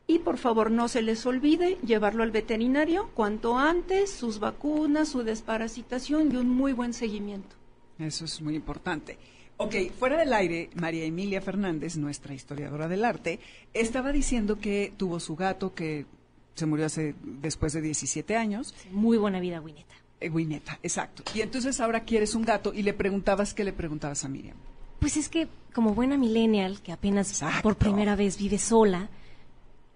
Y 0.07 0.19
por 0.19 0.37
favor 0.37 0.71
no 0.71 0.87
se 0.87 1.01
les 1.01 1.25
olvide 1.25 1.77
llevarlo 1.85 2.23
al 2.23 2.31
veterinario 2.31 3.09
cuanto 3.15 3.57
antes, 3.57 4.09
sus 4.11 4.39
vacunas, 4.39 5.09
su 5.09 5.23
desparasitación 5.23 6.31
y 6.31 6.37
un 6.37 6.47
muy 6.47 6.71
buen 6.71 6.93
seguimiento. 6.93 7.57
Eso 7.99 8.23
es 8.23 8.41
muy 8.41 8.55
importante. 8.55 9.17
Ok, 9.57 9.75
fuera 9.99 10.15
del 10.15 10.31
aire, 10.31 10.69
María 10.75 11.03
Emilia 11.03 11.41
Fernández, 11.41 11.97
nuestra 11.97 12.33
historiadora 12.33 12.87
del 12.87 13.03
arte, 13.03 13.41
estaba 13.73 14.13
diciendo 14.13 14.57
que 14.57 14.93
tuvo 14.95 15.19
su 15.19 15.35
gato, 15.35 15.75
que 15.75 16.05
se 16.53 16.65
murió 16.65 16.85
hace 16.85 17.13
después 17.21 17.73
de 17.73 17.81
17 17.81 18.37
años. 18.37 18.73
Muy 18.89 19.17
buena 19.17 19.41
vida, 19.41 19.59
Wineta. 19.59 20.04
Eh, 20.19 20.29
Wineta, 20.29 20.79
exacto. 20.81 21.23
Y 21.33 21.41
entonces 21.41 21.79
ahora 21.81 22.03
quieres 22.03 22.35
un 22.35 22.43
gato 22.43 22.73
y 22.73 22.83
le 22.83 22.93
preguntabas, 22.93 23.53
¿qué 23.53 23.63
le 23.63 23.73
preguntabas 23.73 24.23
a 24.23 24.29
Miriam? 24.29 24.55
Pues 24.99 25.17
es 25.17 25.27
que, 25.29 25.47
como 25.73 25.93
buena 25.93 26.17
millennial, 26.17 26.81
que 26.81 26.91
apenas 26.93 27.29
Exacto. 27.29 27.61
por 27.61 27.75
primera 27.75 28.15
vez 28.15 28.37
vive 28.37 28.57
sola, 28.57 29.09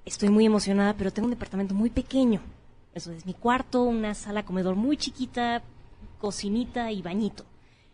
estoy 0.06 0.30
muy 0.30 0.46
emocionada, 0.46 0.94
pero 0.96 1.12
tengo 1.12 1.26
un 1.28 1.32
departamento 1.32 1.74
muy 1.74 1.90
pequeño. 1.90 2.42
Eso 2.94 3.12
es 3.12 3.26
mi 3.26 3.34
cuarto, 3.34 3.84
una 3.84 4.14
sala 4.14 4.44
comedor 4.44 4.76
muy 4.76 4.98
chiquita, 4.98 5.62
cocinita 6.20 6.92
y 6.92 7.02
bañito. 7.02 7.46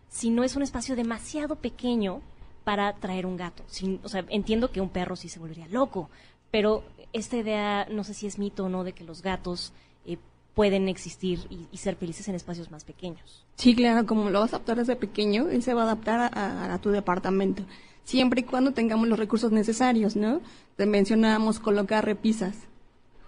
Si 0.09 0.29
no 0.29 0.43
es 0.43 0.55
un 0.55 0.63
espacio 0.63 0.95
demasiado 0.95 1.57
pequeño 1.57 2.21
para 2.63 2.93
traer 2.95 3.25
un 3.25 3.37
gato. 3.37 3.63
Sin- 3.67 3.99
o 4.03 4.09
sea, 4.09 4.25
entiendo 4.29 4.71
que 4.71 4.81
un 4.81 4.89
perro 4.89 5.15
sí 5.15 5.29
se 5.29 5.39
volvería 5.39 5.67
loco, 5.67 6.09
pero 6.49 6.83
esta 7.13 7.37
idea, 7.37 7.87
no 7.91 8.03
sé 8.03 8.13
si 8.13 8.25
es 8.25 8.39
mito 8.39 8.65
o 8.65 8.69
no, 8.69 8.83
de 8.83 8.93
que 8.93 9.03
los 9.03 9.21
gatos 9.21 9.73
eh, 10.05 10.17
pueden 10.55 10.87
existir 10.89 11.39
y- 11.49 11.67
y 11.71 11.77
ser 11.77 11.95
felices 11.97 12.27
en 12.29 12.35
espacios 12.35 12.71
más 12.71 12.83
pequeños. 12.85 13.45
Sí, 13.55 13.75
claro, 13.75 14.05
como 14.07 14.29
lo 14.31 14.39
vas 14.39 14.53
a 14.53 14.55
adaptar 14.55 14.77
desde 14.77 14.95
pequeño, 14.95 15.49
él 15.49 15.61
se 15.61 15.73
va 15.73 15.81
a 15.81 15.85
adaptar 15.85 16.19
a, 16.21 16.27
a- 16.27 16.73
a 16.73 16.77
tu 16.79 16.89
departamento. 16.89 17.63
Siempre 18.05 18.41
y 18.41 18.43
cuando 18.43 18.71
tengamos 18.71 19.07
los 19.07 19.19
recursos 19.19 19.51
necesarios, 19.51 20.15
¿no? 20.15 20.41
Te 20.77 20.85
mencionábamos 20.85 21.59
colocar 21.59 22.05
repisas. 22.05 22.55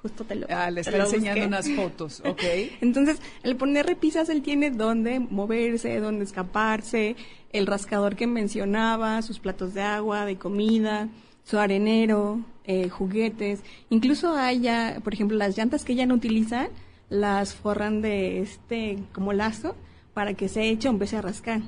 Justo 0.03 0.23
te 0.23 0.35
lo 0.35 0.45
Ah, 0.49 0.69
le 0.71 0.81
está 0.81 0.95
enseñando 0.97 1.41
busqué. 1.41 1.47
unas 1.47 1.69
fotos, 1.71 2.21
¿ok? 2.25 2.43
Entonces, 2.81 3.19
el 3.43 3.55
poner 3.57 3.85
repisas, 3.87 4.29
él 4.29 4.41
tiene 4.43 4.69
dónde 4.71 5.19
moverse, 5.19 5.99
dónde 5.99 6.23
escaparse, 6.23 7.15
el 7.51 7.65
rascador 7.65 8.15
que 8.15 8.27
mencionaba, 8.27 9.21
sus 9.23 9.39
platos 9.39 9.73
de 9.73 9.81
agua, 9.81 10.25
de 10.25 10.37
comida, 10.37 11.09
su 11.43 11.57
arenero, 11.57 12.41
eh, 12.65 12.89
juguetes. 12.89 13.61
Incluso 13.89 14.33
hay 14.35 14.59
ya, 14.61 14.99
por 15.03 15.13
ejemplo, 15.13 15.35
las 15.37 15.57
llantas 15.57 15.83
que 15.83 15.95
ya 15.95 16.05
no 16.05 16.13
utilizan, 16.15 16.67
las 17.09 17.53
forran 17.55 18.01
de 18.01 18.41
este, 18.41 18.99
como 19.13 19.33
lazo, 19.33 19.75
para 20.13 20.33
que 20.33 20.49
se 20.49 20.69
eche 20.69 20.87
o 20.87 20.91
empiece 20.91 21.15
a 21.17 21.21
rascar. 21.21 21.61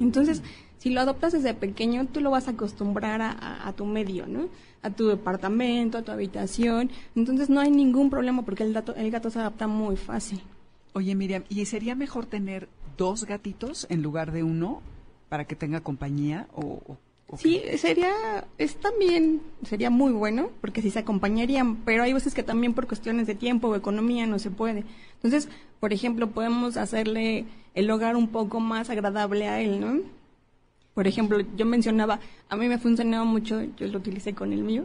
Entonces, 0.00 0.42
si 0.78 0.90
lo 0.90 1.00
adoptas 1.00 1.32
desde 1.32 1.54
pequeño, 1.54 2.06
tú 2.06 2.20
lo 2.20 2.30
vas 2.30 2.46
a 2.48 2.52
acostumbrar 2.52 3.22
a, 3.22 3.30
a- 3.32 3.68
a 3.68 3.72
tu 3.72 3.86
medio, 3.86 4.26
¿no? 4.26 4.48
A 4.82 4.90
tu 4.90 5.08
departamento, 5.08 5.98
a 5.98 6.02
tu 6.02 6.12
habitación. 6.12 6.90
Entonces, 7.16 7.48
no 7.48 7.60
hay 7.60 7.70
ningún 7.70 8.10
problema 8.10 8.44
porque 8.44 8.62
el, 8.64 8.72
gato 8.74 8.94
el 8.94 9.10
gato 9.10 9.30
se 9.30 9.38
adapta 9.38 9.66
muy 9.66 9.96
fácil. 9.96 10.42
Oye, 10.92 11.14
Miriam, 11.14 11.42
¿y 11.48 11.64
sería 11.64 11.94
mejor 11.94 12.26
tener 12.26 12.68
dos 12.96 13.24
gatitos 13.24 13.86
en 13.90 14.02
lugar 14.02 14.30
de 14.32 14.42
uno 14.42 14.82
para 15.28 15.44
que 15.46 15.56
tenga 15.56 15.80
compañía 15.80 16.46
o, 16.54 16.60
o- 16.86 16.98
Sí, 17.36 17.60
sería, 17.76 18.46
es 18.56 18.76
también, 18.76 19.42
sería 19.64 19.90
muy 19.90 20.12
bueno, 20.12 20.50
porque 20.60 20.80
sí 20.80 20.90
se 20.90 21.00
acompañarían, 21.00 21.76
pero 21.84 22.04
hay 22.04 22.12
veces 22.12 22.34
que 22.34 22.44
también 22.44 22.72
por 22.72 22.86
cuestiones 22.86 23.26
de 23.26 23.34
tiempo 23.34 23.66
o 23.68 23.74
economía 23.74 24.26
no 24.26 24.38
se 24.38 24.50
puede. 24.50 24.84
Entonces, 25.16 25.48
por 25.80 25.92
ejemplo, 25.92 26.30
podemos 26.30 26.76
hacerle 26.76 27.44
el 27.74 27.90
hogar 27.90 28.14
un 28.14 28.28
poco 28.28 28.60
más 28.60 28.90
agradable 28.90 29.48
a 29.48 29.60
él, 29.60 29.80
¿no? 29.80 30.02
Por 30.94 31.08
ejemplo, 31.08 31.40
yo 31.56 31.66
mencionaba, 31.66 32.20
a 32.48 32.56
mí 32.56 32.68
me 32.68 32.78
funcionaba 32.78 33.24
mucho, 33.24 33.60
yo 33.76 33.88
lo 33.88 33.98
utilicé 33.98 34.32
con 34.32 34.52
el 34.52 34.62
mío, 34.62 34.84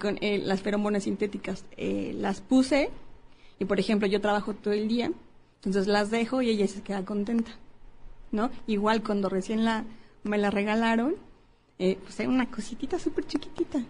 con 0.00 0.18
eh, 0.22 0.38
las 0.38 0.62
feromonas 0.62 1.04
sintéticas. 1.04 1.66
Eh, 1.76 2.14
las 2.18 2.40
puse 2.40 2.88
y, 3.58 3.66
por 3.66 3.78
ejemplo, 3.78 4.08
yo 4.08 4.22
trabajo 4.22 4.54
todo 4.54 4.72
el 4.72 4.88
día, 4.88 5.12
entonces 5.56 5.86
las 5.86 6.10
dejo 6.10 6.40
y 6.40 6.48
ella 6.48 6.66
se 6.66 6.80
queda 6.82 7.04
contenta, 7.04 7.50
¿no? 8.32 8.50
Igual 8.66 9.02
cuando 9.02 9.28
recién 9.28 9.64
la, 9.64 9.84
me 10.24 10.38
la 10.38 10.50
regalaron, 10.50 11.14
eh, 11.78 11.98
pues 12.02 12.18
era 12.20 12.28
una 12.28 12.50
cositita 12.50 12.98
súper 12.98 13.26
chiquitita. 13.26 13.82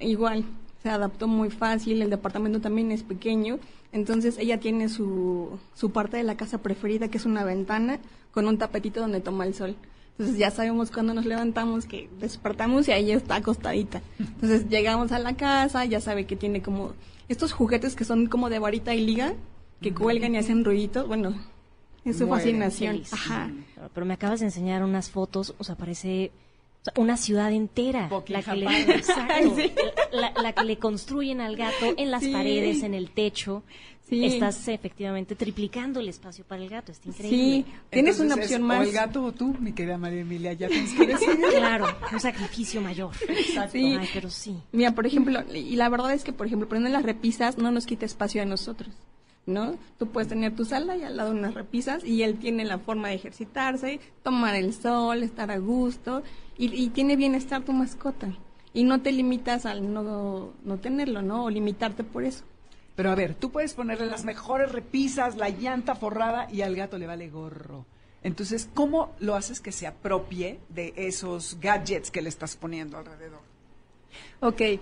Igual, 0.00 0.44
se 0.82 0.90
adaptó 0.90 1.28
muy 1.28 1.50
fácil, 1.50 2.02
el 2.02 2.10
departamento 2.10 2.60
también 2.60 2.90
es 2.90 3.02
pequeño, 3.02 3.58
entonces 3.92 4.36
ella 4.38 4.58
tiene 4.58 4.88
su, 4.88 5.58
su 5.74 5.90
parte 5.90 6.16
de 6.16 6.24
la 6.24 6.36
casa 6.36 6.58
preferida, 6.58 7.08
que 7.08 7.18
es 7.18 7.26
una 7.26 7.44
ventana 7.44 8.00
con 8.32 8.48
un 8.48 8.58
tapetito 8.58 9.00
donde 9.00 9.20
toma 9.20 9.46
el 9.46 9.54
sol. 9.54 9.76
Entonces 10.12 10.38
ya 10.38 10.50
sabemos 10.50 10.90
cuando 10.90 11.14
nos 11.14 11.24
levantamos 11.24 11.86
que 11.86 12.10
despertamos 12.20 12.86
y 12.88 12.92
ahí 12.92 13.12
está 13.12 13.36
acostadita. 13.36 14.02
Entonces 14.18 14.68
llegamos 14.68 15.12
a 15.12 15.18
la 15.18 15.36
casa, 15.36 15.84
ya 15.84 16.00
sabe 16.00 16.26
que 16.26 16.36
tiene 16.36 16.62
como 16.62 16.92
estos 17.28 17.52
juguetes 17.52 17.96
que 17.96 18.04
son 18.04 18.26
como 18.26 18.50
de 18.50 18.58
varita 18.58 18.94
y 18.94 19.04
liga, 19.04 19.34
que 19.80 19.94
cuelgan 19.94 20.34
y 20.34 20.38
hacen 20.38 20.64
ruiditos. 20.64 21.08
Bueno, 21.08 21.34
es 22.04 22.18
su 22.18 22.28
fascinación. 22.28 22.96
Feliz. 22.96 23.12
Ajá. 23.12 23.50
Pero, 23.94 24.06
me 24.06 24.14
acabas 24.14 24.40
de 24.40 24.46
enseñar 24.46 24.84
unas 24.84 25.10
fotos, 25.10 25.54
o 25.58 25.64
sea, 25.64 25.76
parece 25.76 26.30
una 26.96 27.16
ciudad 27.16 27.52
entera. 27.52 28.08
La 28.28 28.42
que, 28.42 28.52
le, 28.56 28.66
exacto, 28.96 29.54
Sí. 29.56 29.72
la, 30.12 30.32
la 30.42 30.52
que 30.52 30.64
le 30.64 30.78
construyen 30.78 31.40
al 31.40 31.56
gato 31.56 31.94
en 31.96 32.10
las 32.10 32.22
Sí. 32.22 32.32
paredes, 32.32 32.82
en 32.82 32.94
el 32.94 33.10
techo. 33.10 33.62
Sí. 34.08 34.26
Estás 34.26 34.68
efectivamente 34.68 35.34
triplicando 35.36 35.98
el 36.00 36.08
espacio 36.08 36.44
para 36.44 36.60
el 36.62 36.68
gato. 36.68 36.92
Está 36.92 37.08
increíble. 37.08 37.38
Sí, 37.38 37.64
tienes 37.88 38.20
una 38.20 38.34
opción 38.34 38.60
es 38.60 38.66
más. 38.66 38.80
O 38.80 38.82
el 38.82 38.92
gato 38.92 39.22
o 39.24 39.32
tú, 39.32 39.56
mi 39.58 39.72
querida 39.72 39.96
María 39.96 40.20
Emilia, 40.20 40.52
ya 40.52 40.68
tienes 40.68 40.92
que 40.92 41.06
decidir. 41.06 41.38
Claro, 41.50 41.86
un 42.12 42.20
sacrificio 42.20 42.82
mayor. 42.82 43.12
Exacto. 43.26 43.72
Sí. 43.72 43.96
Ay, 43.98 44.08
pero 44.12 44.28
sí. 44.28 44.54
Mira, 44.72 44.90
por 44.94 45.06
ejemplo, 45.06 45.40
y 45.54 45.76
la 45.76 45.88
verdad 45.88 46.12
es 46.12 46.24
que, 46.24 46.32
por 46.34 46.46
ejemplo, 46.46 46.68
poniendo 46.68 46.90
las 46.90 47.04
repisas 47.04 47.56
no 47.56 47.70
nos 47.70 47.86
quita 47.86 48.04
espacio 48.04 48.42
a 48.42 48.44
nosotros, 48.44 48.90
¿no? 49.46 49.76
Tú 49.98 50.08
puedes 50.08 50.28
tener 50.28 50.54
tu 50.54 50.64
sala 50.64 50.96
y 50.96 51.02
al 51.02 51.16
lado 51.16 51.32
unas 51.32 51.54
repisas 51.54 52.04
y 52.04 52.22
él 52.22 52.38
tiene 52.38 52.64
la 52.64 52.78
forma 52.78 53.08
de 53.08 53.14
ejercitarse, 53.14 54.00
tomar 54.22 54.54
el 54.54 54.72
sol, 54.72 55.22
estar 55.22 55.50
a 55.50 55.58
gusto 55.58 56.22
y, 56.56 56.72
y 56.74 56.88
tiene 56.90 57.16
bienestar 57.16 57.62
tu 57.62 57.72
mascota. 57.72 58.28
Y 58.74 58.84
no 58.84 59.02
te 59.02 59.12
limitas 59.12 59.66
al 59.66 59.92
no, 59.92 60.52
no 60.64 60.78
tenerlo, 60.78 61.22
¿no? 61.22 61.44
O 61.44 61.50
limitarte 61.50 62.04
por 62.04 62.24
eso. 62.24 62.44
Pero 62.96 63.10
a 63.10 63.14
ver, 63.14 63.34
tú 63.34 63.50
puedes 63.50 63.74
ponerle 63.74 64.06
las 64.06 64.24
mejores 64.24 64.70
repisas, 64.70 65.36
la 65.36 65.48
llanta 65.48 65.94
forrada 65.94 66.48
y 66.50 66.62
al 66.62 66.76
gato 66.76 66.98
le 66.98 67.06
vale 67.06 67.28
gorro. 67.28 67.86
Entonces, 68.22 68.68
¿cómo 68.72 69.14
lo 69.18 69.34
haces 69.34 69.60
que 69.60 69.72
se 69.72 69.86
apropie 69.86 70.60
de 70.68 70.92
esos 70.96 71.58
gadgets 71.60 72.10
que 72.10 72.22
le 72.22 72.28
estás 72.28 72.56
poniendo 72.56 72.96
alrededor? 72.96 73.40
Ok. 74.40 74.80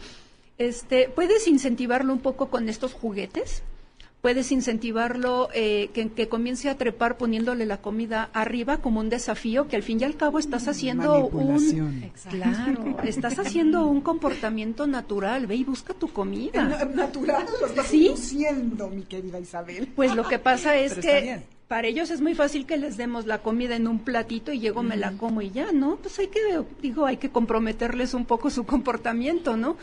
Este, 0.58 1.08
¿Puedes 1.08 1.48
incentivarlo 1.48 2.12
un 2.12 2.20
poco 2.20 2.50
con 2.50 2.68
estos 2.68 2.92
juguetes? 2.92 3.62
Puedes 4.20 4.52
incentivarlo 4.52 5.48
eh, 5.54 5.88
que, 5.94 6.10
que 6.10 6.28
comience 6.28 6.68
a 6.68 6.76
trepar 6.76 7.16
poniéndole 7.16 7.64
la 7.64 7.78
comida 7.78 8.28
arriba 8.34 8.76
como 8.78 9.00
un 9.00 9.08
desafío, 9.08 9.66
que 9.66 9.76
al 9.76 9.82
fin 9.82 9.98
y 10.00 10.04
al 10.04 10.16
cabo 10.16 10.38
estás 10.38 10.68
haciendo 10.68 11.26
un... 11.28 12.10
Claro, 12.28 12.96
estás 13.04 13.38
haciendo 13.38 13.86
un 13.86 14.02
comportamiento 14.02 14.86
natural. 14.86 15.46
Ve 15.46 15.56
y 15.56 15.64
busca 15.64 15.94
tu 15.94 16.08
comida. 16.12 16.62
Na- 16.64 16.84
Natural, 16.84 17.46
lo 17.60 17.66
estás 17.66 17.86
Sí. 17.86 18.08
induciendo, 18.08 18.90
mi 18.90 19.02
querida 19.04 19.40
Isabel. 19.40 19.88
Pues 19.96 20.14
lo 20.14 20.28
que 20.28 20.38
pasa 20.38 20.76
es 20.76 20.94
Pero 20.96 21.02
que 21.02 21.42
para 21.68 21.86
ellos 21.86 22.10
es 22.10 22.20
muy 22.20 22.34
fácil 22.34 22.66
que 22.66 22.76
les 22.76 22.98
demos 22.98 23.24
la 23.26 23.38
comida 23.38 23.74
en 23.76 23.86
un 23.88 24.00
platito 24.00 24.52
y 24.52 24.58
llego 24.60 24.82
me 24.82 24.96
la 24.98 25.12
como 25.12 25.40
y 25.40 25.50
ya, 25.50 25.72
¿no? 25.72 25.96
Pues 25.96 26.18
hay 26.18 26.26
que, 26.26 26.40
digo, 26.82 27.06
hay 27.06 27.16
que 27.16 27.30
comprometerles 27.30 28.12
un 28.12 28.26
poco 28.26 28.50
su 28.50 28.64
comportamiento, 28.66 29.56
¿no? 29.56 29.76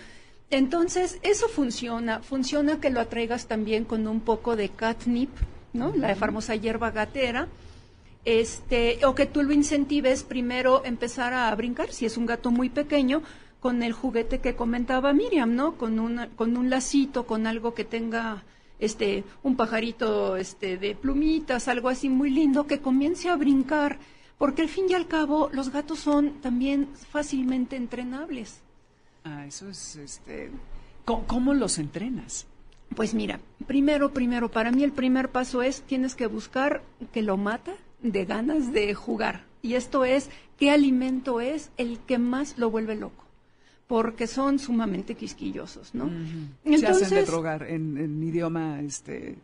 Entonces, 0.49 1.19
eso 1.23 1.49
funciona. 1.49 2.21
Funciona 2.21 2.79
que 2.79 2.89
lo 2.89 3.01
atraigas 3.01 3.47
también 3.47 3.83
con 3.83 4.07
un 4.07 4.21
poco 4.21 4.55
de 4.55 4.69
catnip, 4.69 5.29
¿no? 5.73 5.93
La 5.95 6.15
famosa 6.15 6.55
hierba 6.55 6.91
gatera. 6.91 7.47
Este, 8.23 8.99
o 9.05 9.15
que 9.15 9.25
tú 9.25 9.43
lo 9.43 9.53
incentives 9.53 10.23
primero 10.23 10.83
empezar 10.83 11.33
a 11.33 11.53
brincar, 11.55 11.91
si 11.91 12.05
es 12.05 12.17
un 12.17 12.25
gato 12.25 12.51
muy 12.51 12.69
pequeño, 12.69 13.23
con 13.59 13.83
el 13.83 13.93
juguete 13.93 14.39
que 14.39 14.55
comentaba 14.55 15.13
Miriam, 15.13 15.55
¿no? 15.55 15.77
Con 15.77 15.99
una, 15.99 16.27
con 16.29 16.57
un 16.57 16.69
lacito, 16.69 17.25
con 17.25 17.47
algo 17.47 17.73
que 17.73 17.85
tenga 17.85 18.43
este 18.79 19.23
un 19.43 19.55
pajarito 19.55 20.37
este 20.37 20.77
de 20.77 20.93
plumitas, 20.93 21.67
algo 21.67 21.89
así 21.89 22.09
muy 22.09 22.29
lindo 22.29 22.67
que 22.67 22.79
comience 22.79 23.29
a 23.29 23.35
brincar, 23.35 23.97
porque 24.37 24.61
al 24.61 24.69
fin 24.69 24.85
y 24.89 24.93
al 24.93 25.07
cabo 25.07 25.49
los 25.51 25.71
gatos 25.71 25.99
son 25.99 26.41
también 26.41 26.87
fácilmente 27.09 27.75
entrenables. 27.75 28.61
Ah, 29.27 29.45
eso 29.45 29.69
es, 29.69 29.97
este... 29.97 30.51
¿Cómo, 31.03 31.27
cómo 31.27 31.53
los 31.53 31.79
entrenas? 31.79 32.47
Pues 32.95 33.13
mira, 33.13 33.39
primero, 33.65 34.13
primero, 34.13 34.49
para 34.49 34.71
mí 34.71 34.83
el 34.83 34.93
primer 34.93 35.29
paso 35.29 35.61
es 35.61 35.81
tienes 35.81 36.15
que 36.15 36.27
buscar 36.27 36.81
que 37.11 37.21
lo 37.21 37.35
mata 37.35 37.73
de 38.01 38.25
ganas 38.25 38.71
de 38.71 38.93
jugar. 38.93 39.43
Y 39.61 39.73
esto 39.73 40.05
es 40.05 40.29
qué 40.57 40.71
alimento 40.71 41.41
es 41.41 41.71
el 41.77 41.99
que 41.99 42.17
más 42.17 42.57
lo 42.57 42.69
vuelve 42.69 42.95
loco. 42.95 43.25
Porque 43.87 44.27
son 44.27 44.59
sumamente 44.59 45.15
quisquillosos, 45.15 45.93
¿no? 45.93 46.09
Se 46.63 46.87
hacen 46.87 47.09
de 47.09 47.25
drogar 47.25 47.63
en, 47.63 47.97
en 47.97 48.23
idioma 48.23 48.81
este, 48.81 49.37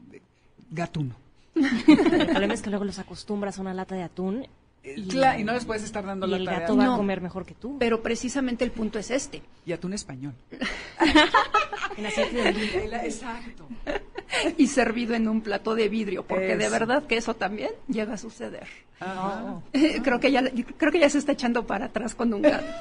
gatuno. 0.72 1.16
El 1.56 2.28
problema 2.28 2.54
es 2.54 2.62
que 2.62 2.70
luego 2.70 2.86
los 2.86 3.00
acostumbras 3.00 3.58
a 3.58 3.62
una 3.62 3.74
lata 3.74 3.96
de 3.96 4.04
atún 4.04 4.48
y, 4.84 5.08
Claro, 5.08 5.40
y 5.40 5.44
no 5.44 5.54
les 5.54 5.66
puedes 5.66 5.84
estar 5.84 6.06
dando 6.06 6.28
y 6.28 6.32
la 6.32 6.38
el 6.38 6.46
tarea. 6.46 6.60
gato 6.62 6.76
va 6.78 6.86
No. 6.86 6.94
a 6.96 6.98
comer 6.98 7.22
mejor 7.22 7.46
que 7.46 7.54
tú. 7.54 7.78
pero 7.80 8.02
precisamente 8.02 8.64
el 8.66 8.72
punto 8.72 9.00
es 9.00 9.12
este. 9.12 9.42
Y 9.66 9.72
atún 9.72 9.94
español. 9.94 10.34
En 11.98 12.06
aceite 12.08 12.36
de 12.42 12.50
oliva. 12.50 13.04
Exacto. 13.06 13.68
y 14.58 14.68
servido 14.68 15.14
en 15.14 15.28
un 15.28 15.42
plato 15.42 15.76
de 15.76 15.90
vidrio, 15.90 16.24
porque 16.26 16.56
de 16.58 16.70
verdad 16.70 17.04
que 17.06 17.18
eso 17.18 17.36
también 17.36 17.70
llega 17.88 18.14
a 18.14 18.18
suceder. 18.18 18.68
Ajá. 19.00 19.62
creo 20.04 20.20
que 20.20 20.32
ya 20.32 20.44
creo 20.78 20.92
que 20.92 21.00
ya 21.00 21.10
se 21.10 21.18
está 21.20 21.34
echando 21.34 21.68
para 21.68 21.86
atrás 21.86 22.16
con 22.16 22.34
un 22.34 22.42
gato. 22.42 22.66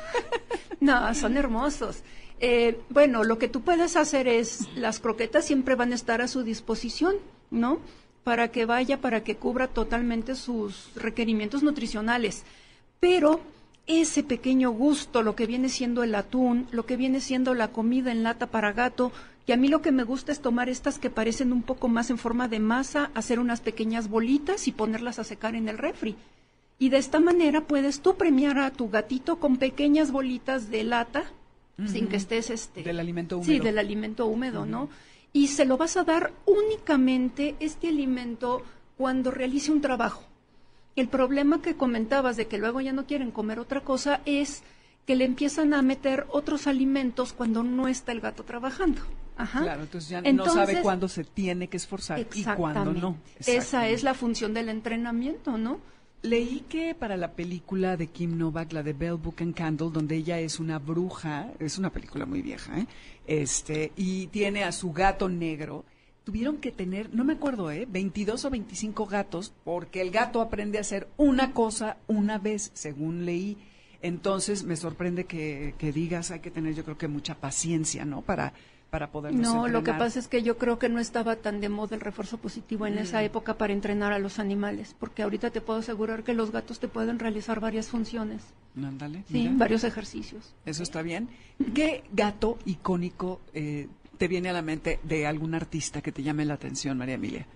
No, 0.81 1.15
son 1.15 1.37
hermosos. 1.37 2.03
Eh, 2.41 2.81
bueno, 2.91 3.23
lo 3.23 3.39
que 3.39 3.47
tú 3.47 3.61
puedes 3.63 3.95
hacer 3.95 4.27
es, 4.27 4.67
las 4.75 4.99
croquetas 4.99 5.45
siempre 5.45 5.77
van 5.77 5.93
a 5.93 5.95
estar 5.95 6.21
a 6.21 6.27
su 6.27 6.43
disposición, 6.43 7.15
¿no? 7.53 7.79
Para 8.25 8.49
que 8.49 8.67
vaya, 8.67 9.01
para 9.01 9.25
que 9.25 9.37
cubra 9.37 9.67
totalmente 9.69 10.35
sus 10.35 10.91
requerimientos 10.95 11.63
nutricionales. 11.63 12.45
Pero 13.01 13.41
ese 13.89 14.23
pequeño 14.23 14.71
gusto, 14.71 15.23
lo 15.23 15.35
que 15.35 15.47
viene 15.47 15.69
siendo 15.69 16.05
el 16.05 16.15
atún, 16.15 16.67
lo 16.71 16.87
que 16.87 16.97
viene 16.97 17.21
siendo 17.21 17.53
la 17.55 17.69
comida 17.69 18.13
en 18.13 18.23
lata 18.23 18.47
para 18.47 18.73
gato, 18.73 19.11
y 19.45 19.51
a 19.51 19.57
mí 19.57 19.67
lo 19.67 19.83
que 19.83 19.91
me 19.91 20.05
gusta 20.05 20.31
es 20.31 20.41
tomar 20.41 20.69
estas 20.69 21.01
que 21.01 21.11
parecen 21.11 21.53
un 21.53 21.63
poco 21.63 21.89
más 21.89 22.11
en 22.11 22.19
forma 22.19 22.47
de 22.47 22.61
masa, 22.61 23.11
hacer 23.15 23.41
unas 23.41 23.61
pequeñas 23.61 24.09
bolitas 24.09 24.69
y 24.69 24.73
ponerlas 24.73 25.19
a 25.19 25.25
secar 25.25 25.57
en 25.57 25.69
el 25.69 25.79
refri. 25.79 26.15
Y 26.79 26.91
de 26.91 26.99
esta 26.99 27.19
manera 27.19 27.63
puedes 27.63 28.01
tú 28.01 28.15
premiar 28.15 28.59
a 28.61 28.71
tu 28.71 28.89
gatito 28.89 29.41
con 29.41 29.57
pequeñas 29.57 30.13
bolitas 30.13 30.71
de 30.71 30.85
lata, 30.85 31.25
sin 31.89 32.07
que 32.07 32.17
estés 32.17 32.51
este 32.51 32.85
Del 32.85 33.01
alimento 33.01 33.43
Sí, 33.43 33.53
húmedo. 33.53 33.65
del 33.65 33.79
alimento 33.79 34.27
húmedo, 34.27 34.65
¿no? 34.65 34.89
Y 35.33 35.49
se 35.49 35.65
lo 35.65 35.77
vas 35.77 35.97
a 35.97 36.05
dar 36.05 36.33
únicamente 36.47 37.57
este 37.61 37.89
alimento 37.89 38.63
cuando 38.97 39.31
realice 39.31 39.73
un 39.73 39.81
trabajo. 39.81 40.25
El 40.95 41.09
problema 41.09 41.63
que 41.63 41.77
comentabas 41.77 42.37
de 42.37 42.47
que 42.47 42.59
luego 42.59 42.81
ya 42.81 42.93
no 42.93 43.07
quieren 43.07 43.31
comer 43.31 43.59
otra 43.59 43.81
cosa 43.81 44.21
es 44.27 44.63
que 45.07 45.17
le 45.17 45.25
empiezan 45.25 45.75
a 45.75 45.83
meter 45.83 46.27
otros 46.31 46.67
alimentos 46.67 47.33
cuando 47.33 47.63
no 47.63 47.89
está 47.89 48.13
el 48.13 48.21
gato 48.21 48.45
trabajando. 48.45 49.01
Ajá. 49.37 49.63
Claro, 49.63 49.83
entonces 49.83 50.11
ya 50.11 50.21
no 50.21 50.47
sabe 50.47 50.83
cuándo 50.83 51.09
se 51.09 51.25
tiene 51.25 51.69
que 51.69 51.79
esforzar 51.79 52.21
y 52.35 52.45
cuándo 52.45 52.93
no. 52.93 53.17
Esa 53.45 53.89
es 53.89 54.03
la 54.03 54.15
función 54.15 54.55
del 54.55 54.69
entrenamiento, 54.69 55.57
¿no? 55.57 55.81
Leí 56.23 56.61
que 56.69 56.95
para 56.95 57.17
la 57.17 57.33
película 57.33 57.97
de 57.97 58.07
Kim 58.07 58.39
Novak, 58.39 58.73
la 58.73 58.85
de 58.85 58.93
Bell 58.93 59.17
Book 59.17 59.37
and 59.41 59.55
Candle, 59.55 59.91
donde 59.93 60.15
ella 60.15 60.39
es 60.39 60.61
una 60.61 60.79
bruja, 60.79 61.49
es 61.59 61.79
una 61.79 61.91
película 61.91 62.27
muy 62.27 62.43
vieja, 62.43 62.79
¿eh? 62.79 62.87
Este, 63.27 63.93
y 63.97 64.29
tiene 64.29 64.65
a 64.65 64.73
su 64.73 64.93
gato 64.93 65.29
negro, 65.29 65.85
tuvieron 66.25 66.59
que 66.59 66.73
tener, 66.73 67.15
no 67.15 67.25
me 67.25 67.35
acuerdo, 67.35 67.71
¿eh? 67.71 67.87
22 67.89 68.45
o 68.45 68.51
25 68.51 69.07
gatos, 69.07 69.53
porque 69.65 70.01
el 70.01 70.11
gato 70.11 70.41
aprende 70.41 70.79
a 70.79 70.83
hacer 70.83 71.09
una 71.17 71.53
cosa 71.53 71.99
una 72.07 72.39
vez, 72.39 72.71
según 72.75 73.25
leí. 73.25 73.59
Entonces 74.03 74.65
me 74.65 74.77
sorprende 74.77 75.25
que, 75.25 75.75
que 75.79 75.93
digas, 75.93 76.31
hay 76.31 76.41
que 76.41 76.51
tener 76.51 76.75
yo 76.75 76.85
creo 76.85 76.99
que 76.99 77.09
mucha 77.09 77.37
paciencia, 77.37 78.05
¿no? 78.05 78.23
Para, 78.23 78.53
para 78.93 79.11
poderlos 79.11 79.41
No, 79.41 79.69
lo 79.69 79.83
que 79.83 79.95
pasa 79.95 80.19
es 80.19 80.29
que 80.29 80.43
yo 80.43 80.59
creo 80.59 80.79
que 80.79 80.91
no 80.91 81.01
estaba 81.01 81.37
tan 81.37 81.63
de 81.63 81.71
moda 81.71 81.97
el 81.97 82.03
refuerzo 82.03 82.37
positivo 82.37 82.87
en 82.87 82.97
Mm. 82.97 82.99
esa 82.99 83.23
época 83.25 83.55
para 83.57 83.73
entrenar 83.73 84.13
a 84.13 84.19
los 84.19 84.39
animales, 84.39 84.95
porque 85.01 85.23
ahorita 85.23 85.49
te 85.51 85.63
puedo 85.63 85.79
asegurar 85.79 86.25
que 86.25 86.35
los 86.35 86.53
gatos 86.53 86.79
te 86.79 86.89
pueden 86.89 87.19
realizar 87.19 87.59
varias 87.59 87.89
funciones, 87.89 88.43
Ándale, 88.77 89.25
sí, 89.29 89.33
mira. 89.49 89.53
varios 89.57 89.83
ejercicios. 89.85 90.55
Eso 90.67 90.83
está 90.83 91.01
bien. 91.01 91.31
¿Qué 91.75 92.05
gato 92.13 92.59
icónico 92.67 93.41
eh, 93.55 93.89
te 94.19 94.29
viene 94.29 94.51
a 94.51 94.53
la 94.53 94.61
mente 94.63 95.01
de 95.05 95.27
algún 95.27 95.55
artista 95.55 96.03
que 96.03 96.13
te 96.13 96.23
llame 96.23 96.45
la 96.45 96.55
atención, 96.55 96.99
María 96.99 97.15
Emilia? 97.15 97.47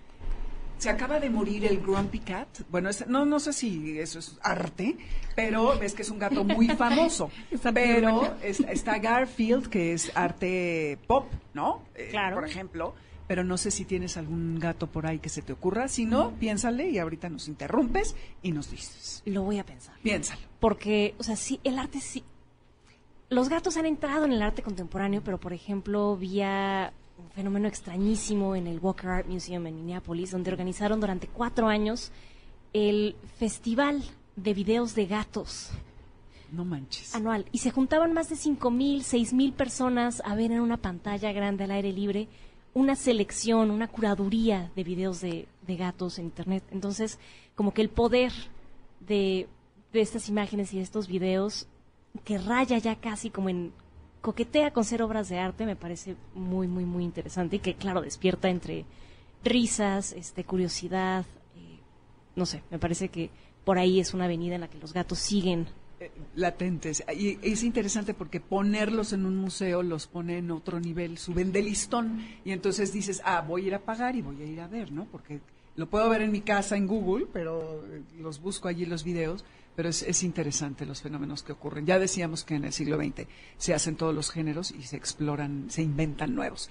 Se 0.77 0.89
acaba 0.89 1.19
de 1.19 1.29
morir 1.29 1.65
el 1.65 1.79
Grumpy 1.79 2.19
Cat. 2.19 2.47
Bueno, 2.69 2.89
es- 2.89 3.07
no, 3.07 3.25
no 3.25 3.39
sé 3.39 3.51
si 3.53 3.97
eso 3.99 4.19
es 4.19 4.37
arte, 4.43 4.95
pero 5.35 5.77
ves 5.79 5.93
que 5.93 6.03
es 6.03 6.09
un 6.09 6.19
gato 6.19 6.43
muy 6.43 6.67
famoso. 6.77 7.31
Pero 7.73 8.35
es- 8.43 8.59
está 8.59 8.99
Garfield, 8.99 9.67
que 9.69 9.93
es 9.93 10.11
arte 10.15 10.99
pop, 11.07 11.25
¿no? 11.53 11.81
Eh, 11.95 12.09
Claro. 12.11 12.35
Por 12.35 12.45
ejemplo. 12.47 12.93
Pero 13.27 13.43
no 13.43 13.57
sé 13.57 13.71
si 13.71 13.83
tienes 13.83 14.15
algún 14.15 14.57
gato 14.57 14.87
por 14.87 15.05
ahí 15.05 15.19
que 15.19 15.27
se 15.27 15.41
te 15.41 15.51
ocurra. 15.51 15.89
Si 15.89 16.05
no, 16.05 16.31
piénsale 16.39 16.89
y 16.89 16.97
ahorita 16.97 17.27
nos 17.27 17.49
interrumpes 17.49 18.15
y 18.41 18.53
nos 18.53 18.71
dices. 18.71 19.21
Lo 19.25 19.41
voy 19.43 19.59
a 19.59 19.65
pensar. 19.65 19.95
Piénsalo. 20.01 20.39
Porque, 20.61 21.13
o 21.17 21.23
sea, 21.23 21.35
sí, 21.35 21.59
el 21.65 21.77
arte 21.77 21.99
sí. 21.99 22.23
Los 23.29 23.49
gatos 23.49 23.75
han 23.75 23.85
entrado 23.85 24.23
en 24.23 24.31
el 24.31 24.41
arte 24.41 24.61
contemporáneo, 24.61 25.21
pero 25.25 25.39
por 25.39 25.51
ejemplo, 25.51 26.15
vía 26.15 26.93
un 27.17 27.29
fenómeno 27.31 27.67
extrañísimo 27.67 28.55
en 28.55 28.67
el 28.67 28.79
Walker 28.79 29.09
Art 29.09 29.27
Museum 29.27 29.65
en 29.67 29.75
Minneapolis, 29.75 30.31
donde 30.31 30.51
organizaron 30.51 30.99
durante 30.99 31.27
cuatro 31.27 31.67
años 31.67 32.11
el 32.73 33.15
Festival 33.37 34.03
de 34.35 34.53
Videos 34.53 34.93
de 34.93 35.05
Gatos 35.07 35.71
No 36.51 36.63
manches. 36.63 37.15
anual. 37.15 37.45
Y 37.51 37.59
se 37.59 37.71
juntaban 37.71 38.13
más 38.13 38.29
de 38.29 38.35
cinco 38.35 38.69
mil, 38.71 39.03
seis 39.03 39.33
mil 39.33 39.53
personas 39.53 40.21
a 40.25 40.35
ver 40.35 40.51
en 40.51 40.59
una 40.61 40.77
pantalla 40.77 41.31
grande 41.31 41.63
al 41.63 41.71
aire 41.71 41.91
libre 41.91 42.27
una 42.73 42.95
selección, 42.95 43.71
una 43.71 43.87
curaduría 43.87 44.71
de 44.75 44.83
videos 44.83 45.19
de, 45.21 45.47
de 45.65 45.75
gatos 45.77 46.19
en 46.19 46.25
Internet. 46.25 46.63
Entonces, 46.69 47.17
como 47.55 47.73
que 47.73 47.81
el 47.81 47.89
poder 47.89 48.31
de, 48.99 49.47
de 49.93 50.01
estas 50.01 50.29
imágenes 50.29 50.73
y 50.73 50.77
de 50.77 50.83
estos 50.83 51.07
videos 51.07 51.67
que 52.23 52.37
raya 52.37 52.77
ya 52.77 52.95
casi 52.95 53.31
como 53.31 53.49
en 53.49 53.73
coquetea 54.27 54.71
con 54.71 54.83
ser 54.83 55.01
obras 55.03 55.29
de 55.29 55.39
arte 55.39 55.65
me 55.65 55.77
parece 55.77 56.17
muy 56.35 56.67
muy 56.67 56.83
muy 56.83 57.05
interesante 57.05 57.55
y 57.55 57.59
que 57.59 57.75
claro 57.75 58.01
despierta 58.01 58.49
entre 58.49 58.83
risas 59.41 60.11
este 60.11 60.43
curiosidad 60.43 61.25
eh, 61.55 61.79
no 62.35 62.45
sé 62.45 62.61
me 62.69 62.77
parece 62.77 63.07
que 63.07 63.29
por 63.63 63.77
ahí 63.77 64.01
es 64.01 64.13
una 64.13 64.25
avenida 64.25 64.55
en 64.55 64.61
la 64.61 64.69
que 64.69 64.79
los 64.79 64.91
gatos 64.91 65.19
siguen 65.19 65.67
eh, 66.01 66.11
latentes. 66.35 67.03
Y 67.17 67.39
es 67.41 67.63
interesante 67.63 68.13
porque 68.13 68.39
ponerlos 68.39 69.13
en 69.13 69.25
un 69.25 69.35
museo 69.37 69.81
los 69.81 70.05
pone 70.05 70.37
en 70.37 70.51
otro 70.51 70.79
nivel, 70.79 71.17
suben 71.17 71.51
de 71.51 71.63
listón 71.63 72.23
y 72.45 72.51
entonces 72.51 72.93
dices, 72.93 73.19
ah, 73.25 73.41
voy 73.41 73.63
a 73.63 73.67
ir 73.67 73.75
a 73.75 73.79
pagar 73.79 74.15
y 74.15 74.21
voy 74.21 74.39
a 74.41 74.45
ir 74.45 74.61
a 74.61 74.67
ver, 74.67 74.91
¿no? 74.91 75.05
Porque 75.05 75.39
lo 75.75 75.87
puedo 75.87 76.07
ver 76.07 76.21
en 76.21 76.31
mi 76.31 76.41
casa 76.41 76.77
en 76.77 76.85
Google, 76.85 77.25
pero 77.33 77.83
eh, 77.87 78.03
los 78.19 78.39
busco 78.41 78.67
allí 78.67 78.85
los 78.85 79.03
videos, 79.03 79.43
pero 79.77 79.89
es, 79.89 80.01
es 80.01 80.23
interesante 80.23 80.87
los 80.87 81.03
fenómenos 81.03 81.43
que 81.43 81.51
ocurren. 81.51 81.85
Ya 81.85 81.99
decíamos 81.99 82.43
que 82.43 82.55
en 82.55 82.65
el 82.65 82.73
siglo 82.73 82.97
XX 82.97 83.27
se 83.59 83.75
hacen 83.75 83.95
todos 83.95 84.13
los 84.15 84.31
géneros 84.31 84.71
y 84.71 84.81
se 84.81 84.97
exploran, 84.97 85.67
se 85.69 85.83
inventan 85.83 86.33
nuevos. 86.33 86.69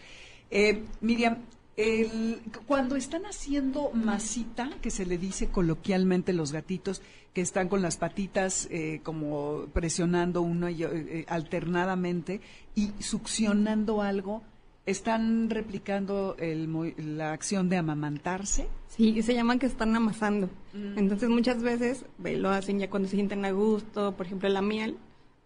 Eh, 0.51 0.83
Miriam, 1.01 1.37
el- 1.77 2.41
cuando 2.67 2.97
están 2.97 3.25
haciendo 3.27 3.93
masita, 3.93 4.71
que 4.83 4.91
se 4.91 5.07
le 5.07 5.19
dice 5.19 5.49
coloquialmente 5.51 6.33
los 6.33 6.51
gatitos, 6.51 7.01
que 7.33 7.43
están 7.43 7.69
con 7.69 7.81
las 7.81 7.97
patitas 7.97 8.67
eh, 8.73 9.01
como 9.05 9.67
presionando 9.73 10.43
uno 10.43 10.69
y, 10.69 10.83
eh, 10.83 10.89
eh, 10.93 11.25
alternadamente 11.29 12.41
y 12.75 12.91
succionando 12.99 14.03
algo, 14.03 14.43
¿están 14.87 15.51
replicando 15.51 16.37
el 16.39 16.68
la 17.16 17.32
acción 17.32 17.68
de 17.68 17.76
amamantarse? 17.76 18.68
Sí, 18.89 19.20
se 19.22 19.34
llaman 19.34 19.59
que 19.59 19.66
están 19.66 19.95
amasando. 19.95 20.49
Mm. 20.72 20.99
Entonces 20.99 21.28
muchas 21.28 21.62
veces 21.62 22.05
ve, 22.18 22.37
lo 22.37 22.51
hacen 22.51 22.78
ya 22.78 22.89
cuando 22.89 23.09
se 23.09 23.16
sienten 23.16 23.45
a 23.45 23.51
gusto, 23.51 24.12
por 24.16 24.26
ejemplo 24.26 24.49
la 24.49 24.62
miel 24.62 24.97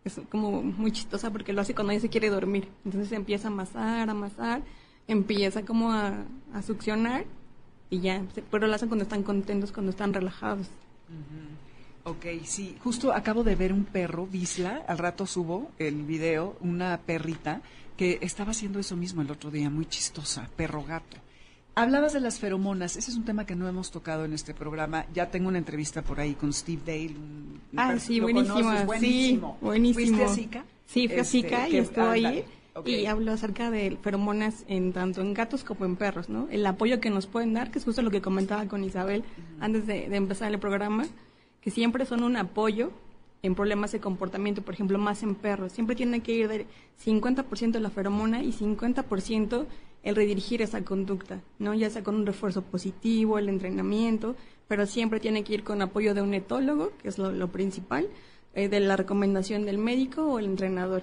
es 0.04 0.20
como 0.30 0.62
muy 0.62 0.92
chistosa 0.92 1.30
porque 1.30 1.52
lo 1.52 1.60
hace 1.60 1.74
cuando 1.74 1.92
ella 1.92 2.00
se 2.00 2.08
quiere 2.08 2.30
dormir. 2.30 2.68
Entonces 2.84 3.10
empieza 3.12 3.48
a 3.48 3.50
amasar, 3.50 4.08
amasar, 4.10 4.62
empieza 5.08 5.64
como 5.64 5.92
a, 5.92 6.24
a 6.54 6.62
succionar 6.62 7.24
y 7.90 8.00
ya, 8.00 8.22
se- 8.34 8.42
pero 8.42 8.66
lo 8.66 8.74
hacen 8.74 8.88
cuando 8.88 9.02
están 9.02 9.22
contentos, 9.22 9.72
cuando 9.72 9.90
están 9.90 10.12
relajados. 10.14 10.68
Ok, 12.04 12.24
sí, 12.44 12.76
justo 12.82 13.12
acabo 13.12 13.44
de 13.44 13.56
ver 13.56 13.72
un 13.72 13.84
perro, 13.84 14.26
Bisla, 14.26 14.84
al 14.88 14.96
rato 14.98 15.26
subo 15.26 15.70
el 15.78 16.02
video, 16.04 16.56
una 16.60 16.98
perrita 17.04 17.60
que 18.00 18.18
estaba 18.22 18.52
haciendo 18.52 18.78
eso 18.78 18.96
mismo 18.96 19.20
el 19.20 19.30
otro 19.30 19.50
día, 19.50 19.68
muy 19.68 19.84
chistosa, 19.84 20.48
perro 20.56 20.82
gato. 20.82 21.18
Hablabas 21.74 22.14
de 22.14 22.20
las 22.20 22.38
feromonas, 22.38 22.96
ese 22.96 23.10
es 23.10 23.16
un 23.18 23.26
tema 23.26 23.44
que 23.44 23.54
no 23.54 23.68
hemos 23.68 23.90
tocado 23.90 24.24
en 24.24 24.32
este 24.32 24.54
programa. 24.54 25.04
Ya 25.12 25.30
tengo 25.30 25.48
una 25.48 25.58
entrevista 25.58 26.00
por 26.00 26.18
ahí 26.18 26.32
con 26.32 26.50
Steve 26.54 26.80
Dale. 26.86 27.08
un- 27.18 27.60
Ah, 27.76 27.98
sí, 27.98 28.16
¿lo 28.16 28.22
buenísima. 28.22 28.54
conoces? 28.62 28.86
buenísimo. 28.86 29.56
Sí, 29.60 29.64
buenísimo. 29.66 30.06
¿Fuiste 30.16 30.24
a 30.24 30.28
Zika? 30.34 30.64
Sí, 30.86 31.08
fui 31.08 31.16
a 31.18 31.20
Este, 31.20 31.24
Zika 31.42 31.68
y 31.68 31.76
estuvo 31.76 32.08
ahí 32.08 32.44
y 32.86 33.04
habló 33.04 33.32
acerca 33.32 33.70
de 33.70 33.98
feromonas 34.02 34.64
en 34.66 34.94
tanto 34.94 35.20
en 35.20 35.34
gatos 35.34 35.62
como 35.62 35.84
en 35.84 35.96
perros, 35.96 36.30
¿no? 36.30 36.48
El 36.50 36.64
apoyo 36.64 37.00
que 37.00 37.10
nos 37.10 37.26
pueden 37.26 37.52
dar, 37.52 37.70
que 37.70 37.80
es 37.80 37.84
justo 37.84 38.00
lo 38.00 38.10
que 38.10 38.22
comentaba 38.22 38.64
con 38.64 38.82
Isabel 38.82 39.24
antes 39.60 39.86
de, 39.86 40.08
de 40.08 40.16
empezar 40.16 40.50
el 40.50 40.58
programa, 40.58 41.04
que 41.60 41.70
siempre 41.70 42.06
son 42.06 42.22
un 42.22 42.38
apoyo 42.38 42.92
en 43.42 43.54
problemas 43.54 43.92
de 43.92 44.00
comportamiento, 44.00 44.62
por 44.62 44.74
ejemplo, 44.74 44.98
más 44.98 45.22
en 45.22 45.34
perros. 45.34 45.72
Siempre 45.72 45.96
tiene 45.96 46.20
que 46.20 46.32
ir 46.32 46.48
de 46.48 46.66
50% 47.04 47.78
la 47.78 47.90
feromona 47.90 48.42
y 48.42 48.52
50% 48.52 49.66
el 50.02 50.16
redirigir 50.16 50.62
esa 50.62 50.82
conducta, 50.84 51.40
¿no? 51.58 51.74
Ya 51.74 51.90
sea 51.90 52.02
con 52.02 52.14
un 52.14 52.26
refuerzo 52.26 52.62
positivo, 52.62 53.38
el 53.38 53.48
entrenamiento, 53.48 54.36
pero 54.68 54.86
siempre 54.86 55.20
tiene 55.20 55.44
que 55.44 55.54
ir 55.54 55.64
con 55.64 55.82
apoyo 55.82 56.14
de 56.14 56.22
un 56.22 56.34
etólogo, 56.34 56.92
que 57.02 57.08
es 57.08 57.18
lo, 57.18 57.32
lo 57.32 57.48
principal, 57.48 58.08
eh, 58.54 58.68
de 58.68 58.80
la 58.80 58.96
recomendación 58.96 59.64
del 59.64 59.78
médico 59.78 60.24
o 60.24 60.38
el 60.38 60.46
entrenador. 60.46 61.02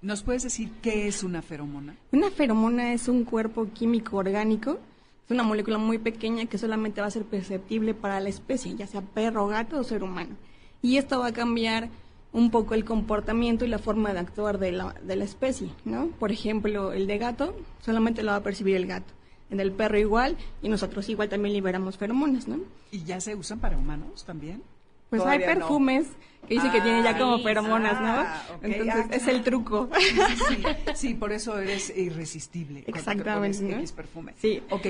¿Nos 0.00 0.22
puedes 0.22 0.44
decir 0.44 0.70
qué 0.80 1.08
es 1.08 1.24
una 1.24 1.42
feromona? 1.42 1.96
Una 2.12 2.30
feromona 2.30 2.92
es 2.92 3.08
un 3.08 3.24
cuerpo 3.24 3.66
químico 3.74 4.16
orgánico, 4.16 4.78
es 5.24 5.30
una 5.30 5.42
molécula 5.42 5.78
muy 5.78 5.98
pequeña 5.98 6.46
que 6.46 6.56
solamente 6.56 7.00
va 7.00 7.08
a 7.08 7.10
ser 7.10 7.24
perceptible 7.24 7.94
para 7.94 8.20
la 8.20 8.28
especie, 8.28 8.76
ya 8.76 8.86
sea 8.86 9.02
perro, 9.02 9.48
gato 9.48 9.80
o 9.80 9.84
ser 9.84 10.04
humano. 10.04 10.36
Y 10.82 10.96
esto 10.96 11.20
va 11.20 11.28
a 11.28 11.32
cambiar 11.32 11.88
un 12.32 12.50
poco 12.50 12.74
el 12.74 12.84
comportamiento 12.84 13.64
y 13.64 13.68
la 13.68 13.78
forma 13.78 14.12
de 14.12 14.20
actuar 14.20 14.58
de 14.58 14.72
la, 14.72 14.94
de 15.02 15.16
la 15.16 15.24
especie, 15.24 15.68
¿no? 15.84 16.08
Por 16.18 16.30
ejemplo, 16.30 16.92
el 16.92 17.06
de 17.06 17.18
gato 17.18 17.56
solamente 17.80 18.22
lo 18.22 18.32
va 18.32 18.36
a 18.36 18.42
percibir 18.42 18.76
el 18.76 18.86
gato, 18.86 19.12
en 19.50 19.60
el 19.60 19.72
perro 19.72 19.98
igual, 19.98 20.36
y 20.62 20.68
nosotros 20.68 21.08
igual 21.08 21.28
también 21.30 21.54
liberamos 21.54 21.96
feromonas, 21.96 22.46
¿no? 22.46 22.58
¿Y 22.92 23.02
ya 23.04 23.20
se 23.20 23.34
usan 23.34 23.58
para 23.60 23.76
humanos 23.78 24.24
también? 24.24 24.62
Pues 25.10 25.22
hay 25.22 25.38
no. 25.38 25.46
perfumes 25.46 26.06
que 26.46 26.54
dicen 26.54 26.70
que 26.70 26.82
tienen 26.82 27.02
ya 27.02 27.16
como 27.18 27.36
Ah, 27.36 27.40
feromonas, 27.42 27.98
¿no? 28.00 28.06
ah, 28.08 28.42
Entonces 28.62 29.06
ah, 29.10 29.16
es 29.16 29.26
el 29.26 29.42
truco. 29.42 29.88
Sí, 29.98 30.16
sí, 30.48 30.62
sí, 30.94 31.14
por 31.14 31.32
eso 31.32 31.58
eres 31.58 31.90
irresistible. 31.96 32.84
con- 32.84 32.94
Exactamente, 32.94 33.56
con 33.58 33.70
¿no? 33.70 33.76
X 33.78 33.92
perfume. 33.92 34.34
Sí. 34.38 34.62
Ok, 34.68 34.86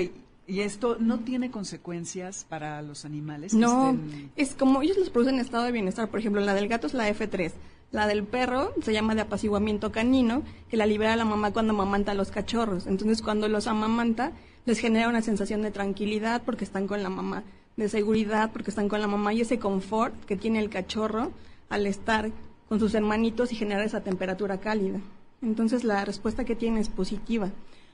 ¿y 0.49 0.61
esto 0.61 0.97
no 0.99 1.19
tiene 1.19 1.51
consecuencias 1.51 2.45
para 2.49 2.81
los 2.81 3.05
animales? 3.05 3.53
que 3.53 3.59
No, 3.59 3.91
estén- 3.91 4.31
es 4.35 4.55
como 4.55 4.81
ellos 4.81 4.97
los 4.97 5.09
producen 5.09 5.35
en 5.35 5.41
estado 5.41 5.63
de 5.63 5.71
bienestar. 5.71 6.09
Por 6.09 6.19
ejemplo, 6.19 6.41
la 6.41 6.53
del 6.53 6.67
gato 6.67 6.87
es 6.87 6.93
la 6.93 7.07
F3. 7.09 7.53
La 7.91 8.05
del 8.07 8.23
perro 8.23 8.73
se 8.83 8.93
llama 8.93 9.15
de 9.15 9.21
apaciguamiento 9.21 9.91
canino, 9.91 10.43
que 10.69 10.77
la 10.77 10.85
libera 10.85 11.15
la 11.15 11.25
mamá 11.25 11.51
cuando 11.51 11.73
amamanta 11.73 12.11
a 12.11 12.15
los 12.15 12.29
cachorros. 12.31 12.85
Entonces, 12.87 13.21
cuando 13.21 13.47
los 13.47 13.65
amamanta, 13.67 14.31
les 14.65 14.79
genera 14.79 15.09
una 15.09 15.21
sensación 15.21 15.61
de 15.61 15.71
tranquilidad 15.71 16.43
porque 16.45 16.65
están 16.65 16.85
con 16.87 17.01
la 17.01 17.09
mamá, 17.09 17.43
de 17.77 17.89
seguridad 17.89 18.51
porque 18.51 18.69
están 18.69 18.89
con 18.89 19.01
la 19.01 19.07
mamá 19.07 19.33
y 19.33 19.41
ese 19.41 19.57
confort 19.57 20.13
que 20.25 20.35
tiene 20.35 20.59
el 20.59 20.69
cachorro 20.69 21.31
al 21.69 21.87
estar 21.87 22.29
con 22.67 22.79
sus 22.79 22.93
hermanitos 22.93 23.51
y 23.51 23.55
generar 23.55 23.83
esa 23.85 24.01
temperatura 24.01 24.59
cálida. 24.59 24.99
Entonces, 25.41 25.83
la 25.83 26.03
respuesta 26.05 26.43
que 26.45 26.55
tiene 26.55 26.81
es 26.81 26.89
positiva. 26.89 27.49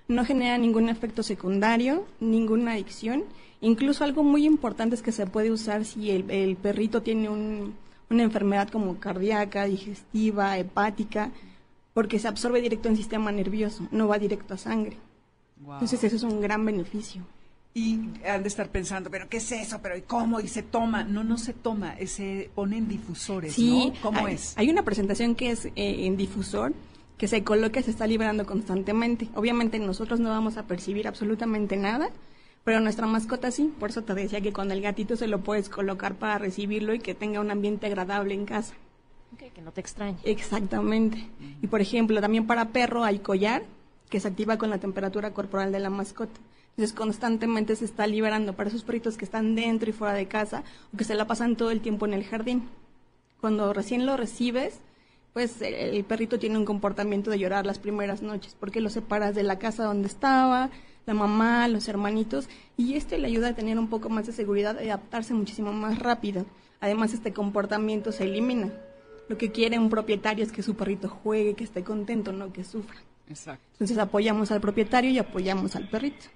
No 0.07 0.23
genera 0.25 0.57
ningún 0.57 0.89
efecto 0.89 1.23
secundario, 1.23 2.05
ninguna 2.19 2.73
adicción. 2.73 3.23
Incluso 3.61 4.03
algo 4.03 4.23
muy 4.23 4.45
importante 4.45 4.95
es 4.95 5.01
que 5.01 5.11
se 5.11 5.25
puede 5.25 5.51
usar 5.51 5.85
si 5.85 6.11
el, 6.11 6.29
el 6.29 6.55
perrito 6.55 7.01
tiene 7.01 7.29
un- 7.29 7.73
una 8.09 8.21
enfermedad 8.23 8.69
como 8.69 8.99
cardíaca, 8.99 9.65
digestiva, 9.65 10.57
hepática, 10.59 11.31
porque 11.93 12.19
se 12.19 12.27
absorbe 12.27 12.61
directo 12.61 12.87
en 12.87 12.93
el 12.93 12.97
sistema 12.97 13.31
nervioso, 13.31 13.87
no 13.91 14.07
va 14.07 14.19
directo 14.19 14.53
a 14.53 14.57
sangre. 14.57 14.97
Entonces 15.59 16.03
eso 16.03 16.15
es 16.17 16.23
un 16.23 16.39
gran 16.41 16.63
beneficio. 16.65 17.23
Y 17.73 17.99
han 18.29 18.41
de 18.43 18.47
estar 18.47 18.69
pensando, 18.69 19.09
pero 19.09 19.27
¿qué 19.27 19.37
es 19.37 19.51
eso? 19.51 19.79
¿Pero 19.81 19.97
y 19.97 20.01
cómo? 20.01 20.39
¿Y 20.39 20.47
se 20.47 20.61
toma? 20.63 21.03
No, 21.03 21.23
no 21.23 21.37
se 21.37 21.53
toma, 21.53 21.95
eh, 21.97 22.07
se 22.07 22.49
ponen 22.53 22.87
difusores, 22.87 23.53
Sí, 23.53 23.91
¿no? 23.95 24.01
¿Cómo 24.01 24.25
hay, 24.27 24.35
es? 24.35 24.53
Hay 24.57 24.69
una 24.69 24.83
presentación 24.83 25.33
que 25.35 25.51
es 25.51 25.65
eh, 25.65 25.71
en 25.75 26.15
difusor, 26.15 26.73
que 27.18 27.28
se 27.28 27.43
coloca 27.43 27.80
y 27.80 27.84
se 27.84 27.91
está 27.91 28.07
liberando 28.07 28.45
constantemente. 28.45 29.30
Obviamente 29.36 29.80
nosotros 29.80 30.20
no 30.20 30.30
vamos 30.30 30.57
a 30.57 30.63
percibir 30.63 31.07
absolutamente 31.07 31.78
nada, 31.78 32.09
pero 32.63 32.80
nuestra 32.80 33.07
mascota 33.07 33.51
sí. 33.51 33.74
Por 33.80 33.89
eso 33.89 34.03
te 34.03 34.13
decía 34.13 34.41
que 34.41 34.53
con 34.53 34.72
el 34.72 34.82
gatito 34.82 35.16
se 35.16 35.28
lo 35.28 35.39
puedes 35.39 35.70
colocar 35.70 36.16
para 36.16 36.38
recibirlo 36.38 36.93
y 36.93 36.99
que 36.99 37.16
tenga 37.16 37.39
un 37.39 37.51
ambiente 37.51 37.88
agradable 37.88 38.34
en 38.34 38.45
casa. 38.45 38.74
Que 39.38 39.61
no 39.61 39.72
te 39.72 39.82
extrañe. 39.82 40.18
Exactamente. 40.24 41.30
Y 41.61 41.68
por 41.68 41.82
ejemplo, 41.82 42.20
también 42.22 42.47
para 42.47 42.70
perro 42.70 43.03
hay 43.03 43.20
collar 43.20 43.63
que 44.09 44.20
se 44.20 44.28
activa 44.28 44.57
con 44.57 44.70
la 44.70 44.80
temperatura 44.80 45.34
corporal 45.34 45.72
de 45.72 45.80
la 45.80 45.89
mascota. 45.89 46.39
Entonces 46.72 46.93
constantemente 46.93 47.76
se 47.76 47.86
está 47.86 48.05
liberando 48.05 48.53
para 48.53 48.70
esos 48.70 48.84
perritos 48.84 49.18
que 49.18 49.26
están 49.26 49.55
dentro 49.55 49.89
y 49.89 49.93
fuera 49.93 50.13
de 50.13 50.28
casa 50.28 50.63
o 50.93 50.97
que 50.97 51.05
se 51.05 51.16
la 51.16 51.26
pasan 51.26 51.55
todo 51.55 51.72
el 51.72 51.82
tiempo 51.82 52.05
en 52.05 52.13
el 52.13 52.26
jardín. 52.26 52.68
Cuando 53.39 53.72
recién 53.72 54.05
lo 54.05 54.18
recibes, 54.18 54.80
pues 55.36 55.61
el, 55.61 56.01
perrito 56.05 56.39
tiene 56.39 56.57
un 56.57 56.63
comportamiento 56.63 57.29
de 57.29 57.38
llorar 57.38 57.65
las 57.65 57.77
primeras 57.77 58.21
noches 58.21 58.55
porque 58.57 58.79
lo 58.79 58.89
separas 58.89 59.36
de 59.36 59.43
la 59.43 59.59
casa 59.59 59.83
donde 59.83 60.07
estaba, 60.07 60.69
la 61.05 61.13
mamá, 61.13 61.67
los 61.67 61.89
hermanitos 61.89 62.47
y 62.77 62.93
esto 62.93 63.17
le 63.17 63.27
ayuda 63.27 63.49
a 63.49 63.53
tener 63.53 63.77
un 63.77 63.89
poco 63.89 64.07
más 64.07 64.27
de 64.27 64.31
seguridad 64.31 64.79
y 64.79 64.86
adaptarse 64.86 65.33
muchísimo 65.33 65.73
más 65.73 65.99
rápido. 65.99 66.45
Además 66.79 67.13
este 67.13 67.33
comportamiento 67.33 68.13
se 68.13 68.23
elimina. 68.23 68.71
Lo 69.27 69.38
que 69.38 69.51
quiere 69.51 69.77
un 69.77 69.89
propietario 69.89 70.41
es 70.41 70.53
que 70.53 70.63
su 70.63 70.75
perrito 70.75 71.09
juegue, 71.09 71.53
que 71.53 71.65
esté 71.65 71.83
contento, 71.83 72.31
no 72.31 72.53
que 72.53 72.63
sufra. 72.63 73.01
Exacto. 73.27 73.65
Entonces 73.73 73.97
apoyamos 73.97 74.51
al 74.51 74.61
propietario 74.61 75.11
y 75.11 75.17
apoyamos 75.17 75.75
al 75.75 75.89
perrito. 75.89 76.27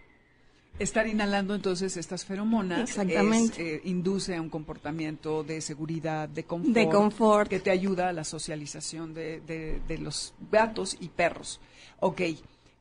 Estar 0.79 1.05
inhalando 1.07 1.53
entonces 1.55 1.97
estas 1.97 2.23
feromonas 2.25 2.79
Exactamente. 2.89 3.75
es, 3.75 3.79
eh, 3.79 3.81
induce 3.83 4.35
a 4.35 4.41
un 4.41 4.49
comportamiento 4.49 5.43
de 5.43 5.59
seguridad, 5.61 6.29
de 6.29 6.45
confort, 6.45 6.73
De 6.73 6.87
confort. 6.89 7.49
que 7.49 7.59
te 7.59 7.69
ayuda 7.69 8.09
a 8.09 8.13
la 8.13 8.23
socialización 8.23 9.13
de, 9.13 9.41
de- 9.41 9.81
de 9.87 9.97
los 9.97 10.33
gatos 10.49 10.95
y 11.01 11.09
perros. 11.09 11.59
Ok, 11.99 12.21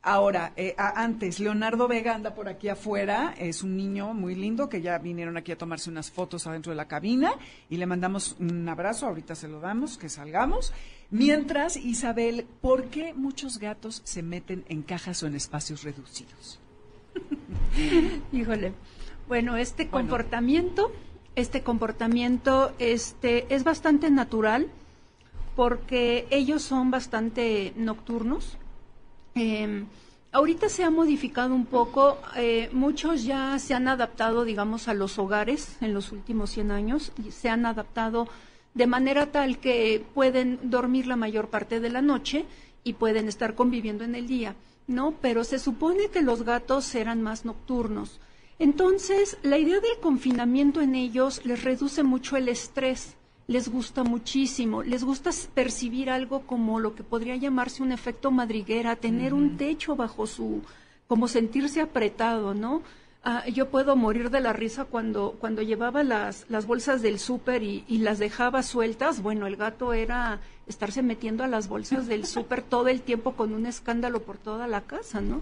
ahora, 0.02 0.52
eh, 0.56 0.74
a- 0.78 1.02
antes, 1.02 1.40
Leonardo 1.40 1.88
Vega 1.88 2.14
anda 2.14 2.34
por 2.36 2.48
aquí 2.48 2.68
afuera, 2.68 3.34
es 3.36 3.64
un 3.64 3.76
niño 3.76 4.14
muy 4.14 4.36
lindo 4.36 4.68
que 4.68 4.80
ya 4.80 4.96
vinieron 4.98 5.36
aquí 5.36 5.50
a 5.50 5.58
tomarse 5.58 5.90
unas 5.90 6.08
fotos 6.10 6.46
adentro 6.46 6.70
de 6.70 6.76
la 6.76 6.86
cabina 6.86 7.32
y 7.68 7.78
le 7.78 7.86
mandamos 7.86 8.36
un 8.38 8.68
abrazo, 8.68 9.06
ahorita 9.06 9.34
se 9.34 9.48
lo 9.48 9.58
damos, 9.58 9.98
que 9.98 10.08
salgamos. 10.08 10.72
Mientras, 11.10 11.76
Isabel, 11.76 12.46
¿por 12.60 12.84
qué 12.90 13.12
muchos 13.12 13.58
gatos 13.58 14.02
se 14.04 14.22
meten 14.22 14.64
en 14.68 14.82
cajas 14.82 15.22
o 15.24 15.26
en 15.26 15.34
espacios 15.34 15.82
reducidos? 15.82 16.60
Híjole. 18.32 18.72
Bueno, 19.26 19.56
este 19.56 19.86
Bueno. 19.86 20.08
comportamiento, 20.08 20.92
este 21.34 21.62
comportamiento, 21.62 22.72
este, 22.78 23.52
es 23.54 23.64
bastante 23.64 24.10
natural 24.10 24.68
porque 25.54 26.26
ellos 26.30 26.62
son 26.62 26.90
bastante 26.90 27.72
nocturnos. 27.76 28.56
Eh, 29.34 29.84
ahorita 30.32 30.68
se 30.68 30.84
ha 30.84 30.90
modificado 30.90 31.54
un 31.54 31.66
poco, 31.66 32.18
eh, 32.36 32.68
muchos 32.72 33.24
ya 33.24 33.58
se 33.58 33.74
han 33.74 33.88
adaptado, 33.88 34.44
digamos, 34.44 34.88
a 34.88 34.94
los 34.94 35.18
hogares 35.18 35.76
en 35.80 35.94
los 35.94 36.12
últimos 36.12 36.50
100 36.50 36.70
años, 36.70 37.12
y 37.24 37.32
se 37.32 37.48
han 37.48 37.66
adaptado 37.66 38.28
de 38.74 38.86
manera 38.86 39.26
tal 39.26 39.58
que 39.58 40.04
pueden 40.14 40.58
dormir 40.70 41.06
la 41.06 41.16
mayor 41.16 41.48
parte 41.48 41.80
de 41.80 41.90
la 41.90 42.02
noche 42.02 42.44
y 42.84 42.92
pueden 42.92 43.26
estar 43.26 43.54
conviviendo 43.54 44.04
en 44.04 44.14
el 44.14 44.26
día, 44.28 44.54
¿no? 44.88 45.14
Pero 45.20 45.44
se 45.44 45.60
supone 45.60 46.08
que 46.08 46.22
los 46.22 46.42
gatos 46.42 46.92
eran 46.96 47.22
más 47.22 47.44
nocturnos. 47.44 48.18
Entonces, 48.58 49.38
la 49.42 49.58
idea 49.58 49.78
del 49.78 50.00
confinamiento 50.00 50.80
en 50.80 50.96
ellos 50.96 51.44
les 51.44 51.62
reduce 51.62 52.02
mucho 52.02 52.36
el 52.36 52.48
estrés, 52.48 53.14
les 53.46 53.68
gusta 53.68 54.02
muchísimo, 54.02 54.82
les 54.82 55.04
gusta 55.04 55.30
percibir 55.54 56.10
algo 56.10 56.40
como 56.40 56.80
lo 56.80 56.96
que 56.96 57.04
podría 57.04 57.36
llamarse 57.36 57.84
un 57.84 57.92
efecto 57.92 58.32
madriguera, 58.32 58.96
tener 58.96 59.32
un 59.32 59.56
techo 59.56 59.94
bajo 59.94 60.26
su, 60.26 60.62
como 61.06 61.28
sentirse 61.28 61.80
apretado, 61.80 62.52
¿no? 62.52 62.82
Ah, 63.24 63.44
yo 63.48 63.68
puedo 63.68 63.96
morir 63.96 64.30
de 64.30 64.40
la 64.40 64.52
risa 64.52 64.84
cuando, 64.84 65.36
cuando 65.40 65.60
llevaba 65.62 66.02
las, 66.04 66.46
las 66.48 66.66
bolsas 66.66 67.02
del 67.02 67.18
súper 67.18 67.62
y, 67.62 67.84
y 67.88 67.98
las 67.98 68.18
dejaba 68.18 68.62
sueltas. 68.62 69.20
Bueno, 69.22 69.46
el 69.46 69.56
gato 69.56 69.92
era 69.92 70.40
estarse 70.66 71.02
metiendo 71.02 71.42
a 71.44 71.48
las 71.48 71.68
bolsas 71.68 72.06
del 72.06 72.24
súper 72.34 72.62
todo 72.62 72.88
el 72.88 73.02
tiempo 73.02 73.32
con 73.34 73.52
un 73.54 73.66
escándalo 73.66 74.22
por 74.22 74.38
toda 74.38 74.66
la 74.68 74.82
casa, 74.82 75.20
¿no? 75.20 75.40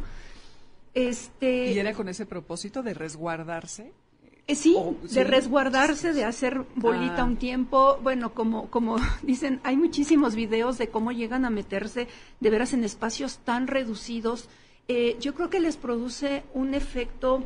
Este, 0.95 1.73
¿Y 1.73 1.79
era 1.79 1.93
con 1.93 2.09
ese 2.09 2.27
propósito 2.27 2.83
de 2.83 2.95
resguardarse? 2.95 3.93
eh, 4.47 4.55
Sí, 4.55 4.75
de 5.13 5.25
resguardarse, 5.25 6.13
de 6.13 6.25
hacer 6.25 6.63
bolita 6.77 7.23
Ah. 7.23 7.25
un 7.25 7.37
tiempo. 7.37 7.99
Bueno, 8.03 8.33
como, 8.33 8.71
como 8.71 8.97
dicen, 9.23 9.61
hay 9.65 9.77
muchísimos 9.77 10.35
videos 10.35 10.79
de 10.79 10.89
cómo 10.89 11.13
llegan 11.13 11.45
a 11.45 11.51
meterse 11.51 12.09
de 12.41 12.51
veras 12.51 12.73
en 12.73 12.85
espacios 12.85 13.39
tan 13.39 13.67
reducidos. 13.67 14.49
Eh, 14.89 15.17
yo 15.21 15.35
creo 15.35 15.51
que 15.51 15.61
les 15.61 15.77
produce 15.77 16.45
un 16.55 16.73
efecto, 16.75 17.43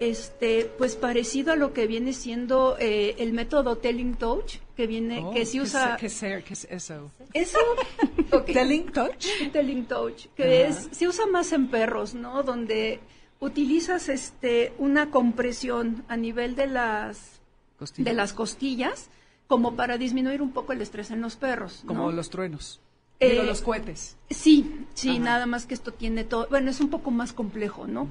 este, 0.00 0.64
pues 0.78 0.96
parecido 0.96 1.52
a 1.52 1.56
lo 1.56 1.72
que 1.72 1.86
viene 1.86 2.12
siendo 2.14 2.76
eh, 2.80 3.14
el 3.18 3.32
método 3.32 3.76
Telling 3.76 4.14
Touch, 4.16 4.56
que 4.76 4.86
viene, 4.86 5.20
Oh, 5.24 5.30
que 5.30 5.44
se 5.46 5.52
¿qué 5.52 5.60
usa. 5.60 5.96
¿Qué 5.98 6.06
es, 6.06 6.18
qué 6.20 6.42
es 6.54 6.66
eso? 6.70 7.10
Eso, 7.34 7.58
ok. 8.32 8.46
¿Telling 8.46 8.86
touch? 8.92 9.26
Telling 9.52 9.84
touch, 9.84 10.26
que 10.34 10.66
es, 10.66 10.88
se 10.90 11.06
usa 11.06 11.26
más 11.26 11.52
en 11.52 11.68
perros, 11.68 12.14
¿no? 12.14 12.42
Donde 12.42 13.00
utilizas 13.40 14.08
este 14.08 14.72
una 14.78 15.10
compresión 15.10 16.04
a 16.08 16.16
nivel 16.16 16.56
de 16.56 16.66
las 16.66 17.40
Costillas. 17.78 18.04
de 18.06 18.12
las 18.14 18.32
costillas 18.32 19.08
como 19.46 19.74
para 19.76 19.98
disminuir 19.98 20.42
un 20.42 20.52
poco 20.52 20.72
el 20.72 20.80
estrés 20.80 21.10
en 21.10 21.20
los 21.20 21.36
perros, 21.36 21.82
¿no? 21.84 21.88
Como 21.88 22.12
los 22.12 22.30
truenos. 22.30 22.80
Eh, 23.18 23.32
Digo, 23.32 23.42
los 23.42 23.60
cohetes. 23.60 24.16
Sí, 24.30 24.86
sí, 24.94 25.10
Ajá. 25.10 25.18
nada 25.18 25.46
más 25.46 25.66
que 25.66 25.74
esto 25.74 25.92
tiene 25.92 26.24
todo, 26.24 26.46
bueno, 26.48 26.70
es 26.70 26.80
un 26.80 26.88
poco 26.88 27.10
más 27.10 27.34
complejo, 27.34 27.86
¿no? 27.86 28.08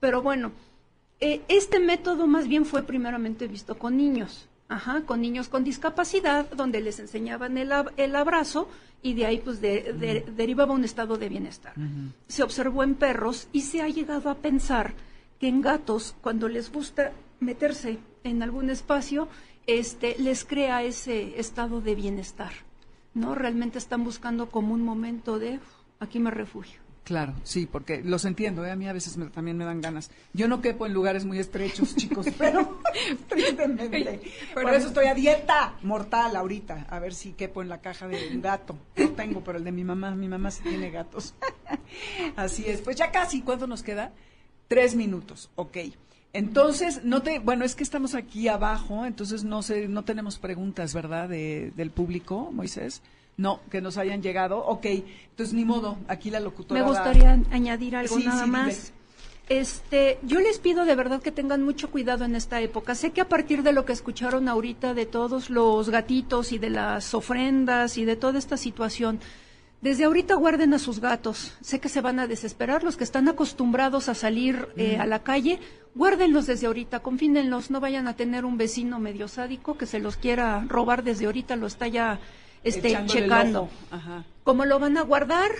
Pero 0.00 0.20
bueno, 0.20 0.52
eh, 1.22 1.40
este 1.48 1.78
método 1.80 2.26
más 2.26 2.46
bien 2.48 2.64
fue 2.66 2.82
primeramente 2.82 3.46
visto 3.46 3.78
con 3.78 3.96
niños, 3.96 4.48
ajá, 4.68 5.02
con 5.08 5.20
niños 5.20 5.48
con 5.48 5.64
discapacidad, 5.64 6.50
donde 6.50 6.80
les 6.80 6.98
enseñaban 6.98 7.56
el, 7.56 7.70
ab- 7.72 7.92
el 7.96 8.14
abrazo 8.16 8.68
y 9.02 9.14
de 9.14 9.26
ahí 9.26 9.38
pues 9.38 9.60
de- 9.60 9.92
de- 9.94 10.24
derivaba 10.36 10.74
un 10.74 10.84
estado 10.84 11.16
de 11.16 11.28
bienestar. 11.28 11.74
Se 12.28 12.42
observó 12.42 12.82
en 12.82 12.94
perros 12.94 13.48
y 13.52 13.60
se 13.62 13.80
ha 13.82 13.88
llegado 13.88 14.28
a 14.30 14.34
pensar 14.36 14.94
que 15.40 15.48
en 15.48 15.60
gatos, 15.60 16.14
cuando 16.20 16.48
les 16.48 16.70
gusta 16.70 17.12
meterse 17.40 17.98
en 18.24 18.42
algún 18.42 18.70
espacio, 18.70 19.28
este, 19.66 20.16
les 20.18 20.44
crea 20.44 20.82
ese 20.84 21.38
estado 21.40 21.80
de 21.80 21.94
bienestar. 21.94 22.52
¿no? 23.14 23.34
Realmente 23.34 23.78
están 23.78 24.04
buscando 24.04 24.50
como 24.50 24.72
un 24.74 24.82
momento 24.84 25.38
de, 25.38 25.56
"Uf, 25.56 25.68
aquí 26.00 26.18
me 26.18 26.30
refugio. 26.30 26.80
Claro, 27.04 27.34
sí, 27.42 27.66
porque 27.66 28.00
los 28.04 28.24
entiendo, 28.24 28.64
¿eh? 28.64 28.70
a 28.70 28.76
mí 28.76 28.86
a 28.86 28.92
veces 28.92 29.16
me- 29.16 29.26
también 29.26 29.56
me 29.56 29.64
dan 29.64 29.80
ganas. 29.80 30.10
Yo 30.34 30.46
no 30.46 30.60
quepo 30.62 30.86
en 30.86 30.94
lugares 30.94 31.24
muy 31.24 31.38
estrechos, 31.40 31.96
chicos, 31.96 32.26
pero 32.38 32.78
tristemente. 33.28 34.20
Por 34.54 34.72
eso 34.72 34.86
estoy 34.88 35.06
a 35.06 35.14
dieta 35.14 35.74
mortal 35.82 36.36
ahorita, 36.36 36.86
a 36.88 36.98
ver 37.00 37.12
si 37.14 37.32
quepo 37.32 37.60
en 37.60 37.68
la 37.68 37.80
caja 37.80 38.06
de 38.06 38.28
un 38.32 38.40
gato. 38.40 38.76
No 38.96 39.10
tengo, 39.10 39.42
pero 39.42 39.58
el 39.58 39.64
de 39.64 39.72
mi 39.72 39.82
mamá, 39.84 40.12
mi 40.14 40.28
mamá 40.28 40.50
sí 40.52 40.62
tiene 40.62 40.90
gatos. 40.90 41.34
Así 42.36 42.64
es, 42.66 42.80
pues 42.82 42.96
ya 42.96 43.10
casi, 43.10 43.42
¿cuánto 43.42 43.66
nos 43.66 43.82
queda? 43.82 44.12
Tres 44.68 44.94
minutos, 44.94 45.50
ok. 45.56 45.78
Entonces, 46.34 47.04
no 47.04 47.20
te, 47.22 47.40
bueno, 47.40 47.64
es 47.64 47.74
que 47.74 47.82
estamos 47.82 48.14
aquí 48.14 48.48
abajo, 48.48 49.04
entonces 49.04 49.44
no 49.44 49.60
sé, 49.62 49.86
no 49.88 50.04
tenemos 50.04 50.38
preguntas, 50.38 50.94
¿verdad? 50.94 51.28
De, 51.28 51.72
del 51.76 51.90
público, 51.90 52.50
Moisés. 52.52 53.02
No, 53.36 53.60
que 53.70 53.80
nos 53.80 53.96
hayan 53.96 54.22
llegado. 54.22 54.58
Ok, 54.64 54.84
entonces 54.86 55.54
ni 55.54 55.64
modo, 55.64 55.96
aquí 56.08 56.30
la 56.30 56.40
locutora. 56.40 56.78
Me 56.80 56.84
va- 56.86 56.92
gustaría 56.94 57.38
añadir 57.50 57.96
algo 57.96 58.16
Sí, 58.16 58.24
nada 58.24 58.38
sí, 58.38 58.44
dime. 58.44 58.58
más. 58.58 58.92
Este, 59.48 60.18
yo 60.22 60.38
les 60.40 60.58
pido 60.60 60.84
de 60.84 60.94
verdad 60.94 61.20
que 61.20 61.32
tengan 61.32 61.62
mucho 61.62 61.90
cuidado 61.90 62.24
en 62.24 62.36
esta 62.36 62.60
época. 62.60 62.94
Sé 62.94 63.10
que 63.10 63.20
a 63.20 63.28
partir 63.28 63.62
de 63.62 63.72
lo 63.72 63.84
que 63.84 63.92
escucharon 63.92 64.48
ahorita 64.48 64.94
de 64.94 65.04
todos 65.06 65.50
los 65.50 65.90
gatitos 65.90 66.52
y 66.52 66.58
de 66.58 66.70
las 66.70 67.12
ofrendas 67.14 67.98
y 67.98 68.04
de 68.04 68.16
toda 68.16 68.38
esta 68.38 68.56
situación, 68.56 69.18
desde 69.80 70.04
ahorita 70.04 70.36
guarden 70.36 70.72
a 70.74 70.78
sus 70.78 71.00
gatos. 71.00 71.54
Sé 71.60 71.80
que 71.80 71.88
se 71.88 72.00
van 72.00 72.20
a 72.20 72.28
desesperar 72.28 72.84
los 72.84 72.96
que 72.96 73.04
están 73.04 73.28
acostumbrados 73.28 74.08
a 74.08 74.14
salir 74.14 74.68
eh, 74.76 74.96
a 74.98 75.06
la 75.06 75.22
calle. 75.24 75.58
Guárdenlos 75.94 76.46
desde 76.46 76.68
ahorita, 76.68 77.00
confínenlos, 77.00 77.70
no 77.70 77.80
vayan 77.80 78.06
a 78.08 78.14
tener 78.14 78.44
un 78.44 78.56
vecino 78.56 79.00
medio 79.00 79.26
sádico 79.26 79.76
que 79.76 79.86
se 79.86 79.98
los 79.98 80.16
quiera 80.16 80.64
robar 80.68 81.02
desde 81.02 81.26
ahorita, 81.26 81.56
lo 81.56 81.66
está 81.66 81.88
ya 81.88 82.20
el 82.64 83.06
checando. 83.06 83.68
Ajá. 83.90 84.24
¿Cómo 84.44 84.64
lo 84.64 84.78
van 84.78 84.96
a 84.98 85.02
guardar? 85.02 85.50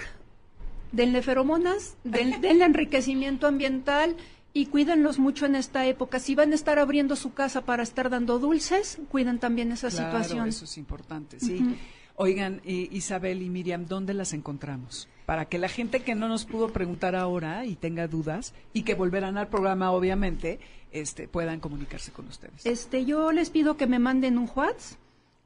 Denle 0.92 1.22
feromonas, 1.22 1.96
den- 2.04 2.40
denle 2.40 2.64
enriquecimiento 2.64 3.46
ambiental 3.46 4.16
y 4.52 4.66
cuídenlos 4.66 5.18
mucho 5.18 5.46
en 5.46 5.54
esta 5.56 5.86
época. 5.86 6.18
Si 6.18 6.34
van 6.34 6.52
a 6.52 6.54
estar 6.54 6.78
abriendo 6.78 7.16
su 7.16 7.32
casa 7.32 7.62
para 7.62 7.82
estar 7.82 8.10
dando 8.10 8.38
dulces, 8.38 8.98
cuiden 9.10 9.38
también 9.38 9.72
esa 9.72 9.88
Claro, 9.88 10.04
situación. 10.18 10.48
Eso 10.48 10.64
es 10.66 10.76
importante, 10.76 11.40
sí. 11.40 11.76
Oigan, 12.16 12.60
eh, 12.66 12.88
Isabel 12.92 13.40
y 13.40 13.48
Miriam, 13.48 13.86
¿dónde 13.86 14.12
las 14.12 14.34
encontramos? 14.34 15.08
Para 15.24 15.46
que 15.46 15.56
la 15.56 15.68
gente 15.68 16.00
que 16.00 16.14
no 16.14 16.28
nos 16.28 16.44
pudo 16.44 16.68
preguntar 16.70 17.16
ahora 17.16 17.64
y 17.64 17.74
tenga 17.74 18.06
dudas 18.06 18.52
y 18.74 18.82
que 18.82 18.94
volverán 18.94 19.38
al 19.38 19.48
programa, 19.48 19.92
obviamente, 19.92 20.60
este, 20.90 21.26
puedan 21.26 21.58
comunicarse 21.58 22.12
con 22.12 22.28
ustedes. 22.28 22.66
Este, 22.66 23.06
yo 23.06 23.32
les 23.32 23.48
pido 23.48 23.78
que 23.78 23.86
me 23.86 23.98
manden 23.98 24.36
un 24.36 24.50
WhatsApp 24.54 24.98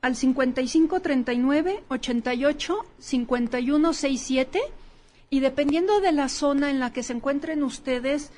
al 0.03 0.17
5539 0.17 1.85
88 1.89 2.85
5167 2.99 4.61
y 5.31 5.41
dependiendo 5.41 6.01
de 6.01 6.13
la 6.13 6.29
zona 6.29 6.71
en 6.71 6.79
la 6.79 6.93
que 6.93 7.03
se 7.03 7.13
encuentren 7.13 7.63
ustedes, 7.63 8.31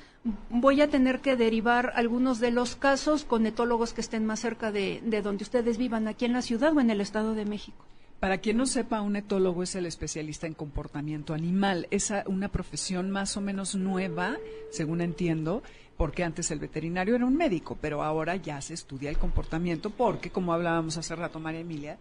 voy 0.51 0.81
a 0.81 0.89
tener 0.89 1.21
que 1.21 1.37
derivar 1.37 1.93
algunos 1.95 2.41
de 2.41 2.51
los 2.51 2.77
casos 2.77 3.25
con 3.25 3.47
etólogos 3.47 3.93
que 3.93 4.01
estén 4.01 4.25
más 4.25 4.41
cerca 4.41 4.73
de, 4.73 5.01
de 5.05 5.23
donde 5.23 5.45
ustedes 5.45 5.77
vivan, 5.79 6.09
aquí 6.09 6.25
en 6.25 6.33
la 6.33 6.43
ciudad 6.43 6.77
o 6.77 6.81
en 6.81 6.91
el 6.91 7.01
Estado 7.01 7.35
de 7.35 7.45
México. 7.45 7.85
Para 8.21 8.39
quien 8.39 8.57
no 8.57 8.67
sepa, 8.67 9.01
un 9.01 9.15
etólogo 9.15 9.63
es 9.63 9.77
el 9.77 9.87
especialista 9.87 10.49
en 10.49 10.55
comportamiento 10.55 11.35
animal. 11.35 11.87
Es 11.93 12.13
una 12.27 12.49
profesión 12.49 13.13
más 13.13 13.37
o 13.37 13.41
menos 13.41 13.77
nueva, 13.77 14.37
según 14.71 15.03
entiendo, 15.03 15.63
porque 15.99 16.23
antes 16.23 16.51
el 16.53 16.61
veterinario 16.61 17.17
era 17.17 17.27
un 17.27 17.37
médico, 17.37 17.77
pero 17.79 18.03
ahora 18.05 18.37
ya 18.37 18.61
se 18.61 18.73
estudia 18.73 19.11
el 19.11 19.19
comportamiento 19.19 19.91
porque, 19.91 20.31
como 20.31 20.55
hablábamos 20.55 20.97
hace 20.97 21.15
rato, 21.17 21.41
María 21.41 21.61
Emilia, 21.61 21.99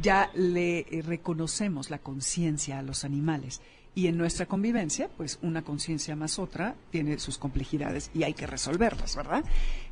ya 0.00 0.30
le 0.34 0.80
eh, 0.80 1.02
reconocemos 1.02 1.90
la 1.90 1.98
conciencia 1.98 2.78
a 2.78 2.82
los 2.82 3.04
animales. 3.04 3.60
Y 3.96 4.08
en 4.08 4.18
nuestra 4.18 4.46
convivencia, 4.46 5.08
pues 5.16 5.38
una 5.40 5.62
conciencia 5.62 6.16
más 6.16 6.40
otra 6.40 6.74
tiene 6.90 7.16
sus 7.20 7.38
complejidades 7.38 8.10
y 8.12 8.24
hay 8.24 8.34
que 8.34 8.44
resolverlas, 8.44 9.14
¿verdad? 9.14 9.44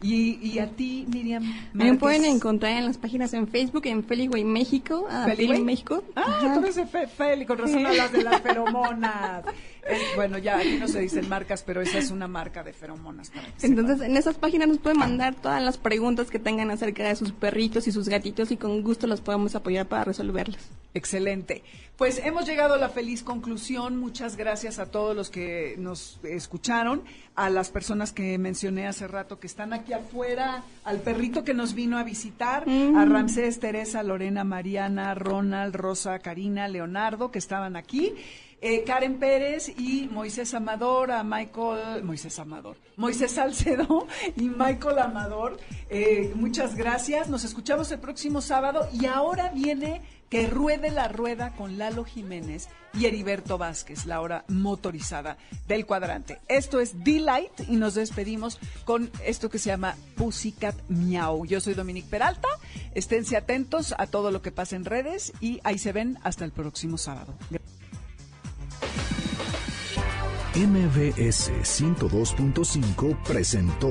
Y, 0.02 0.40
y 0.44 0.58
a 0.58 0.66
ti, 0.68 1.06
Miriam. 1.08 1.44
Me 1.72 1.94
pueden 1.94 2.24
encontrar 2.24 2.72
en 2.78 2.86
las 2.86 2.98
páginas 2.98 3.32
en 3.32 3.46
Facebook, 3.46 3.86
en 3.86 4.02
Feligway 4.02 4.42
México, 4.42 5.06
a 5.08 5.26
¿Feligway? 5.26 5.36
Feligway 5.36 5.62
México. 5.62 6.02
Ah, 6.16 6.22
Ajá. 6.26 6.54
tú 6.54 6.60
eres 6.66 6.90
Fe- 6.90 7.06
Feli, 7.06 7.46
con 7.46 7.58
razón 7.58 7.86
hablas 7.86 8.10
de 8.10 8.24
las 8.24 8.42
feromonas. 8.42 9.44
Eh, 9.86 9.96
bueno, 10.16 10.36
ya 10.38 10.58
aquí 10.58 10.78
no 10.80 10.88
se 10.88 10.98
dicen 11.00 11.28
marcas, 11.28 11.62
pero 11.64 11.80
esa 11.80 11.98
es 11.98 12.10
una 12.10 12.26
marca 12.26 12.64
de 12.64 12.72
feromonas. 12.72 13.30
para 13.30 13.46
Entonces, 13.62 13.98
sepan. 13.98 14.10
en 14.10 14.16
esas 14.16 14.34
páginas 14.36 14.66
nos 14.66 14.78
pueden 14.78 14.98
mandar 14.98 15.36
todas 15.36 15.62
las 15.62 15.78
preguntas 15.78 16.28
que 16.28 16.40
tengan 16.40 16.72
acerca 16.72 17.04
de 17.06 17.14
sus 17.14 17.30
perritos 17.30 17.86
y 17.86 17.92
sus 17.92 18.08
gatitos 18.08 18.50
y 18.50 18.56
con 18.56 18.82
gusto 18.82 19.06
los 19.06 19.20
podemos 19.20 19.54
apoyar 19.54 19.86
para 19.86 20.02
resolverlas. 20.02 20.68
Excelente. 20.94 21.62
Pues 21.96 22.18
hemos 22.24 22.46
llegado 22.46 22.74
a 22.74 22.78
la 22.78 22.88
feliz 22.88 23.22
conclusión. 23.22 23.96
Muchas 23.96 24.36
gracias 24.36 24.78
a 24.78 24.86
todos 24.90 25.14
los 25.16 25.30
que 25.30 25.74
nos 25.78 26.20
escucharon, 26.24 27.02
a 27.34 27.48
las 27.48 27.70
personas 27.70 28.12
que 28.12 28.36
mencioné 28.38 28.86
hace 28.86 29.06
rato 29.08 29.38
que 29.38 29.46
están 29.46 29.72
aquí 29.72 29.92
afuera, 29.92 30.64
al 30.84 31.00
perrito 31.00 31.44
que 31.44 31.54
nos 31.54 31.74
vino 31.74 31.96
a 31.98 32.02
visitar, 32.04 32.64
a 32.68 33.04
Ramsés, 33.04 33.58
Teresa, 33.60 34.02
Lorena, 34.02 34.44
Mariana, 34.44 35.14
Ronald, 35.14 35.74
Rosa, 35.76 36.18
Karina, 36.18 36.68
Leonardo, 36.68 37.30
que 37.30 37.38
estaban 37.38 37.76
aquí. 37.76 38.14
eh, 38.60 38.84
Karen 38.84 39.18
Pérez 39.18 39.68
y 39.76 40.08
Moisés 40.12 40.54
Amador, 40.54 41.10
a 41.10 41.24
Michael, 41.24 42.04
Moisés 42.04 42.38
Amador, 42.38 42.76
Moisés 42.96 43.32
Salcedo 43.32 44.06
y 44.36 44.42
Michael 44.48 44.98
Amador. 45.00 45.58
Eh, 45.90 46.32
muchas 46.36 46.76
gracias. 46.76 47.28
Nos 47.28 47.42
escuchamos 47.44 47.90
el 47.92 47.98
próximo 47.98 48.40
sábado 48.40 48.88
y 48.92 49.06
ahora 49.06 49.50
viene 49.54 50.02
que 50.32 50.46
ruede 50.46 50.90
la 50.90 51.08
rueda 51.08 51.54
con 51.54 51.76
Lalo 51.76 52.06
Jiménez 52.06 52.70
y 52.94 53.04
Heriberto 53.04 53.58
Vázquez, 53.58 54.06
la 54.06 54.22
hora 54.22 54.46
motorizada 54.48 55.36
del 55.68 55.84
cuadrante. 55.84 56.38
Esto 56.48 56.80
es 56.80 57.04
D-Light 57.04 57.68
y 57.68 57.76
nos 57.76 57.92
despedimos 57.92 58.58
con 58.86 59.10
esto 59.26 59.50
que 59.50 59.58
se 59.58 59.66
llama 59.66 59.94
Pussycat 60.16 60.74
Miau. 60.88 61.44
Yo 61.44 61.60
soy 61.60 61.74
Dominique 61.74 62.08
Peralta. 62.08 62.48
Esténse 62.94 63.36
atentos 63.36 63.94
a 63.98 64.06
todo 64.06 64.30
lo 64.30 64.40
que 64.40 64.52
pasa 64.52 64.74
en 64.74 64.86
redes 64.86 65.34
y 65.42 65.60
ahí 65.64 65.76
se 65.76 65.92
ven 65.92 66.18
hasta 66.22 66.46
el 66.46 66.52
próximo 66.52 66.96
sábado. 66.96 67.34
MBS 70.54 71.50
102.5 71.62 73.22
presentó 73.22 73.90